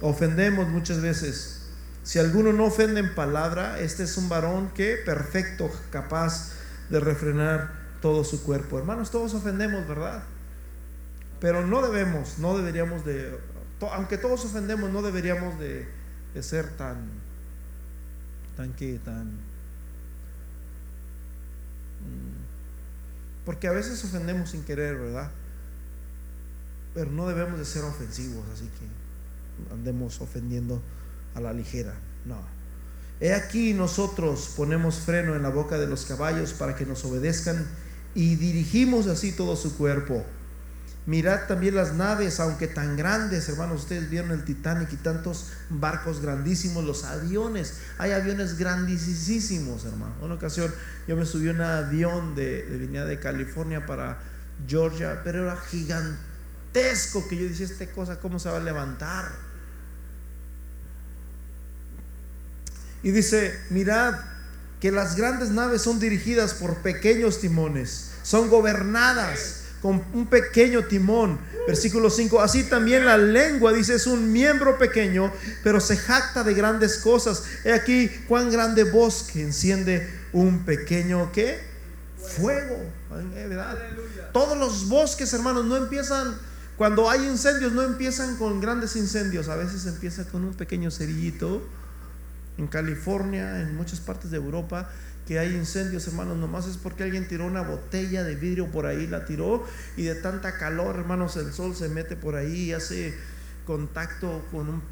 ofendemos 0.00 0.68
muchas 0.68 1.02
veces. 1.02 1.66
Si 2.02 2.18
alguno 2.18 2.54
no 2.54 2.64
ofende 2.64 3.00
en 3.00 3.14
palabra, 3.14 3.78
este 3.78 4.04
es 4.04 4.16
un 4.16 4.30
varón 4.30 4.70
que 4.70 4.96
perfecto, 4.96 5.70
capaz 5.90 6.52
de 6.88 6.98
refrenar 6.98 7.72
todo 8.00 8.24
su 8.24 8.42
cuerpo. 8.42 8.78
Hermanos, 8.78 9.10
todos 9.10 9.34
ofendemos, 9.34 9.86
¿verdad? 9.86 10.22
Pero 11.40 11.66
no 11.66 11.82
debemos, 11.82 12.38
no 12.38 12.56
deberíamos 12.56 13.04
de, 13.04 13.38
aunque 13.92 14.16
todos 14.16 14.46
ofendemos, 14.46 14.88
no 14.90 15.02
deberíamos 15.02 15.58
de, 15.58 15.86
ser 16.40 16.70
tan, 16.78 17.10
tan 18.56 18.72
que, 18.72 18.98
tan... 19.04 19.55
Mm, 22.06 23.44
porque 23.44 23.68
a 23.68 23.72
veces 23.72 24.02
ofendemos 24.04 24.50
sin 24.50 24.64
querer, 24.64 24.96
¿verdad? 24.96 25.30
pero 26.96 27.10
no 27.10 27.28
debemos 27.28 27.58
de 27.58 27.66
ser 27.66 27.84
ofensivos, 27.84 28.42
así 28.54 28.64
que 28.64 29.74
andemos 29.74 30.18
ofendiendo 30.22 30.80
a 31.34 31.42
la 31.42 31.52
ligera. 31.52 31.92
No. 32.24 32.38
He 33.20 33.34
aquí 33.34 33.74
nosotros 33.74 34.54
ponemos 34.56 35.00
freno 35.00 35.36
en 35.36 35.42
la 35.42 35.50
boca 35.50 35.76
de 35.76 35.86
los 35.86 36.06
caballos 36.06 36.54
para 36.54 36.74
que 36.74 36.86
nos 36.86 37.04
obedezcan 37.04 37.66
y 38.14 38.36
dirigimos 38.36 39.08
así 39.08 39.32
todo 39.32 39.56
su 39.56 39.76
cuerpo. 39.76 40.24
Mirad 41.06 41.46
también 41.46 41.76
las 41.76 41.94
naves, 41.94 42.40
aunque 42.40 42.66
tan 42.66 42.96
grandes, 42.96 43.48
hermanos, 43.48 43.82
ustedes 43.82 44.10
vieron 44.10 44.32
el 44.32 44.44
Titanic 44.44 44.92
y 44.92 44.96
tantos 44.96 45.52
barcos 45.70 46.20
grandísimos, 46.20 46.84
los 46.84 47.04
aviones, 47.04 47.74
hay 47.98 48.10
aviones 48.10 48.58
grandísimos, 48.58 49.84
hermano. 49.84 50.16
Una 50.20 50.34
ocasión 50.34 50.74
yo 51.06 51.16
me 51.16 51.24
subí 51.24 51.48
a 51.48 51.52
un 51.52 51.60
avión 51.60 52.34
de, 52.34 52.64
de 52.64 53.04
de 53.04 53.20
California 53.20 53.86
para 53.86 54.18
Georgia, 54.66 55.20
pero 55.22 55.44
era 55.44 55.56
gigantesco 55.56 57.28
que 57.28 57.36
yo 57.36 57.44
decía, 57.44 57.66
esta 57.66 57.86
cosa, 57.92 58.18
¿cómo 58.18 58.40
se 58.40 58.48
va 58.48 58.56
a 58.56 58.60
levantar? 58.60 59.30
Y 63.04 63.12
dice, 63.12 63.56
mirad 63.70 64.14
que 64.80 64.90
las 64.90 65.14
grandes 65.14 65.50
naves 65.50 65.82
son 65.82 66.00
dirigidas 66.00 66.54
por 66.54 66.78
pequeños 66.78 67.38
timones, 67.40 68.10
son 68.24 68.50
gobernadas 68.50 69.65
con 69.82 70.02
un 70.12 70.26
pequeño 70.26 70.84
timón. 70.84 71.38
Versículo 71.66 72.10
5, 72.10 72.40
así 72.40 72.64
también 72.64 73.04
la 73.04 73.18
lengua, 73.18 73.72
dice, 73.72 73.94
es 73.94 74.06
un 74.06 74.32
miembro 74.32 74.78
pequeño, 74.78 75.32
pero 75.64 75.80
se 75.80 75.96
jacta 75.96 76.44
de 76.44 76.54
grandes 76.54 76.98
cosas. 76.98 77.42
He 77.64 77.72
aquí 77.72 78.08
cuán 78.28 78.50
grande 78.50 78.84
bosque 78.84 79.42
enciende 79.42 80.08
un 80.32 80.64
pequeño, 80.64 81.32
¿qué? 81.32 81.58
Fuego. 82.18 82.76
Todos 84.32 84.56
los 84.58 84.88
bosques, 84.88 85.32
hermanos, 85.32 85.64
no 85.64 85.76
empiezan, 85.76 86.36
cuando 86.76 87.10
hay 87.10 87.24
incendios, 87.24 87.72
no 87.72 87.82
empiezan 87.82 88.36
con 88.36 88.60
grandes 88.60 88.96
incendios, 88.96 89.48
a 89.48 89.56
veces 89.56 89.86
empieza 89.86 90.24
con 90.24 90.44
un 90.44 90.54
pequeño 90.54 90.90
cerillito. 90.90 91.66
En 92.58 92.68
California, 92.68 93.60
en 93.60 93.76
muchas 93.76 94.00
partes 94.00 94.30
de 94.30 94.38
Europa, 94.38 94.90
que 95.26 95.40
hay 95.40 95.54
incendios, 95.54 96.06
hermanos, 96.06 96.36
nomás 96.36 96.66
es 96.66 96.76
porque 96.76 97.02
alguien 97.02 97.26
tiró 97.26 97.46
una 97.46 97.62
botella 97.62 98.22
de 98.22 98.36
vidrio 98.36 98.70
por 98.70 98.86
ahí, 98.86 99.08
la 99.08 99.24
tiró 99.24 99.64
y 99.96 100.04
de 100.04 100.14
tanta 100.14 100.56
calor, 100.56 100.96
hermanos, 100.96 101.36
el 101.36 101.52
sol 101.52 101.74
se 101.74 101.88
mete 101.88 102.14
por 102.14 102.36
ahí 102.36 102.66
y 102.66 102.72
hace 102.72 103.12
contacto 103.66 104.46
con 104.52 104.68
un 104.68 104.82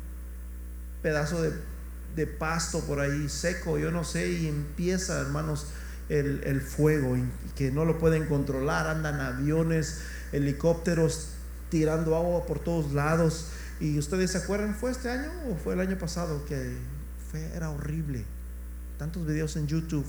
pedazo 1.02 1.40
de, 1.40 2.26
pasto 2.26 2.80
por 2.80 2.98
ahí 2.98 3.28
seco, 3.28 3.78
yo 3.78 3.92
no 3.92 4.02
sé, 4.02 4.28
y 4.28 4.48
empieza, 4.48 5.20
hermanos, 5.20 5.68
el, 6.08 6.42
el 6.44 6.60
fuego 6.60 7.16
y 7.16 7.24
que 7.54 7.70
no 7.70 7.84
lo 7.84 7.98
pueden 7.98 8.26
controlar, 8.26 8.88
andan 8.88 9.20
aviones, 9.20 10.00
helicópteros 10.32 11.28
tirando 11.70 12.16
agua 12.16 12.44
por 12.44 12.58
todos 12.58 12.92
lados. 12.92 13.48
Y 13.80 13.98
ustedes 13.98 14.32
se 14.32 14.38
acuerdan, 14.38 14.74
¿fue 14.74 14.90
este 14.90 15.10
año 15.10 15.30
o 15.50 15.56
fue 15.56 15.74
el 15.74 15.80
año 15.80 15.98
pasado 15.98 16.44
que 16.44 16.76
fue, 17.30 17.40
era 17.54 17.70
horrible? 17.70 18.24
Tantos 18.98 19.26
videos 19.26 19.56
en 19.56 19.66
YouTube 19.66 20.06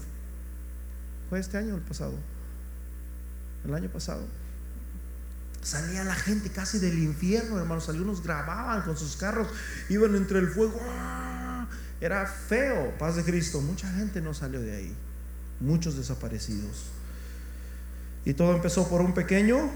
¿Fue 1.29 1.39
este 1.39 1.57
año 1.57 1.73
o 1.73 1.77
el 1.77 1.83
pasado? 1.83 2.13
El 3.65 3.73
año 3.73 3.89
pasado. 3.89 4.21
Salía 5.61 6.03
la 6.03 6.13
gente 6.13 6.51
casi 6.51 6.77
del 6.77 6.99
infierno, 6.99 7.57
hermanos. 7.57 7.89
Algunos 7.89 8.21
grababan 8.21 8.83
con 8.83 8.95
sus 8.97 9.15
carros, 9.15 9.47
iban 9.89 10.15
entre 10.15 10.39
el 10.39 10.47
fuego. 10.47 10.79
¡Ah! 10.89 11.67
Era 11.99 12.27
feo, 12.27 12.95
paz 12.99 13.15
de 13.15 13.23
Cristo. 13.23 13.61
Mucha 13.61 13.91
gente 13.93 14.21
no 14.21 14.33
salió 14.33 14.61
de 14.61 14.75
ahí. 14.75 14.95
Muchos 15.59 15.97
desaparecidos. 15.97 16.91
Y 18.25 18.33
todo 18.33 18.53
empezó 18.53 18.87
por 18.87 19.01
un 19.01 19.13
pequeño 19.13 19.71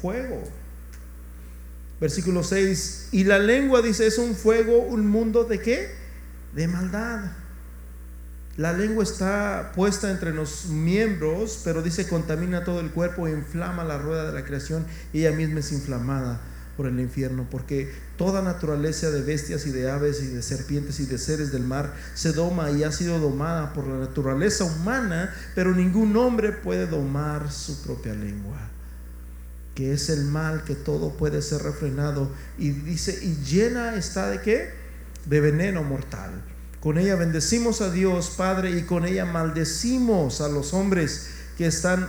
fuego. 0.00 0.42
Versículo 2.00 2.42
6. 2.42 3.08
Y 3.12 3.24
la 3.24 3.38
lengua 3.38 3.82
dice, 3.82 4.06
es 4.06 4.18
un 4.18 4.34
fuego, 4.34 4.78
un 4.78 5.06
mundo 5.06 5.44
de 5.44 5.60
qué? 5.60 5.94
De 6.54 6.68
maldad. 6.68 7.32
La 8.58 8.72
lengua 8.72 9.04
está 9.04 9.70
puesta 9.76 10.10
entre 10.10 10.34
los 10.34 10.66
miembros, 10.66 11.60
pero 11.62 11.80
dice 11.80 12.08
contamina 12.08 12.64
todo 12.64 12.80
el 12.80 12.90
cuerpo 12.90 13.28
inflama 13.28 13.84
la 13.84 13.98
rueda 13.98 14.26
de 14.26 14.32
la 14.32 14.44
creación 14.44 14.84
y 15.12 15.20
ella 15.20 15.30
misma 15.30 15.60
es 15.60 15.70
inflamada 15.70 16.40
por 16.76 16.86
el 16.88 16.98
infierno, 16.98 17.46
porque 17.48 17.92
toda 18.16 18.42
naturaleza 18.42 19.12
de 19.12 19.22
bestias 19.22 19.64
y 19.68 19.70
de 19.70 19.88
aves 19.88 20.20
y 20.24 20.26
de 20.26 20.42
serpientes 20.42 20.98
y 20.98 21.06
de 21.06 21.18
seres 21.18 21.52
del 21.52 21.62
mar 21.62 21.94
se 22.14 22.32
doma 22.32 22.72
y 22.72 22.82
ha 22.82 22.90
sido 22.90 23.20
domada 23.20 23.72
por 23.72 23.86
la 23.86 24.00
naturaleza 24.00 24.64
humana, 24.64 25.32
pero 25.54 25.72
ningún 25.72 26.16
hombre 26.16 26.50
puede 26.50 26.88
domar 26.88 27.52
su 27.52 27.80
propia 27.82 28.14
lengua, 28.14 28.58
que 29.76 29.92
es 29.92 30.10
el 30.10 30.24
mal 30.24 30.64
que 30.64 30.74
todo 30.74 31.16
puede 31.16 31.42
ser 31.42 31.62
refrenado 31.62 32.28
y 32.58 32.70
dice, 32.70 33.20
y 33.22 33.36
llena 33.36 33.94
está 33.94 34.28
de 34.28 34.40
qué? 34.40 34.70
De 35.26 35.40
veneno 35.40 35.84
mortal. 35.84 36.42
Con 36.80 36.96
ella 36.96 37.16
bendecimos 37.16 37.80
a 37.80 37.90
Dios 37.90 38.34
Padre 38.36 38.70
y 38.70 38.82
con 38.82 39.04
ella 39.04 39.24
maldecimos 39.24 40.40
a 40.40 40.48
los 40.48 40.72
hombres 40.74 41.28
que 41.56 41.66
están 41.66 42.08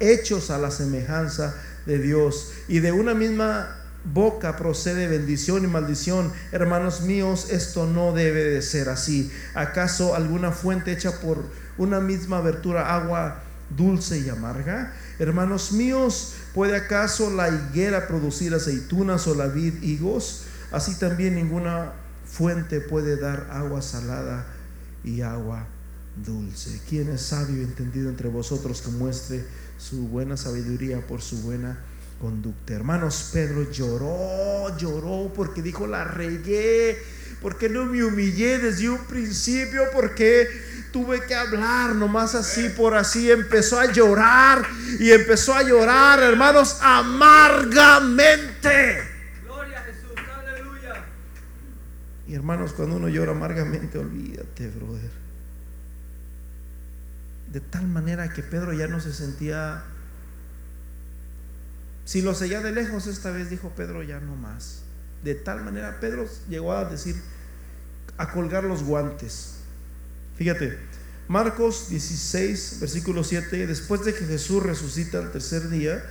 hechos 0.00 0.50
a 0.50 0.56
la 0.56 0.70
semejanza 0.70 1.54
de 1.84 1.98
Dios. 1.98 2.52
Y 2.68 2.78
de 2.80 2.90
una 2.90 3.12
misma 3.12 3.76
boca 4.04 4.56
procede 4.56 5.08
bendición 5.08 5.64
y 5.64 5.66
maldición. 5.66 6.32
Hermanos 6.52 7.02
míos, 7.02 7.48
esto 7.50 7.86
no 7.86 8.12
debe 8.12 8.44
de 8.44 8.62
ser 8.62 8.88
así. 8.88 9.30
¿Acaso 9.54 10.14
alguna 10.14 10.52
fuente 10.52 10.92
hecha 10.92 11.20
por 11.20 11.44
una 11.76 12.00
misma 12.00 12.38
abertura 12.38 12.94
agua 12.94 13.42
dulce 13.76 14.20
y 14.20 14.30
amarga? 14.30 14.94
Hermanos 15.18 15.72
míos, 15.72 16.32
¿puede 16.54 16.76
acaso 16.76 17.30
la 17.30 17.50
higuera 17.50 18.08
producir 18.08 18.54
aceitunas 18.54 19.26
o 19.26 19.34
la 19.34 19.48
vid 19.48 19.82
higos? 19.82 20.44
Así 20.72 20.98
también 20.98 21.34
ninguna 21.34 21.92
fuente 22.38 22.80
puede 22.80 23.16
dar 23.16 23.48
agua 23.50 23.82
salada 23.82 24.46
y 25.02 25.22
agua 25.22 25.66
dulce. 26.24 26.80
¿Quién 26.88 27.08
es 27.08 27.22
sabio 27.22 27.56
y 27.56 27.64
entendido 27.64 28.08
entre 28.08 28.28
vosotros 28.28 28.80
que 28.80 28.90
muestre 28.90 29.44
su 29.76 30.06
buena 30.06 30.36
sabiduría 30.36 31.04
por 31.04 31.20
su 31.20 31.42
buena 31.42 31.80
conducta? 32.20 32.74
Hermanos, 32.74 33.30
Pedro 33.32 33.68
lloró, 33.72 34.78
lloró 34.78 35.32
porque 35.34 35.62
dijo, 35.62 35.88
la 35.88 36.04
regué, 36.04 36.96
porque 37.42 37.68
no 37.68 37.86
me 37.86 38.04
humillé 38.04 38.60
desde 38.60 38.88
un 38.88 39.04
principio, 39.06 39.82
porque 39.92 40.46
tuve 40.92 41.26
que 41.26 41.34
hablar 41.34 41.96
nomás 41.96 42.36
así 42.36 42.68
por 42.68 42.94
así. 42.94 43.32
Empezó 43.32 43.80
a 43.80 43.90
llorar 43.90 44.62
y 45.00 45.10
empezó 45.10 45.54
a 45.54 45.64
llorar, 45.64 46.22
hermanos, 46.22 46.78
amargamente. 46.82 49.17
Y 52.28 52.34
hermanos, 52.34 52.74
cuando 52.74 52.96
uno 52.96 53.08
llora 53.08 53.32
amargamente, 53.32 53.96
olvídate, 53.96 54.68
brother. 54.68 55.10
De 57.50 57.60
tal 57.60 57.88
manera 57.88 58.30
que 58.30 58.42
Pedro 58.42 58.74
ya 58.74 58.86
no 58.86 59.00
se 59.00 59.14
sentía... 59.14 59.82
Si 62.04 62.20
lo 62.20 62.34
seguía 62.34 62.60
de 62.60 62.72
lejos, 62.72 63.06
esta 63.06 63.30
vez 63.30 63.48
dijo 63.48 63.70
Pedro, 63.74 64.02
ya 64.02 64.20
no 64.20 64.36
más. 64.36 64.82
De 65.24 65.34
tal 65.34 65.64
manera, 65.64 66.00
Pedro 66.00 66.26
llegó 66.50 66.74
a 66.74 66.84
decir, 66.84 67.16
a 68.18 68.30
colgar 68.30 68.64
los 68.64 68.82
guantes. 68.82 69.54
Fíjate, 70.36 70.78
Marcos 71.28 71.88
16, 71.88 72.78
versículo 72.80 73.24
7, 73.24 73.66
después 73.66 74.04
de 74.04 74.14
que 74.14 74.26
Jesús 74.26 74.62
resucita 74.62 75.18
el 75.18 75.30
tercer 75.32 75.70
día, 75.70 76.04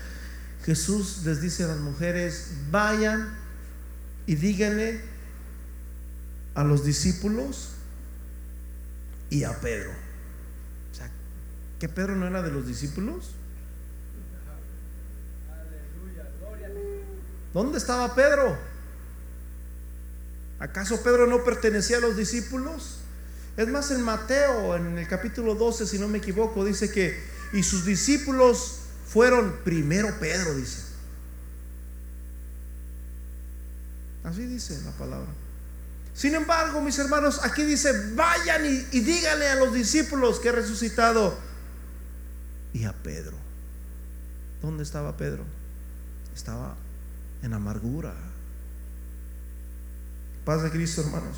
Jesús 0.66 1.22
les 1.26 1.42
dice 1.42 1.64
a 1.64 1.68
las 1.68 1.80
mujeres, 1.80 2.54
vayan 2.72 3.36
y 4.26 4.36
díganle 4.36 5.17
a 6.58 6.64
los 6.64 6.84
discípulos 6.84 7.70
y 9.30 9.44
a 9.44 9.54
Pedro. 9.62 9.92
O 9.92 10.96
sea, 10.96 11.08
¿que 11.80 11.88
Pedro 11.88 12.16
no 12.16 12.26
era 12.26 12.42
de 12.42 12.50
los 12.50 12.66
discípulos? 12.66 13.36
¿Dónde 17.54 17.78
estaba 17.78 18.16
Pedro? 18.16 18.58
¿Acaso 20.58 21.04
Pedro 21.04 21.28
no 21.28 21.44
pertenecía 21.44 21.98
a 21.98 22.02
los 22.02 22.18
discípulos? 22.18 23.02
Es 23.56 23.68
más, 23.68 23.92
en 23.92 24.02
Mateo, 24.02 24.76
en 24.76 24.98
el 24.98 25.08
capítulo 25.08 25.54
12, 25.54 25.86
si 25.86 26.00
no 26.00 26.08
me 26.08 26.18
equivoco, 26.18 26.66
dice 26.66 26.92
que, 26.92 27.24
y 27.54 27.62
sus 27.62 27.86
discípulos 27.86 28.80
fueron 29.08 29.58
primero 29.64 30.10
Pedro, 30.20 30.56
dice. 30.56 30.88
Así 34.24 34.44
dice 34.48 34.82
la 34.84 34.92
palabra. 34.94 35.30
Sin 36.18 36.34
embargo, 36.34 36.82
mis 36.82 36.98
hermanos, 36.98 37.42
aquí 37.44 37.62
dice, 37.62 37.94
vayan 38.16 38.66
y, 38.66 39.00
díganle 39.02 39.50
a 39.50 39.56
los 39.56 39.72
discípulos 39.72 40.40
que 40.40 40.48
he 40.48 40.52
resucitado. 40.52 41.38
Y 42.74 42.86
a 42.86 42.92
Pedro. 42.92 43.38
¿Dónde 44.64 44.82
estaba 44.82 45.16
Pedro? 45.16 45.44
Estaba 46.36 46.76
en 47.44 47.54
amargura. 47.54 48.16
Paz 50.44 50.64
de 50.64 50.72
Cristo, 50.72 51.02
hermanos. 51.02 51.38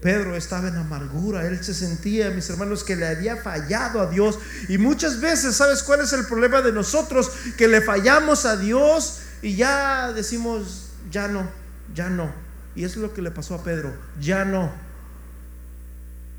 Pedro 0.00 0.36
estaba 0.36 0.68
en 0.68 0.76
amargura, 0.76 1.48
él 1.48 1.64
se 1.64 1.74
sentía, 1.74 2.30
mis 2.30 2.48
hermanos, 2.48 2.84
que 2.84 2.94
le 2.94 3.08
había 3.08 3.38
fallado 3.38 4.00
a 4.02 4.06
Dios. 4.06 4.38
Y 4.68 4.78
muchas 4.78 5.20
veces, 5.20 5.56
¿sabes 5.56 5.82
cuál 5.82 6.00
es 6.00 6.12
el 6.12 6.26
problema 6.26 6.62
de 6.62 6.70
nosotros? 6.70 7.32
Que 7.58 7.66
le 7.66 7.80
fallamos 7.80 8.44
a 8.44 8.56
Dios 8.56 9.22
y 9.42 9.56
ya 9.56 10.12
decimos, 10.12 10.90
ya 11.10 11.26
no, 11.26 11.50
ya 11.92 12.08
no. 12.08 12.45
Y 12.76 12.84
eso 12.84 12.96
es 12.96 13.02
lo 13.02 13.14
que 13.14 13.22
le 13.22 13.30
pasó 13.30 13.54
a 13.54 13.64
Pedro, 13.64 13.92
ya 14.20 14.44
no. 14.44 14.70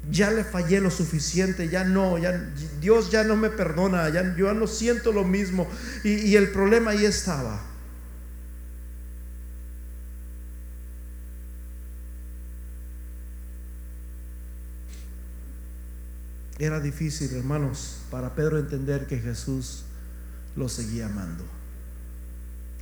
Ya 0.10 0.32
le 0.32 0.44
fallé 0.44 0.80
lo 0.80 0.92
suficiente, 0.92 1.68
ya 1.68 1.84
no, 1.84 2.18
ya, 2.18 2.32
Dios 2.80 3.12
ya 3.12 3.24
no 3.24 3.36
me 3.36 3.50
perdona, 3.50 4.08
ya, 4.10 4.36
yo 4.38 4.54
no 4.54 4.68
siento 4.68 5.12
lo 5.12 5.24
mismo. 5.24 5.68
Y, 6.04 6.12
y 6.12 6.36
el 6.36 6.52
problema 6.52 6.92
ahí 6.92 7.04
estaba. 7.04 7.60
Era 16.60 16.80
difícil, 16.80 17.36
hermanos, 17.36 17.98
para 18.10 18.34
Pedro 18.36 18.60
entender 18.60 19.08
que 19.08 19.20
Jesús 19.20 19.84
lo 20.56 20.70
seguía 20.70 21.08
amando. 21.08 21.44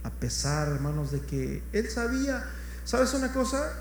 A 0.03 0.09
pesar, 0.11 0.67
hermanos, 0.69 1.11
de 1.11 1.19
que 1.21 1.63
él 1.73 1.89
sabía, 1.89 2.45
¿sabes 2.85 3.13
una 3.13 3.33
cosa? 3.33 3.73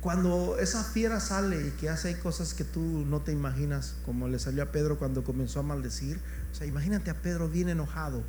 Cuando 0.00 0.58
esa 0.58 0.82
fiera 0.84 1.20
sale 1.20 1.68
y 1.68 1.70
que 1.72 1.88
hace 1.88 2.18
cosas 2.18 2.54
que 2.54 2.64
tú 2.64 2.80
no 2.80 3.20
te 3.20 3.32
imaginas, 3.32 3.94
como 4.04 4.28
le 4.28 4.38
salió 4.38 4.62
a 4.62 4.66
Pedro 4.66 4.98
cuando 4.98 5.22
comenzó 5.22 5.60
a 5.60 5.62
maldecir, 5.62 6.20
o 6.52 6.54
sea, 6.54 6.66
imagínate 6.66 7.10
a 7.10 7.14
Pedro 7.14 7.48
bien 7.48 7.68
enojado, 7.68 8.22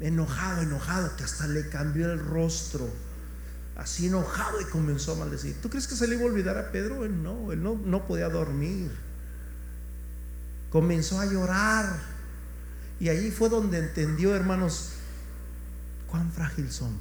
enojado, 0.00 0.62
enojado, 0.62 1.16
que 1.16 1.24
hasta 1.24 1.48
le 1.48 1.68
cambió 1.68 2.12
el 2.12 2.18
rostro 2.18 2.88
así 3.76 4.06
enojado 4.06 4.60
y 4.60 4.64
comenzó 4.64 5.12
a 5.12 5.16
maldecir. 5.16 5.60
¿Tú 5.60 5.68
crees 5.68 5.86
que 5.86 5.94
se 5.94 6.08
le 6.08 6.14
iba 6.14 6.24
a 6.24 6.26
olvidar 6.26 6.58
a 6.58 6.72
Pedro? 6.72 7.04
Él 7.04 7.22
no, 7.22 7.52
él 7.52 7.62
no, 7.62 7.78
no 7.84 8.06
podía 8.06 8.28
dormir. 8.28 8.90
Comenzó 10.70 11.20
a 11.20 11.26
llorar. 11.26 12.00
Y 12.98 13.10
ahí 13.10 13.30
fue 13.30 13.50
donde 13.50 13.78
entendió, 13.78 14.34
hermanos, 14.34 14.92
cuán 16.08 16.32
frágil 16.32 16.72
somos. 16.72 17.00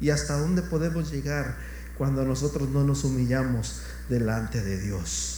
Y 0.00 0.10
hasta 0.10 0.38
dónde 0.38 0.62
podemos 0.62 1.10
llegar 1.10 1.56
cuando 1.96 2.24
nosotros 2.24 2.68
no 2.68 2.84
nos 2.84 3.04
humillamos 3.04 3.82
delante 4.08 4.62
de 4.62 4.80
Dios. 4.80 5.34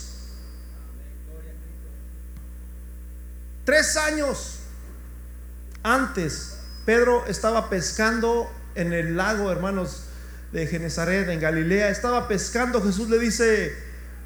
Tres 3.65 3.97
años 3.97 4.57
antes, 5.83 6.57
Pedro 6.85 7.25
estaba 7.27 7.71
pescando 7.71 8.51
en 8.75 8.93
el 8.93 9.17
lago, 9.17 9.51
hermanos, 9.51 10.05
de 10.53 10.67
Genezaret, 10.67 11.29
en 11.29 11.41
Galilea, 11.41 11.89
estaba 11.89 12.29
pescando. 12.29 12.83
Jesús 12.83 13.09
le 13.09 13.19
dice, 13.19 13.75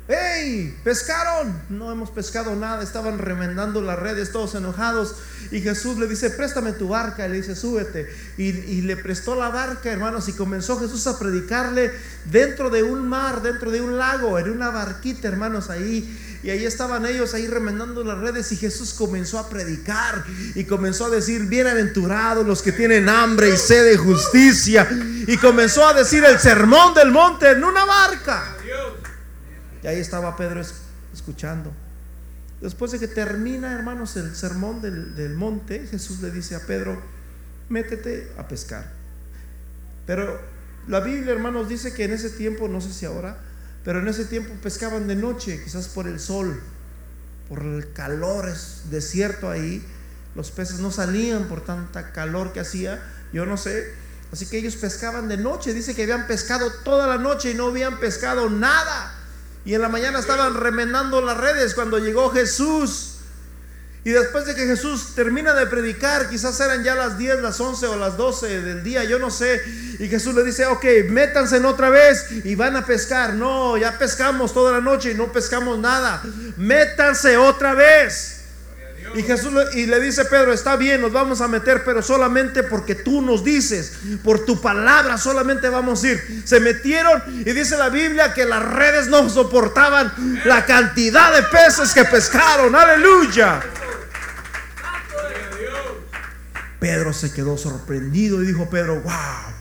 hey, 0.08 0.76
pescaron. 0.84 1.62
No 1.68 1.90
hemos 1.90 2.10
pescado 2.10 2.54
nada, 2.56 2.82
estaban 2.82 3.18
remendando 3.18 3.80
las 3.82 3.98
redes, 3.98 4.32
todos 4.32 4.54
enojados. 4.54 5.16
Y 5.50 5.60
Jesús 5.60 5.98
le 5.98 6.06
dice, 6.06 6.30
préstame 6.30 6.72
tu 6.72 6.88
barca. 6.88 7.26
Y 7.26 7.30
le 7.30 7.36
dice, 7.36 7.56
súbete. 7.56 8.08
Y, 8.36 8.48
y, 8.48 8.82
le 8.82 8.96
prestó 8.96 9.34
la 9.34 9.48
barca, 9.48 9.90
hermanos. 9.90 10.28
Y 10.28 10.32
comenzó 10.32 10.78
Jesús 10.78 11.06
a 11.06 11.18
predicarle 11.18 11.92
dentro 12.24 12.70
de 12.70 12.82
un 12.82 13.08
mar, 13.08 13.42
dentro 13.42 13.70
de 13.70 13.80
un 13.80 13.98
lago, 13.98 14.38
en 14.38 14.50
una 14.50 14.70
barquita, 14.70 15.28
hermanos, 15.28 15.70
ahí. 15.70 16.20
Y 16.44 16.50
ahí 16.50 16.66
estaban 16.66 17.06
ellos 17.06 17.32
ahí 17.32 17.46
remendando 17.46 18.04
las 18.04 18.18
redes 18.18 18.52
y 18.52 18.58
Jesús 18.58 18.92
comenzó 18.92 19.38
a 19.38 19.48
predicar 19.48 20.26
y 20.54 20.64
comenzó 20.64 21.06
a 21.06 21.10
decir, 21.10 21.44
bienaventurados 21.44 22.46
los 22.46 22.60
que 22.60 22.70
tienen 22.70 23.08
hambre 23.08 23.48
y 23.48 23.56
sed 23.56 23.86
de 23.86 23.96
justicia. 23.96 24.86
Y 25.26 25.38
comenzó 25.38 25.88
a 25.88 25.94
decir 25.94 26.22
el 26.22 26.38
sermón 26.38 26.92
del 26.92 27.12
monte 27.12 27.50
en 27.50 27.64
una 27.64 27.86
barca. 27.86 28.56
Y 29.84 29.86
ahí 29.86 30.00
estaba 30.00 30.34
Pedro 30.34 30.62
escuchando. 31.12 31.70
Después 32.62 32.90
de 32.92 32.98
que 32.98 33.06
termina, 33.06 33.74
hermanos, 33.74 34.16
el 34.16 34.34
sermón 34.34 34.80
del, 34.80 35.34
monte, 35.34 35.86
Jesús 35.86 36.22
le 36.22 36.30
dice 36.30 36.54
a 36.54 36.60
Pedro, 36.60 37.02
métete 37.68 38.32
a 38.38 38.48
pescar. 38.48 38.90
Pero 40.06 40.40
la 40.88 41.00
Biblia, 41.00 41.34
hermanos, 41.34 41.68
dice 41.68 41.92
que 41.92 42.04
en 42.04 42.12
ese 42.12 42.30
tiempo, 42.30 42.66
no 42.66 42.80
sé 42.80 42.94
si 42.94 43.04
ahora, 43.04 43.36
pero 43.84 43.98
en 43.98 44.08
ese 44.08 44.24
tiempo 44.24 44.54
pescaban 44.62 45.06
de 45.06 45.16
noche, 45.16 45.62
quizás 45.62 45.88
por 45.88 46.08
el 46.08 46.18
sol, 46.18 46.62
por 47.50 47.62
el 47.62 47.92
calor, 47.92 48.48
es 48.48 48.84
desierto 48.90 49.50
ahí. 49.50 49.84
Los 50.34 50.50
peces 50.50 50.80
no 50.80 50.90
salían 50.92 51.44
por 51.44 51.62
tanta 51.62 52.10
calor 52.12 52.54
que 52.54 52.60
hacía, 52.60 53.02
yo 53.34 53.44
no 53.44 53.58
sé. 53.58 53.92
Así 54.32 54.46
que 54.46 54.56
ellos 54.56 54.76
pescaban 54.76 55.28
de 55.28 55.36
noche. 55.36 55.74
Dice 55.74 55.94
que 55.94 56.04
habían 56.04 56.26
pescado 56.26 56.72
toda 56.84 57.06
la 57.06 57.18
noche 57.18 57.50
y 57.50 57.54
no 57.54 57.66
habían 57.66 58.00
pescado 58.00 58.48
nada. 58.48 59.20
Y 59.64 59.74
en 59.74 59.80
la 59.80 59.88
mañana 59.88 60.18
estaban 60.18 60.54
remendando 60.54 61.20
las 61.22 61.36
redes 61.36 61.74
cuando 61.74 61.98
llegó 61.98 62.30
Jesús. 62.30 63.10
Y 64.06 64.10
después 64.10 64.44
de 64.44 64.54
que 64.54 64.66
Jesús 64.66 65.14
termina 65.14 65.54
de 65.54 65.66
predicar, 65.66 66.28
quizás 66.28 66.60
eran 66.60 66.84
ya 66.84 66.94
las 66.94 67.16
10, 67.16 67.40
las 67.40 67.58
11 67.58 67.86
o 67.86 67.96
las 67.96 68.18
12 68.18 68.60
del 68.60 68.84
día, 68.84 69.02
yo 69.04 69.18
no 69.18 69.30
sé. 69.30 69.62
Y 69.98 70.08
Jesús 70.08 70.34
le 70.34 70.44
dice, 70.44 70.66
ok, 70.66 70.84
métanse 71.08 71.56
en 71.56 71.64
otra 71.64 71.88
vez 71.88 72.26
y 72.44 72.54
van 72.54 72.76
a 72.76 72.84
pescar. 72.84 73.32
No, 73.32 73.78
ya 73.78 73.98
pescamos 73.98 74.52
toda 74.52 74.72
la 74.72 74.82
noche 74.82 75.12
y 75.12 75.14
no 75.14 75.32
pescamos 75.32 75.78
nada. 75.78 76.22
Métanse 76.58 77.38
otra 77.38 77.72
vez. 77.72 78.33
Y 79.14 79.22
Jesús 79.22 79.52
y 79.74 79.86
le 79.86 80.00
dice 80.00 80.24
Pedro, 80.24 80.52
está 80.52 80.76
bien, 80.76 81.00
nos 81.00 81.12
vamos 81.12 81.40
a 81.40 81.48
meter, 81.48 81.84
pero 81.84 82.02
solamente 82.02 82.64
porque 82.64 82.96
tú 82.96 83.22
nos 83.22 83.44
dices, 83.44 83.92
por 84.22 84.44
tu 84.44 84.60
palabra 84.60 85.18
solamente 85.18 85.68
vamos 85.68 86.02
a 86.02 86.08
ir. 86.08 86.42
Se 86.44 86.58
metieron 86.60 87.22
y 87.46 87.52
dice 87.52 87.76
la 87.76 87.90
Biblia 87.90 88.34
que 88.34 88.44
las 88.44 88.62
redes 88.62 89.08
no 89.08 89.28
soportaban 89.30 90.40
la 90.44 90.66
cantidad 90.66 91.32
de 91.32 91.42
peces 91.44 91.92
que 91.92 92.04
pescaron. 92.04 92.74
Aleluya. 92.74 93.62
Pedro 96.80 97.12
se 97.12 97.32
quedó 97.32 97.56
sorprendido 97.56 98.42
y 98.42 98.46
dijo 98.46 98.68
Pedro, 98.68 99.00
wow, 99.00 99.54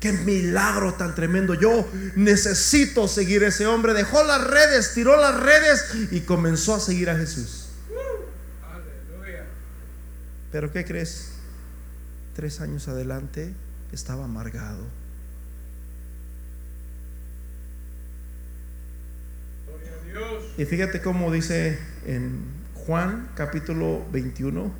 qué 0.00 0.12
milagro 0.12 0.94
tan 0.94 1.14
tremendo. 1.14 1.54
Yo 1.54 1.86
necesito 2.14 3.08
seguir 3.08 3.44
a 3.44 3.48
ese 3.48 3.66
hombre. 3.66 3.92
Dejó 3.94 4.22
las 4.24 4.42
redes, 4.42 4.94
tiró 4.94 5.20
las 5.20 5.38
redes 5.38 5.84
y 6.10 6.20
comenzó 6.20 6.76
a 6.76 6.80
seguir 6.80 7.10
a 7.10 7.16
Jesús. 7.16 7.61
Pero 10.52 10.70
¿qué 10.70 10.84
crees? 10.84 11.30
Tres 12.34 12.60
años 12.60 12.86
adelante 12.86 13.54
estaba 13.90 14.26
amargado. 14.26 14.84
Y 20.58 20.64
fíjate 20.66 21.00
cómo 21.00 21.32
dice 21.32 21.78
en 22.06 22.44
Juan 22.74 23.30
capítulo 23.34 24.04
21. 24.12 24.70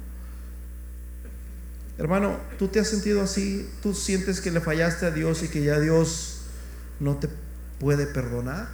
Hermano, 1.97 2.39
¿tú 2.59 2.69
te 2.69 2.79
has 2.79 2.89
sentido 2.89 3.23
así? 3.23 3.69
¿Tú 3.83 3.95
sientes 3.95 4.43
que 4.43 4.51
le 4.51 4.61
fallaste 4.61 5.07
a 5.07 5.11
Dios 5.11 5.43
y 5.43 5.49
que 5.49 5.63
ya 5.63 5.81
Dios 5.81 6.43
no 7.01 7.17
te 7.17 7.29
puede 7.81 8.07
perdonar? 8.07 8.69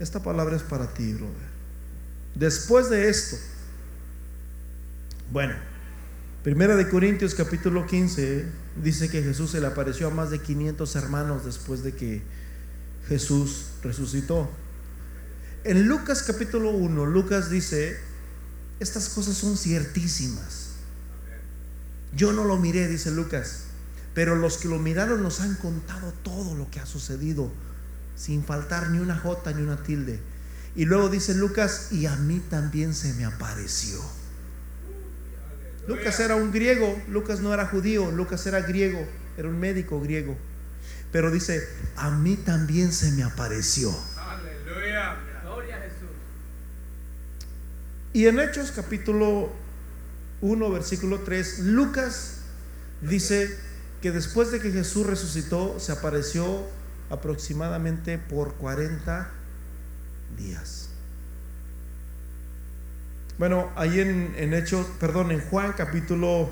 Esta 0.00 0.20
palabra 0.22 0.56
es 0.56 0.62
para 0.62 0.92
ti, 0.92 1.12
brother. 1.12 1.48
Después 2.34 2.90
de 2.90 3.08
esto, 3.08 3.36
bueno, 5.30 5.54
Primera 6.42 6.76
de 6.76 6.88
Corintios 6.88 7.34
capítulo 7.34 7.84
15 7.84 8.46
dice 8.80 9.10
que 9.10 9.24
Jesús 9.24 9.50
se 9.50 9.60
le 9.60 9.66
apareció 9.66 10.06
a 10.06 10.10
más 10.10 10.30
de 10.30 10.40
500 10.40 10.94
hermanos 10.94 11.44
después 11.44 11.82
de 11.82 11.94
que 11.94 12.22
Jesús 13.08 13.70
resucitó. 13.82 14.48
En 15.64 15.88
Lucas 15.88 16.22
capítulo 16.22 16.70
1, 16.70 17.06
Lucas 17.06 17.50
dice, 17.50 17.98
estas 18.78 19.08
cosas 19.08 19.36
son 19.36 19.56
ciertísimas. 19.56 20.74
Yo 22.14 22.32
no 22.32 22.44
lo 22.44 22.56
miré, 22.56 22.86
dice 22.86 23.10
Lucas, 23.10 23.64
pero 24.14 24.36
los 24.36 24.58
que 24.58 24.68
lo 24.68 24.78
miraron 24.78 25.24
nos 25.24 25.40
han 25.40 25.56
contado 25.56 26.14
todo 26.22 26.54
lo 26.54 26.70
que 26.70 26.78
ha 26.78 26.86
sucedido, 26.86 27.50
sin 28.14 28.44
faltar 28.44 28.90
ni 28.90 29.00
una 29.00 29.18
jota 29.18 29.52
ni 29.52 29.62
una 29.62 29.82
tilde. 29.82 30.20
Y 30.76 30.84
luego 30.84 31.08
dice 31.08 31.34
Lucas, 31.34 31.88
y 31.90 32.06
a 32.06 32.14
mí 32.14 32.40
también 32.48 32.94
se 32.94 33.12
me 33.14 33.24
apareció. 33.24 33.98
Lucas 35.88 36.20
era 36.20 36.36
un 36.36 36.52
griego, 36.52 37.00
Lucas 37.08 37.40
no 37.40 37.54
era 37.54 37.66
judío, 37.66 38.10
Lucas 38.10 38.46
era 38.46 38.60
griego, 38.60 39.08
era 39.38 39.48
un 39.48 39.58
médico 39.58 39.98
griego. 40.02 40.36
Pero 41.10 41.30
dice, 41.30 41.66
a 41.96 42.10
mí 42.10 42.36
también 42.36 42.92
se 42.92 43.10
me 43.12 43.22
apareció. 43.22 43.90
Aleluya. 44.18 45.16
Gloria 45.42 45.76
a 45.76 45.80
Jesús. 45.80 46.10
Y 48.12 48.26
en 48.26 48.38
Hechos 48.38 48.70
capítulo 48.70 49.50
1, 50.42 50.70
versículo 50.70 51.20
3, 51.20 51.60
Lucas 51.60 52.40
dice 53.00 53.56
que 54.02 54.12
después 54.12 54.50
de 54.50 54.60
que 54.60 54.70
Jesús 54.70 55.06
resucitó, 55.06 55.80
se 55.80 55.92
apareció 55.92 56.66
aproximadamente 57.08 58.18
por 58.18 58.56
40 58.56 59.30
días. 60.36 60.87
Bueno, 63.38 63.70
ahí 63.76 64.00
en, 64.00 64.34
en 64.36 64.52
Hechos, 64.52 64.84
perdón, 64.98 65.30
en 65.30 65.40
Juan 65.40 65.72
capítulo 65.76 66.50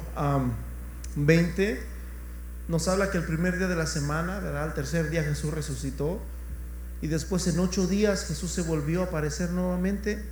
20, 1.16 1.82
nos 2.68 2.86
habla 2.86 3.10
que 3.10 3.18
el 3.18 3.24
primer 3.24 3.58
día 3.58 3.66
de 3.66 3.74
la 3.74 3.86
semana, 3.86 4.38
¿verdad? 4.38 4.68
El 4.68 4.74
tercer 4.74 5.10
día 5.10 5.24
Jesús 5.24 5.52
resucitó. 5.52 6.20
Y 7.02 7.08
después 7.08 7.44
en 7.48 7.58
ocho 7.58 7.88
días 7.88 8.26
Jesús 8.26 8.52
se 8.52 8.62
volvió 8.62 9.00
a 9.00 9.06
aparecer 9.06 9.50
nuevamente. 9.50 10.22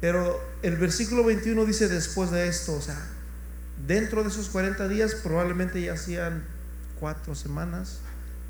Pero 0.00 0.40
el 0.62 0.76
versículo 0.76 1.22
21 1.22 1.64
dice 1.66 1.86
después 1.86 2.32
de 2.32 2.48
esto, 2.48 2.74
o 2.74 2.80
sea, 2.80 2.98
dentro 3.86 4.24
de 4.24 4.30
esos 4.30 4.48
40 4.48 4.88
días 4.88 5.14
probablemente 5.22 5.80
ya 5.80 5.92
hacían 5.92 6.42
cuatro 6.98 7.36
semanas 7.36 8.00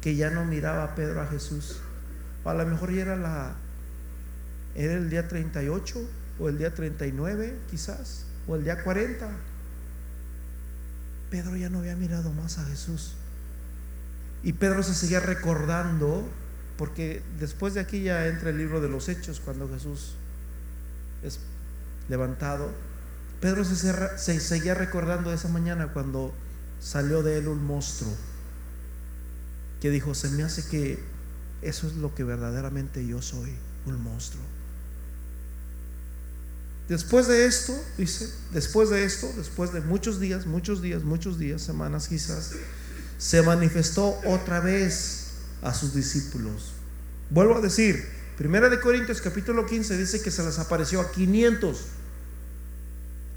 que 0.01 0.17
ya 0.17 0.31
no 0.31 0.47
miraba 0.47 0.95
Pedro 0.95 1.21
a 1.21 1.27
Jesús. 1.27 1.81
a 2.47 2.55
lo 2.55 2.65
mejor 2.65 2.93
ya 2.93 3.03
era 3.03 3.17
la 3.17 3.57
era 4.75 4.95
el 4.95 5.11
día 5.11 5.29
38 5.29 6.09
o 6.39 6.49
el 6.49 6.59
día 6.59 6.75
39 6.75 7.59
quizás 7.71 8.25
o 8.49 8.57
el 8.57 8.65
día 8.65 8.83
40. 8.83 9.29
Pedro 11.31 11.57
ya 11.57 11.69
no 11.69 11.79
había 11.79 11.97
mirado 11.97 12.33
más 12.33 12.59
a 12.59 12.65
Jesús. 12.65 13.15
Y 14.43 14.53
Pedro 14.53 14.83
se 14.83 14.95
seguía 14.95 15.21
recordando, 15.21 16.29
porque 16.79 17.23
después 17.41 17.75
de 17.75 17.81
aquí 17.81 18.03
ya 18.03 18.29
entra 18.29 18.51
el 18.51 18.59
libro 18.59 18.81
de 18.81 18.89
los 18.89 19.09
hechos, 19.09 19.41
cuando 19.41 19.69
Jesús 19.69 20.15
es 21.23 21.41
levantado. 22.09 22.71
Pedro 23.41 23.65
se, 23.65 24.41
seguía 24.41 24.75
recordando 24.75 25.33
esa 25.33 25.49
mañana 25.49 25.89
cuando 25.93 26.33
salió 26.81 27.23
de 27.23 27.39
él 27.39 27.49
un 27.49 27.65
monstruo, 27.65 28.13
que 29.81 29.91
dijo, 29.91 30.15
se 30.15 30.31
me 30.31 30.43
hace 30.43 30.67
que 30.69 31.03
eso 31.63 31.87
es 31.87 31.95
lo 31.97 32.15
que 32.15 32.25
verdaderamente 32.25 33.07
yo 33.07 33.21
soy, 33.23 33.55
un 33.87 34.01
monstruo. 34.03 34.43
Después 36.89 37.27
de 37.27 37.47
esto, 37.47 37.75
dice, 37.99 38.31
después 38.53 38.91
de 38.91 39.05
esto, 39.05 39.33
después 39.37 39.73
de 39.73 39.81
muchos 39.81 40.21
días, 40.21 40.47
muchos 40.47 40.83
días, 40.83 41.03
muchos 41.03 41.39
días, 41.39 41.63
semanas 41.63 42.09
quizás, 42.09 42.53
se 43.19 43.43
manifestó 43.43 44.21
otra 44.25 44.61
vez 44.61 45.27
a 45.63 45.75
sus 45.75 45.95
discípulos. 45.95 46.73
Vuelvo 47.31 47.57
a 47.57 47.61
decir, 47.61 48.07
Primera 48.37 48.69
de 48.69 48.81
Corintios 48.81 49.23
capítulo 49.23 49.65
15 49.65 49.97
dice 49.97 50.21
que 50.21 50.31
se 50.31 50.45
les 50.45 50.59
apareció 50.59 51.01
a 51.01 51.11
500. 51.11 51.79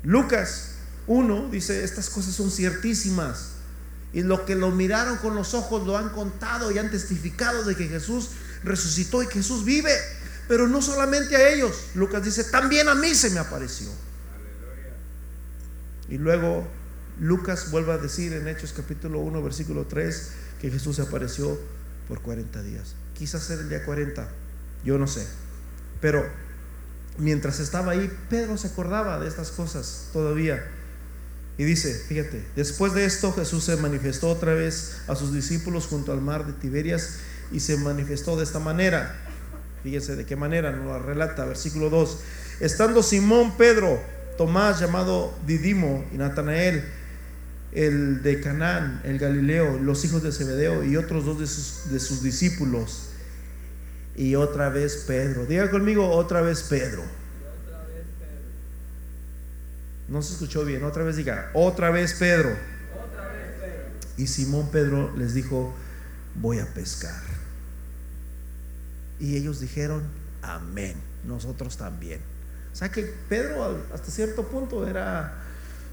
Lucas 0.04 0.72
1 1.08 1.50
dice, 1.50 1.86
estas 1.86 2.10
cosas 2.10 2.36
son 2.36 2.52
ciertísimas. 2.52 3.52
Y 4.12 4.24
lo 4.24 4.46
que 4.46 4.56
lo 4.56 4.72
miraron 4.72 5.18
con 5.18 5.36
los 5.36 5.54
ojos 5.54 5.88
lo 5.88 5.98
han 5.98 6.10
contado 6.10 6.72
y 6.72 6.80
han 6.80 6.92
testificado 6.92 7.64
de 7.64 7.76
que 7.78 7.88
Jesús 7.88 8.32
resucitó 8.64 9.24
y 9.24 9.28
Jesús 9.28 9.64
vive. 9.64 9.96
Pero 10.50 10.68
no 10.68 10.82
solamente 10.82 11.36
a 11.36 11.50
ellos. 11.50 11.92
Lucas 11.94 12.26
dice, 12.26 12.44
también 12.44 12.90
a 12.90 12.96
mí 12.96 13.14
se 13.14 13.30
me 13.30 13.40
apareció. 13.40 13.88
Y 16.10 16.18
luego 16.18 16.68
Lucas 17.20 17.70
vuelve 17.70 17.94
a 17.94 18.00
decir 18.00 18.34
en 18.34 18.48
Hechos 18.48 18.74
capítulo 18.76 19.20
1, 19.20 19.44
versículo 19.44 19.86
3, 19.86 20.32
que 20.60 20.72
Jesús 20.72 20.96
se 20.96 21.04
apareció 21.04 21.56
por 22.08 22.22
40 22.22 22.64
días. 22.64 22.96
Quizás 23.14 23.48
era 23.52 23.62
el 23.62 23.70
día 23.70 23.86
40, 23.86 24.28
yo 24.84 24.98
no 24.98 25.06
sé. 25.06 25.28
Pero 26.02 26.26
mientras 27.20 27.60
estaba 27.60 27.92
ahí, 27.92 28.12
Pedro 28.32 28.58
se 28.58 28.70
acordaba 28.70 29.20
de 29.20 29.28
estas 29.28 29.52
cosas 29.52 30.10
todavía. 30.12 30.66
Y 31.60 31.64
dice, 31.64 31.94
fíjate, 31.94 32.44
después 32.56 32.96
de 32.96 33.06
esto 33.06 33.34
Jesús 33.34 33.66
se 33.66 33.76
manifestó 33.76 34.30
otra 34.30 34.56
vez 34.56 35.02
a 35.08 35.16
sus 35.16 35.32
discípulos 35.32 35.86
junto 35.86 36.12
al 36.12 36.22
mar 36.22 36.48
de 36.48 36.54
Tiberias 36.54 37.20
y 37.52 37.60
se 37.60 37.78
manifestó 37.78 38.36
de 38.36 38.46
esta 38.46 38.58
manera. 38.58 39.29
Fíjense 39.84 40.16
de 40.16 40.26
qué 40.26 40.36
manera 40.36 40.72
nos 40.72 40.86
lo 40.86 41.00
relata, 41.00 41.46
versículo 41.46 41.90
2. 41.90 42.20
Estando 42.60 43.02
Simón, 43.02 43.58
Pedro, 43.58 44.00
Tomás 44.38 44.80
llamado 44.80 45.34
Didimo 45.46 46.06
y 46.14 46.18
Natanael, 46.18 46.84
el 47.72 48.24
de 48.24 48.42
Canaán, 48.42 49.02
el 49.04 49.20
Galileo, 49.20 49.78
los 49.80 50.04
hijos 50.06 50.24
de 50.24 50.32
Zebedeo 50.32 50.84
y 50.84 50.98
otros 50.98 51.26
dos 51.26 51.40
de 51.40 51.48
sus, 51.48 51.92
de 51.92 52.00
sus 52.00 52.24
discípulos. 52.24 53.10
Y 54.16 54.36
otra 54.36 54.70
vez 54.70 55.06
Pedro. 55.08 55.46
Diga 55.46 55.70
conmigo, 55.70 56.10
otra 56.10 56.42
vez 56.42 56.64
Pedro. 56.64 57.04
No 60.10 60.22
se 60.22 60.34
escuchó 60.34 60.66
bien, 60.66 60.84
otra 60.84 61.04
vez 61.04 61.18
diga, 61.18 61.52
otra 61.54 61.92
vez 61.92 62.14
Pedro. 62.14 62.56
Y 64.18 64.28
Simón 64.28 64.70
Pedro 64.72 65.16
les 65.16 65.34
dijo, 65.34 65.74
voy 66.36 66.60
a 66.60 66.66
pescar. 66.66 67.29
Y 69.20 69.36
ellos 69.36 69.60
dijeron, 69.60 70.04
amén, 70.42 70.96
nosotros 71.26 71.78
también. 71.78 72.22
O 72.72 72.76
sea 72.76 72.90
que 72.90 73.04
Pedro 73.28 73.84
hasta 73.94 74.12
cierto 74.12 74.48
punto 74.48 74.88
era, 74.88 75.34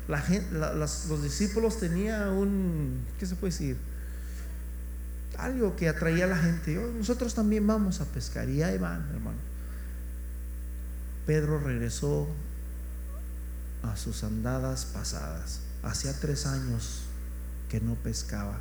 la 0.08 0.20
gente, 0.20 0.48
los 0.52 1.22
discípulos 1.22 1.78
tenía 1.78 2.30
un, 2.30 3.04
¿qué 3.18 3.26
se 3.26 3.34
puede 3.34 3.52
decir? 3.52 3.76
Algo 5.38 5.76
que 5.76 5.88
atraía 5.88 6.24
a 6.24 6.28
la 6.28 6.38
gente. 6.38 6.78
Oh, 6.78 6.92
nosotros 6.92 7.34
también 7.34 7.66
vamos 7.66 8.00
a 8.00 8.04
pescar. 8.06 8.48
Y 8.48 8.62
ahí 8.62 8.78
van, 8.78 9.06
hermano. 9.12 9.38
Pedro 11.26 11.58
regresó 11.58 12.28
a 13.82 13.96
sus 13.96 14.22
andadas 14.24 14.86
pasadas. 14.86 15.60
Hacía 15.82 16.12
tres 16.20 16.46
años 16.46 17.02
que 17.68 17.80
no 17.80 17.94
pescaba. 17.96 18.58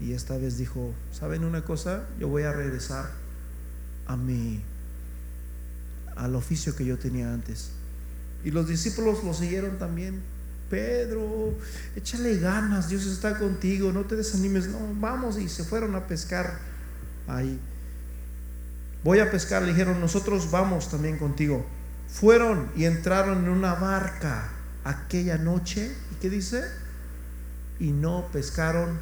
Y 0.00 0.12
esta 0.12 0.36
vez 0.36 0.58
dijo, 0.58 0.92
¿saben 1.12 1.44
una 1.44 1.64
cosa? 1.64 2.04
Yo 2.18 2.28
voy 2.28 2.42
a 2.42 2.52
regresar 2.52 3.10
a 4.06 4.16
mi 4.16 4.62
al 6.16 6.34
oficio 6.34 6.76
que 6.76 6.84
yo 6.84 6.98
tenía 6.98 7.32
antes. 7.32 7.70
Y 8.44 8.50
los 8.50 8.68
discípulos 8.68 9.24
lo 9.24 9.34
siguieron 9.34 9.78
también. 9.78 10.22
Pedro, 10.70 11.54
échale 11.96 12.38
ganas, 12.38 12.88
Dios 12.88 13.06
está 13.06 13.38
contigo, 13.38 13.92
no 13.92 14.02
te 14.02 14.16
desanimes, 14.16 14.68
no, 14.68 14.78
vamos 14.94 15.38
y 15.38 15.48
se 15.48 15.64
fueron 15.64 15.94
a 15.94 16.06
pescar 16.06 16.58
ahí. 17.28 17.58
Voy 19.02 19.18
a 19.20 19.30
pescar, 19.30 19.62
le 19.62 19.68
dijeron, 19.68 20.00
nosotros 20.00 20.50
vamos 20.50 20.90
también 20.90 21.18
contigo. 21.18 21.66
Fueron 22.08 22.70
y 22.76 22.84
entraron 22.84 23.44
en 23.44 23.50
una 23.50 23.74
barca 23.74 24.50
aquella 24.84 25.36
noche, 25.36 25.94
¿y 26.12 26.14
qué 26.20 26.30
dice? 26.30 26.64
Y 27.78 27.92
no 27.92 28.28
pescaron 28.32 28.98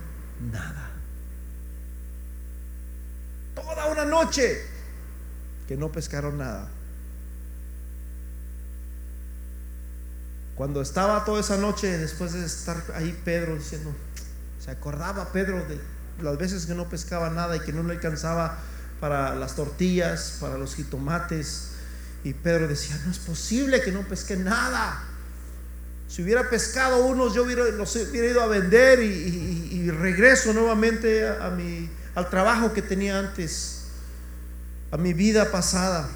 nada. 0.50 0.90
Toda 3.54 3.86
una 3.86 4.04
noche 4.04 4.62
que 5.68 5.76
no 5.76 5.92
pescaron 5.92 6.38
nada. 6.38 6.68
Cuando 10.54 10.82
estaba 10.82 11.24
toda 11.24 11.40
esa 11.40 11.56
noche, 11.56 11.98
después 11.98 12.32
de 12.32 12.44
estar 12.44 12.82
ahí 12.94 13.18
Pedro 13.24 13.56
diciendo, 13.56 13.94
se 14.62 14.70
acordaba 14.70 15.32
Pedro 15.32 15.64
de 15.66 15.80
las 16.22 16.36
veces 16.38 16.66
que 16.66 16.74
no 16.74 16.88
pescaba 16.88 17.30
nada 17.30 17.56
y 17.56 17.60
que 17.60 17.72
no 17.72 17.82
le 17.82 17.94
alcanzaba 17.94 18.58
para 19.00 19.34
las 19.34 19.56
tortillas, 19.56 20.38
para 20.40 20.58
los 20.58 20.74
jitomates. 20.74 21.70
Y 22.22 22.34
Pedro 22.34 22.68
decía, 22.68 22.96
no 23.04 23.10
es 23.10 23.18
posible 23.18 23.82
que 23.82 23.90
no 23.90 24.02
pesque 24.02 24.36
nada. 24.36 25.02
Si 26.08 26.22
hubiera 26.22 26.50
pescado 26.50 27.06
unos, 27.06 27.34
yo 27.34 27.44
hubiera, 27.44 27.64
los 27.64 27.96
hubiera 27.96 28.28
ido 28.28 28.42
a 28.42 28.46
vender 28.46 29.02
y, 29.02 29.90
regreso 29.90 30.52
nuevamente 30.52 31.28
a, 31.28 31.50
mi, 31.50 31.90
al 32.14 32.30
trabajo 32.30 32.72
que 32.72 32.82
tenía 32.82 33.18
antes, 33.18 33.88
a 34.90 34.96
mi 34.96 35.12
vida 35.12 35.50
pasada. 35.50 36.08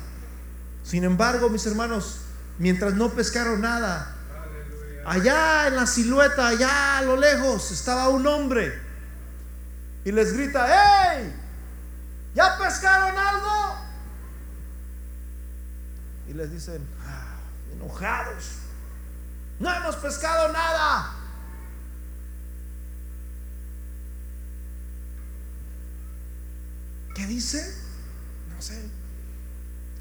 Sin 0.83 1.05
embargo, 1.05 1.51
mis 1.51 1.67
hermanos, 1.67 2.19
mientras 2.59 2.95
no 2.95 3.11
pescaron 3.11 3.61
nada, 3.61 4.15
allá 5.05 5.69
en 5.69 5.77
la 5.77 5.87
silueta, 5.87 6.49
allá 6.49 6.99
a 6.99 7.03
lo 7.03 7.17
lejos, 7.17 7.71
estaba 7.71 8.09
un 8.09 8.27
hombre 8.27 8.73
y 10.05 10.13
les 10.13 10.33
grita, 10.33 10.67
¡Hey! 10.69 11.35
¿Ya 12.37 12.57
pescaron 12.59 13.17
algo? 13.19 13.77
Y 16.29 16.35
les 16.35 16.53
dicen, 16.53 16.87
ah, 17.05 17.39
enojados, 17.73 18.59
no 19.59 19.75
hemos 19.75 19.97
pescado 19.97 20.53
nada. 20.53 21.13
¿Qué 27.15 27.27
dice? 27.27 27.75
No 28.55 28.61
sé. 28.61 28.91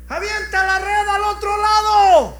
Avienta 0.10 0.66
la 0.66 0.80
red 0.80 1.08
al 1.08 1.22
otro 1.24 1.58
lado. 1.58 2.38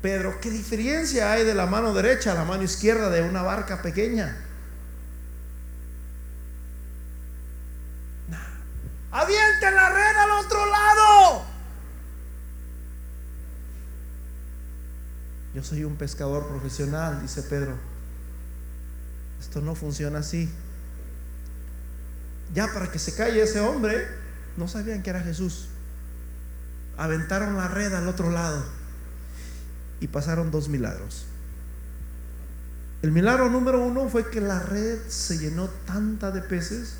Pedro, 0.00 0.40
¿qué 0.40 0.50
diferencia 0.50 1.30
hay 1.30 1.44
de 1.44 1.54
la 1.54 1.66
mano 1.66 1.94
derecha 1.94 2.32
a 2.32 2.34
la 2.34 2.44
mano 2.44 2.64
izquierda 2.64 3.08
de 3.08 3.22
una 3.22 3.42
barca 3.42 3.82
pequeña? 3.82 4.36
Avienta 9.12 9.70
la 9.70 9.90
red 9.90 10.16
al 10.16 10.30
otro 10.44 10.66
lado. 10.66 11.51
Yo 15.54 15.62
soy 15.62 15.84
un 15.84 15.96
pescador 15.96 16.48
profesional, 16.48 17.20
dice 17.20 17.42
Pedro. 17.42 17.76
Esto 19.40 19.60
no 19.60 19.74
funciona 19.74 20.20
así. 20.20 20.48
Ya 22.54 22.68
para 22.72 22.90
que 22.90 22.98
se 22.98 23.14
calle 23.14 23.42
ese 23.42 23.60
hombre, 23.60 24.06
no 24.56 24.68
sabían 24.68 25.02
que 25.02 25.10
era 25.10 25.20
Jesús. 25.20 25.68
Aventaron 26.96 27.56
la 27.56 27.68
red 27.68 27.92
al 27.94 28.08
otro 28.08 28.30
lado 28.30 28.64
y 30.00 30.08
pasaron 30.08 30.50
dos 30.50 30.68
milagros. 30.68 31.26
El 33.02 33.10
milagro 33.10 33.50
número 33.50 33.80
uno 33.84 34.08
fue 34.08 34.30
que 34.30 34.40
la 34.40 34.60
red 34.60 34.98
se 35.08 35.38
llenó 35.38 35.68
tanta 35.86 36.30
de 36.30 36.40
peces 36.40 36.94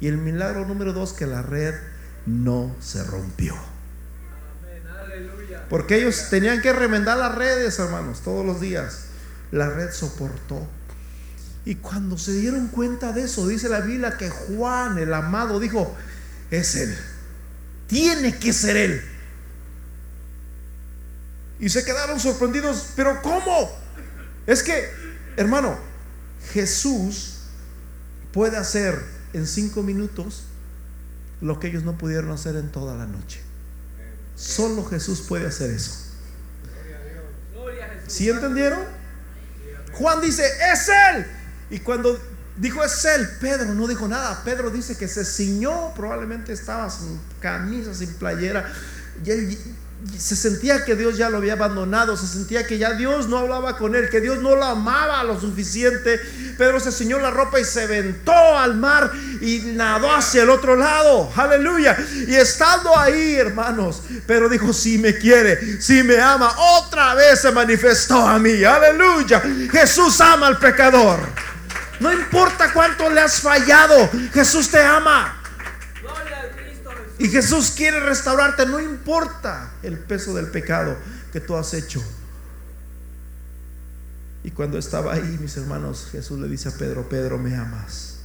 y 0.00 0.06
el 0.06 0.16
milagro 0.16 0.66
número 0.66 0.92
dos 0.92 1.12
que 1.12 1.26
la 1.26 1.42
red 1.42 1.74
no 2.26 2.74
se 2.80 3.04
rompió. 3.04 3.54
Porque 5.72 5.96
ellos 5.96 6.26
tenían 6.28 6.60
que 6.60 6.70
remendar 6.70 7.16
las 7.16 7.34
redes, 7.34 7.78
hermanos, 7.78 8.20
todos 8.20 8.44
los 8.44 8.60
días. 8.60 9.04
La 9.52 9.70
red 9.70 9.90
soportó. 9.90 10.68
Y 11.64 11.76
cuando 11.76 12.18
se 12.18 12.32
dieron 12.32 12.68
cuenta 12.68 13.12
de 13.12 13.22
eso, 13.22 13.48
dice 13.48 13.70
la 13.70 13.80
Biblia 13.80 14.18
que 14.18 14.28
Juan, 14.28 14.98
el 14.98 15.14
amado, 15.14 15.58
dijo, 15.58 15.96
es 16.50 16.76
él. 16.76 16.94
Tiene 17.86 18.36
que 18.38 18.52
ser 18.52 18.76
él. 18.76 19.02
Y 21.58 21.70
se 21.70 21.86
quedaron 21.86 22.20
sorprendidos, 22.20 22.88
pero 22.94 23.22
¿cómo? 23.22 23.70
Es 24.46 24.62
que, 24.62 24.90
hermano, 25.38 25.78
Jesús 26.52 27.44
puede 28.30 28.58
hacer 28.58 29.02
en 29.32 29.46
cinco 29.46 29.82
minutos 29.82 30.44
lo 31.40 31.58
que 31.58 31.68
ellos 31.68 31.82
no 31.82 31.96
pudieron 31.96 32.30
hacer 32.30 32.56
en 32.56 32.70
toda 32.70 32.94
la 32.94 33.06
noche. 33.06 33.40
Solo 34.36 34.84
Jesús 34.84 35.22
puede 35.22 35.46
hacer 35.46 35.70
eso. 35.70 35.92
¿Sí 38.06 38.28
entendieron? 38.28 38.80
Juan 39.92 40.20
dice, 40.20 40.44
es 40.72 40.88
Él. 40.88 41.26
Y 41.70 41.78
cuando 41.78 42.18
dijo 42.56 42.84
es 42.84 43.04
Él, 43.04 43.28
Pedro 43.40 43.74
no 43.74 43.86
dijo 43.86 44.08
nada. 44.08 44.42
Pedro 44.44 44.70
dice 44.70 44.96
que 44.96 45.08
se 45.08 45.24
ciñó, 45.24 45.94
probablemente 45.94 46.52
estaba 46.52 46.90
sin 46.90 47.18
camisa, 47.40 47.94
sin 47.94 48.12
playera. 48.14 48.70
Y 49.24 49.30
él 49.30 49.58
se 50.18 50.36
sentía 50.36 50.84
que 50.84 50.96
Dios 50.96 51.16
ya 51.16 51.30
lo 51.30 51.38
había 51.38 51.54
abandonado, 51.54 52.16
se 52.16 52.26
sentía 52.26 52.66
que 52.66 52.78
ya 52.78 52.92
Dios 52.92 53.28
no 53.28 53.38
hablaba 53.38 53.76
con 53.76 53.94
él, 53.94 54.08
que 54.08 54.20
Dios 54.20 54.40
no 54.40 54.56
lo 54.56 54.64
amaba 54.64 55.22
lo 55.24 55.40
suficiente. 55.40 56.20
Pedro 56.58 56.80
se 56.80 56.92
ciñó 56.92 57.18
la 57.18 57.30
ropa 57.30 57.60
y 57.60 57.64
se 57.64 57.86
ventó 57.86 58.32
al 58.32 58.76
mar 58.76 59.10
y 59.40 59.60
nadó 59.74 60.12
hacia 60.12 60.42
el 60.42 60.50
otro 60.50 60.76
lado. 60.76 61.30
Aleluya. 61.36 61.96
Y 62.26 62.34
estando 62.34 62.96
ahí, 62.96 63.34
hermanos, 63.34 64.02
Pedro 64.26 64.48
dijo, 64.48 64.72
si 64.72 64.98
me 64.98 65.16
quiere, 65.16 65.80
si 65.80 66.02
me 66.02 66.20
ama, 66.20 66.52
otra 66.78 67.14
vez 67.14 67.40
se 67.40 67.52
manifestó 67.52 68.26
a 68.26 68.38
mí. 68.38 68.64
Aleluya. 68.64 69.42
Jesús 69.70 70.20
ama 70.20 70.46
al 70.46 70.58
pecador. 70.58 71.20
No 72.00 72.12
importa 72.12 72.72
cuánto 72.72 73.08
le 73.10 73.20
has 73.20 73.40
fallado, 73.40 74.10
Jesús 74.32 74.68
te 74.68 74.82
ama. 74.82 75.41
Y 77.18 77.28
Jesús 77.28 77.72
quiere 77.76 78.00
restaurarte, 78.00 78.66
no 78.66 78.80
importa 78.80 79.72
el 79.82 79.98
peso 79.98 80.34
del 80.34 80.48
pecado 80.48 80.96
que 81.32 81.40
tú 81.40 81.56
has 81.56 81.74
hecho. 81.74 82.02
Y 84.44 84.50
cuando 84.50 84.78
estaba 84.78 85.14
ahí, 85.14 85.38
mis 85.40 85.56
hermanos, 85.56 86.08
Jesús 86.10 86.40
le 86.40 86.48
dice 86.48 86.68
a 86.68 86.72
Pedro, 86.72 87.08
Pedro, 87.08 87.38
me 87.38 87.54
amas, 87.54 88.16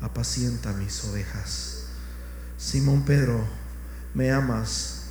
apacienta 0.00 0.72
mis 0.72 1.04
ovejas. 1.04 1.84
Simón 2.58 3.04
Pedro, 3.04 3.46
me 4.14 4.32
amas. 4.32 5.02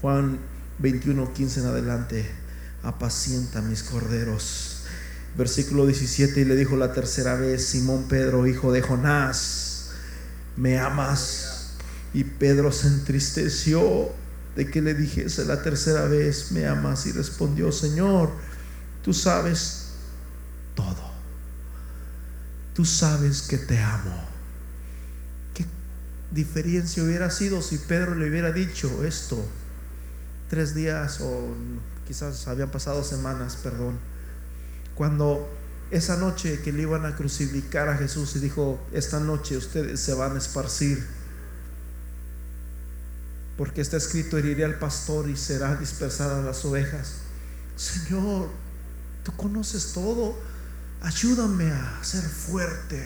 Juan 0.00 0.38
21, 0.78 1.32
15 1.32 1.60
en 1.60 1.66
adelante, 1.66 2.30
apacienta 2.82 3.62
mis 3.62 3.82
corderos. 3.82 4.82
Versículo 5.36 5.86
17, 5.86 6.40
y 6.40 6.44
le 6.44 6.56
dijo 6.56 6.76
la 6.76 6.92
tercera 6.92 7.34
vez, 7.34 7.66
Simón 7.66 8.04
Pedro, 8.08 8.46
hijo 8.46 8.72
de 8.72 8.82
Jonás, 8.82 9.90
me 10.56 10.78
amas. 10.78 11.53
Y 12.14 12.22
Pedro 12.22 12.70
se 12.70 12.86
entristeció 12.86 14.12
de 14.54 14.70
que 14.70 14.80
le 14.80 14.94
dijese 14.94 15.44
la 15.44 15.62
tercera 15.62 16.04
vez, 16.04 16.52
me 16.52 16.66
amas. 16.66 17.06
Y 17.06 17.12
respondió, 17.12 17.72
Señor, 17.72 18.30
tú 19.02 19.12
sabes 19.12 19.88
todo. 20.76 21.12
Tú 22.72 22.84
sabes 22.84 23.42
que 23.42 23.58
te 23.58 23.78
amo. 23.78 24.16
¿Qué 25.52 25.66
diferencia 26.30 27.02
hubiera 27.02 27.30
sido 27.30 27.60
si 27.62 27.78
Pedro 27.78 28.14
le 28.14 28.30
hubiera 28.30 28.52
dicho 28.52 29.04
esto 29.04 29.44
tres 30.48 30.74
días 30.74 31.20
o 31.20 31.48
quizás 32.06 32.46
habían 32.46 32.70
pasado 32.70 33.02
semanas, 33.02 33.56
perdón? 33.60 33.98
Cuando 34.94 35.48
esa 35.90 36.16
noche 36.16 36.60
que 36.62 36.72
le 36.72 36.82
iban 36.82 37.06
a 37.06 37.16
crucificar 37.16 37.88
a 37.88 37.96
Jesús 37.96 38.36
y 38.36 38.38
dijo, 38.38 38.80
esta 38.92 39.18
noche 39.18 39.56
ustedes 39.56 40.00
se 40.00 40.14
van 40.14 40.36
a 40.36 40.38
esparcir 40.38 41.04
porque 43.56 43.80
está 43.80 43.96
escrito, 43.96 44.36
heriré 44.36 44.64
al 44.64 44.78
pastor 44.78 45.28
y 45.28 45.36
será 45.36 45.76
dispersada 45.76 46.42
las 46.42 46.64
ovejas. 46.64 47.14
Señor, 47.76 48.48
tú 49.22 49.32
conoces 49.36 49.92
todo, 49.92 50.36
ayúdame 51.02 51.70
a 51.70 52.02
ser 52.02 52.22
fuerte, 52.22 53.02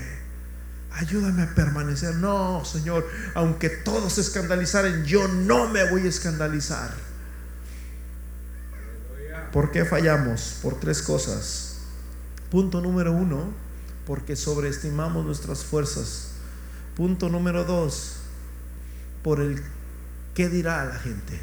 ayúdame 0.92 1.42
a 1.42 1.54
permanecer. 1.54 2.14
No, 2.16 2.64
Señor, 2.64 3.06
aunque 3.34 3.68
todos 3.68 4.14
se 4.14 4.22
escandalizaren, 4.22 5.04
yo 5.04 5.28
no 5.28 5.68
me 5.68 5.90
voy 5.90 6.02
a 6.02 6.08
escandalizar. 6.08 6.94
¿Por 9.52 9.70
qué 9.70 9.84
fallamos? 9.84 10.58
Por 10.62 10.78
tres 10.80 11.02
cosas. 11.02 11.76
Punto 12.50 12.80
número 12.80 13.12
uno, 13.12 13.52
porque 14.06 14.36
sobreestimamos 14.36 15.24
nuestras 15.24 15.64
fuerzas. 15.64 16.28
Punto 16.96 17.28
número 17.28 17.64
dos, 17.64 18.16
por 19.22 19.40
el 19.40 19.62
¿Qué 20.38 20.48
dirá 20.48 20.84
la 20.84 20.94
gente? 20.94 21.36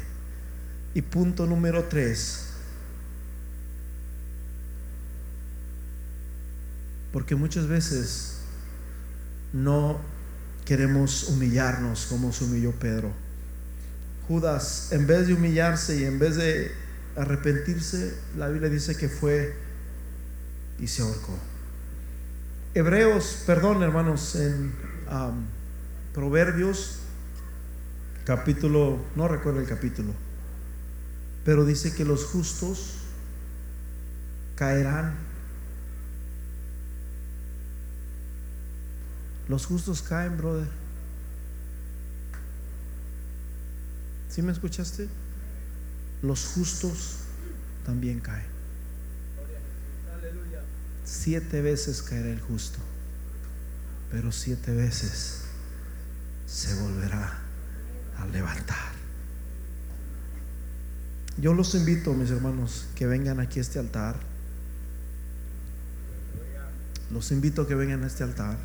Y 0.94 1.02
punto 1.02 1.44
número 1.44 1.84
tres. 1.84 2.46
Porque 7.12 7.34
muchas 7.34 7.66
veces 7.68 8.38
no 9.52 10.00
queremos 10.64 11.24
humillarnos 11.24 12.06
como 12.06 12.32
se 12.32 12.44
humilló 12.44 12.72
Pedro. 12.72 13.12
Judas, 14.28 14.88
en 14.92 15.06
vez 15.06 15.26
de 15.26 15.34
humillarse 15.34 16.00
y 16.00 16.04
en 16.04 16.18
vez 16.18 16.36
de 16.36 16.72
arrepentirse, 17.16 18.16
la 18.38 18.48
Biblia 18.48 18.70
dice 18.70 18.96
que 18.96 19.10
fue 19.10 19.54
y 20.78 20.86
se 20.86 21.02
ahorcó. 21.02 21.38
Hebreos, 22.72 23.42
perdón 23.44 23.82
hermanos, 23.82 24.36
en 24.36 24.72
Proverbios 26.14 27.00
capítulo, 28.26 28.98
no 29.14 29.28
recuerdo 29.28 29.60
el 29.60 29.68
capítulo, 29.68 30.12
pero 31.44 31.64
dice 31.64 31.94
que 31.94 32.04
los 32.04 32.24
justos 32.24 32.94
caerán. 34.56 35.14
Los 39.48 39.64
justos 39.66 40.02
caen, 40.02 40.36
brother. 40.36 40.66
¿Sí 44.28 44.42
me 44.42 44.50
escuchaste? 44.50 45.08
Los 46.20 46.46
justos 46.46 47.18
también 47.84 48.18
caen. 48.18 48.56
Siete 51.04 51.62
veces 51.62 52.02
caerá 52.02 52.30
el 52.30 52.40
justo, 52.40 52.80
pero 54.10 54.32
siete 54.32 54.74
veces 54.74 55.44
se 56.44 56.74
volverá 56.82 57.45
a 58.18 58.26
levantar. 58.26 58.96
Yo 61.38 61.52
los 61.52 61.74
invito, 61.74 62.14
mis 62.14 62.30
hermanos, 62.30 62.86
que 62.94 63.06
vengan 63.06 63.40
aquí 63.40 63.58
a 63.58 63.62
este 63.62 63.78
altar. 63.78 64.16
Los 67.10 67.30
invito 67.30 67.62
a 67.62 67.68
que 67.68 67.74
vengan 67.74 68.04
a 68.04 68.06
este 68.06 68.24
altar. 68.24 68.56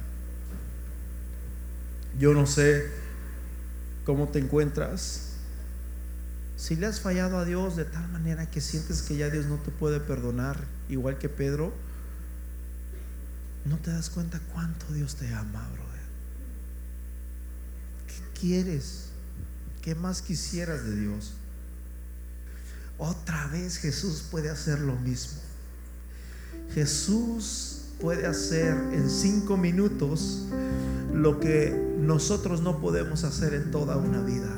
Yo 2.17 2.33
no 2.33 2.45
sé 2.45 2.89
cómo 4.05 4.29
te 4.29 4.39
encuentras. 4.39 5.33
Si 6.55 6.75
le 6.75 6.85
has 6.85 7.01
fallado 7.01 7.37
a 7.37 7.45
Dios 7.45 7.75
de 7.75 7.85
tal 7.85 8.07
manera 8.09 8.49
que 8.49 8.61
sientes 8.61 9.01
que 9.01 9.17
ya 9.17 9.29
Dios 9.29 9.47
no 9.47 9.57
te 9.57 9.71
puede 9.71 9.99
perdonar, 9.99 10.63
igual 10.89 11.17
que 11.17 11.27
Pedro, 11.27 11.73
no 13.65 13.77
te 13.77 13.91
das 13.91 14.09
cuenta 14.09 14.39
cuánto 14.53 14.91
Dios 14.93 15.15
te 15.15 15.33
ama, 15.33 15.67
brother. 15.69 16.01
¿Qué 18.07 18.39
quieres? 18.39 19.10
¿Qué 19.81 19.95
más 19.95 20.21
quisieras 20.21 20.85
de 20.85 20.95
Dios? 20.95 21.33
Otra 22.99 23.47
vez 23.47 23.77
Jesús 23.77 24.23
puede 24.29 24.49
hacer 24.49 24.79
lo 24.79 24.95
mismo. 24.95 25.39
Jesús 26.73 27.81
puede 27.99 28.27
hacer 28.27 28.75
en 28.93 29.09
cinco 29.09 29.57
minutos 29.57 30.45
lo 31.13 31.39
que 31.39 31.75
nosotros 31.99 32.61
no 32.61 32.79
podemos 32.79 33.23
hacer 33.23 33.55
en 33.55 33.71
toda 33.71 33.97
una 33.97 34.21
vida. 34.21 34.49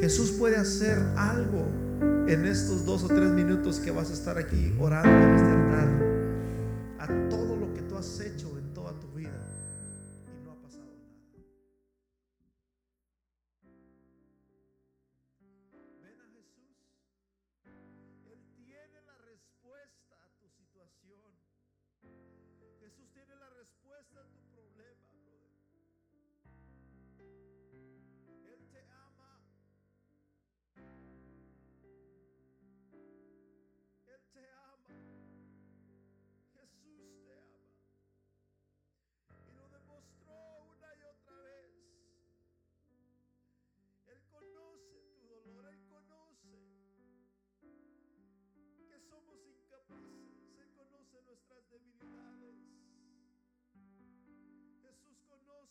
Jesús 0.00 0.32
puede 0.32 0.56
hacer 0.56 0.98
algo 1.16 1.68
en 2.26 2.46
estos 2.46 2.84
dos 2.84 3.04
o 3.04 3.08
tres 3.08 3.30
minutos 3.30 3.78
que 3.78 3.90
vas 3.90 4.10
a 4.10 4.14
estar 4.14 4.38
aquí 4.38 4.74
orando 4.78 5.08
en. 5.10 6.10
A 6.98 7.06
todo 7.28 7.49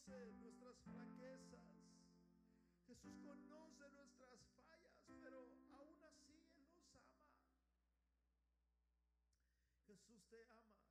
nuestras 0.09 0.75
flaquezas. 0.91 1.61
Jesús 2.87 3.13
conoce 3.23 3.89
nuestras 3.91 4.39
fallas, 4.57 4.93
pero 5.21 5.37
aún 5.71 6.03
así 6.03 6.33
Él 6.33 6.49
nos 6.57 6.95
ama. 6.95 7.29
Jesús 9.85 10.23
te 10.31 10.43
ama. 10.49 10.81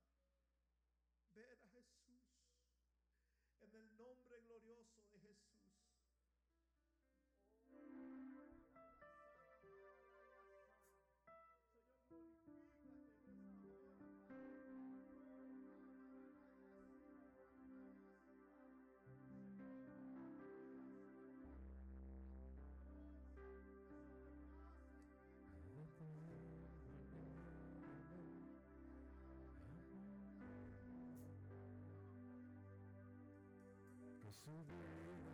Ver 1.35 1.51
a 1.51 1.57
Jesús 1.57 2.23
en 3.61 3.75
el 3.75 3.97
nombre 3.97 4.41
glorioso. 4.43 4.98
today. 34.49 35.28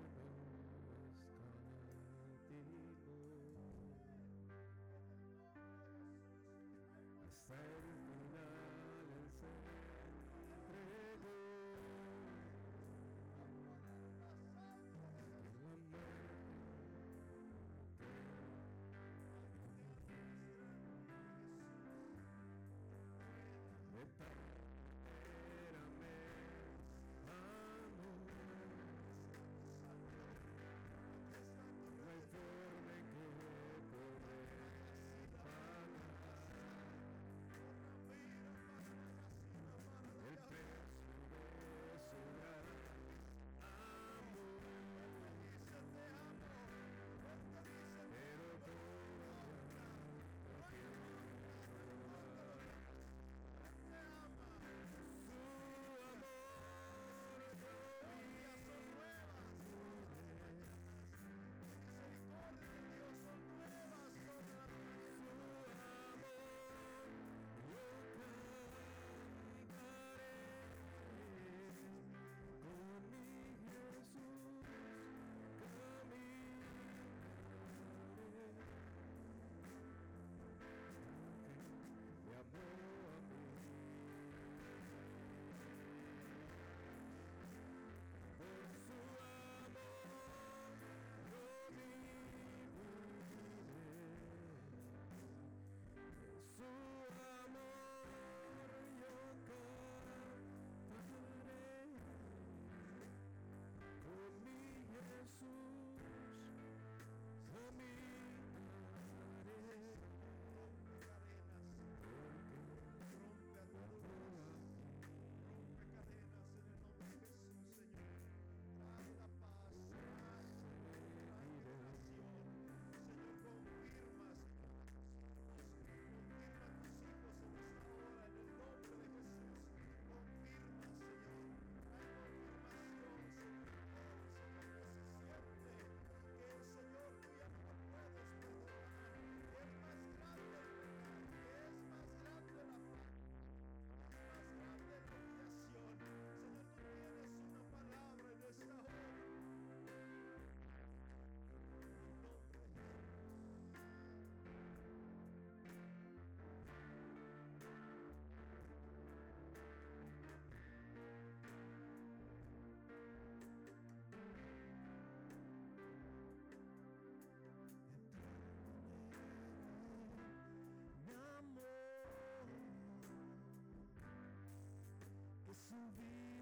Bye. 175.96 176.33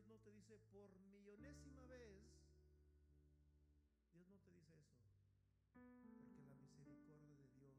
Dios 0.00 0.08
no 0.08 0.18
te 0.20 0.32
dice 0.32 0.58
por 0.72 0.88
millonésima 1.12 1.84
vez, 1.84 2.24
Dios 4.14 4.26
no 4.30 4.38
te 4.38 4.50
dice 4.50 4.78
eso, 4.80 4.96
porque 5.74 6.48
la 6.48 6.56
misericordia 6.56 7.36
de 7.36 7.50
Dios 7.52 7.76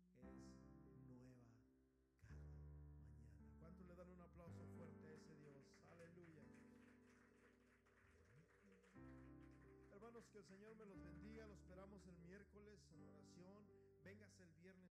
es 0.00 0.24
nueva 0.24 0.48
cada 0.80 0.96
mañana. 0.96 1.44
¿Cuánto 3.60 3.84
le 3.84 3.94
dan 3.96 4.08
un 4.08 4.20
aplauso 4.22 4.66
fuerte 4.78 5.08
a 5.08 5.12
ese 5.12 5.36
Dios? 5.36 5.62
Aleluya. 5.90 6.42
Hermanos, 9.92 10.26
que 10.32 10.38
el 10.38 10.46
Señor 10.46 10.74
me 10.74 10.86
los 10.86 11.02
bendiga. 11.02 11.46
Lo 11.46 11.52
esperamos 11.52 12.06
el 12.06 12.16
miércoles 12.20 12.80
en 12.94 13.04
oración. 13.04 13.68
Vengas 14.02 14.40
el 14.40 14.48
viernes. 14.54 14.97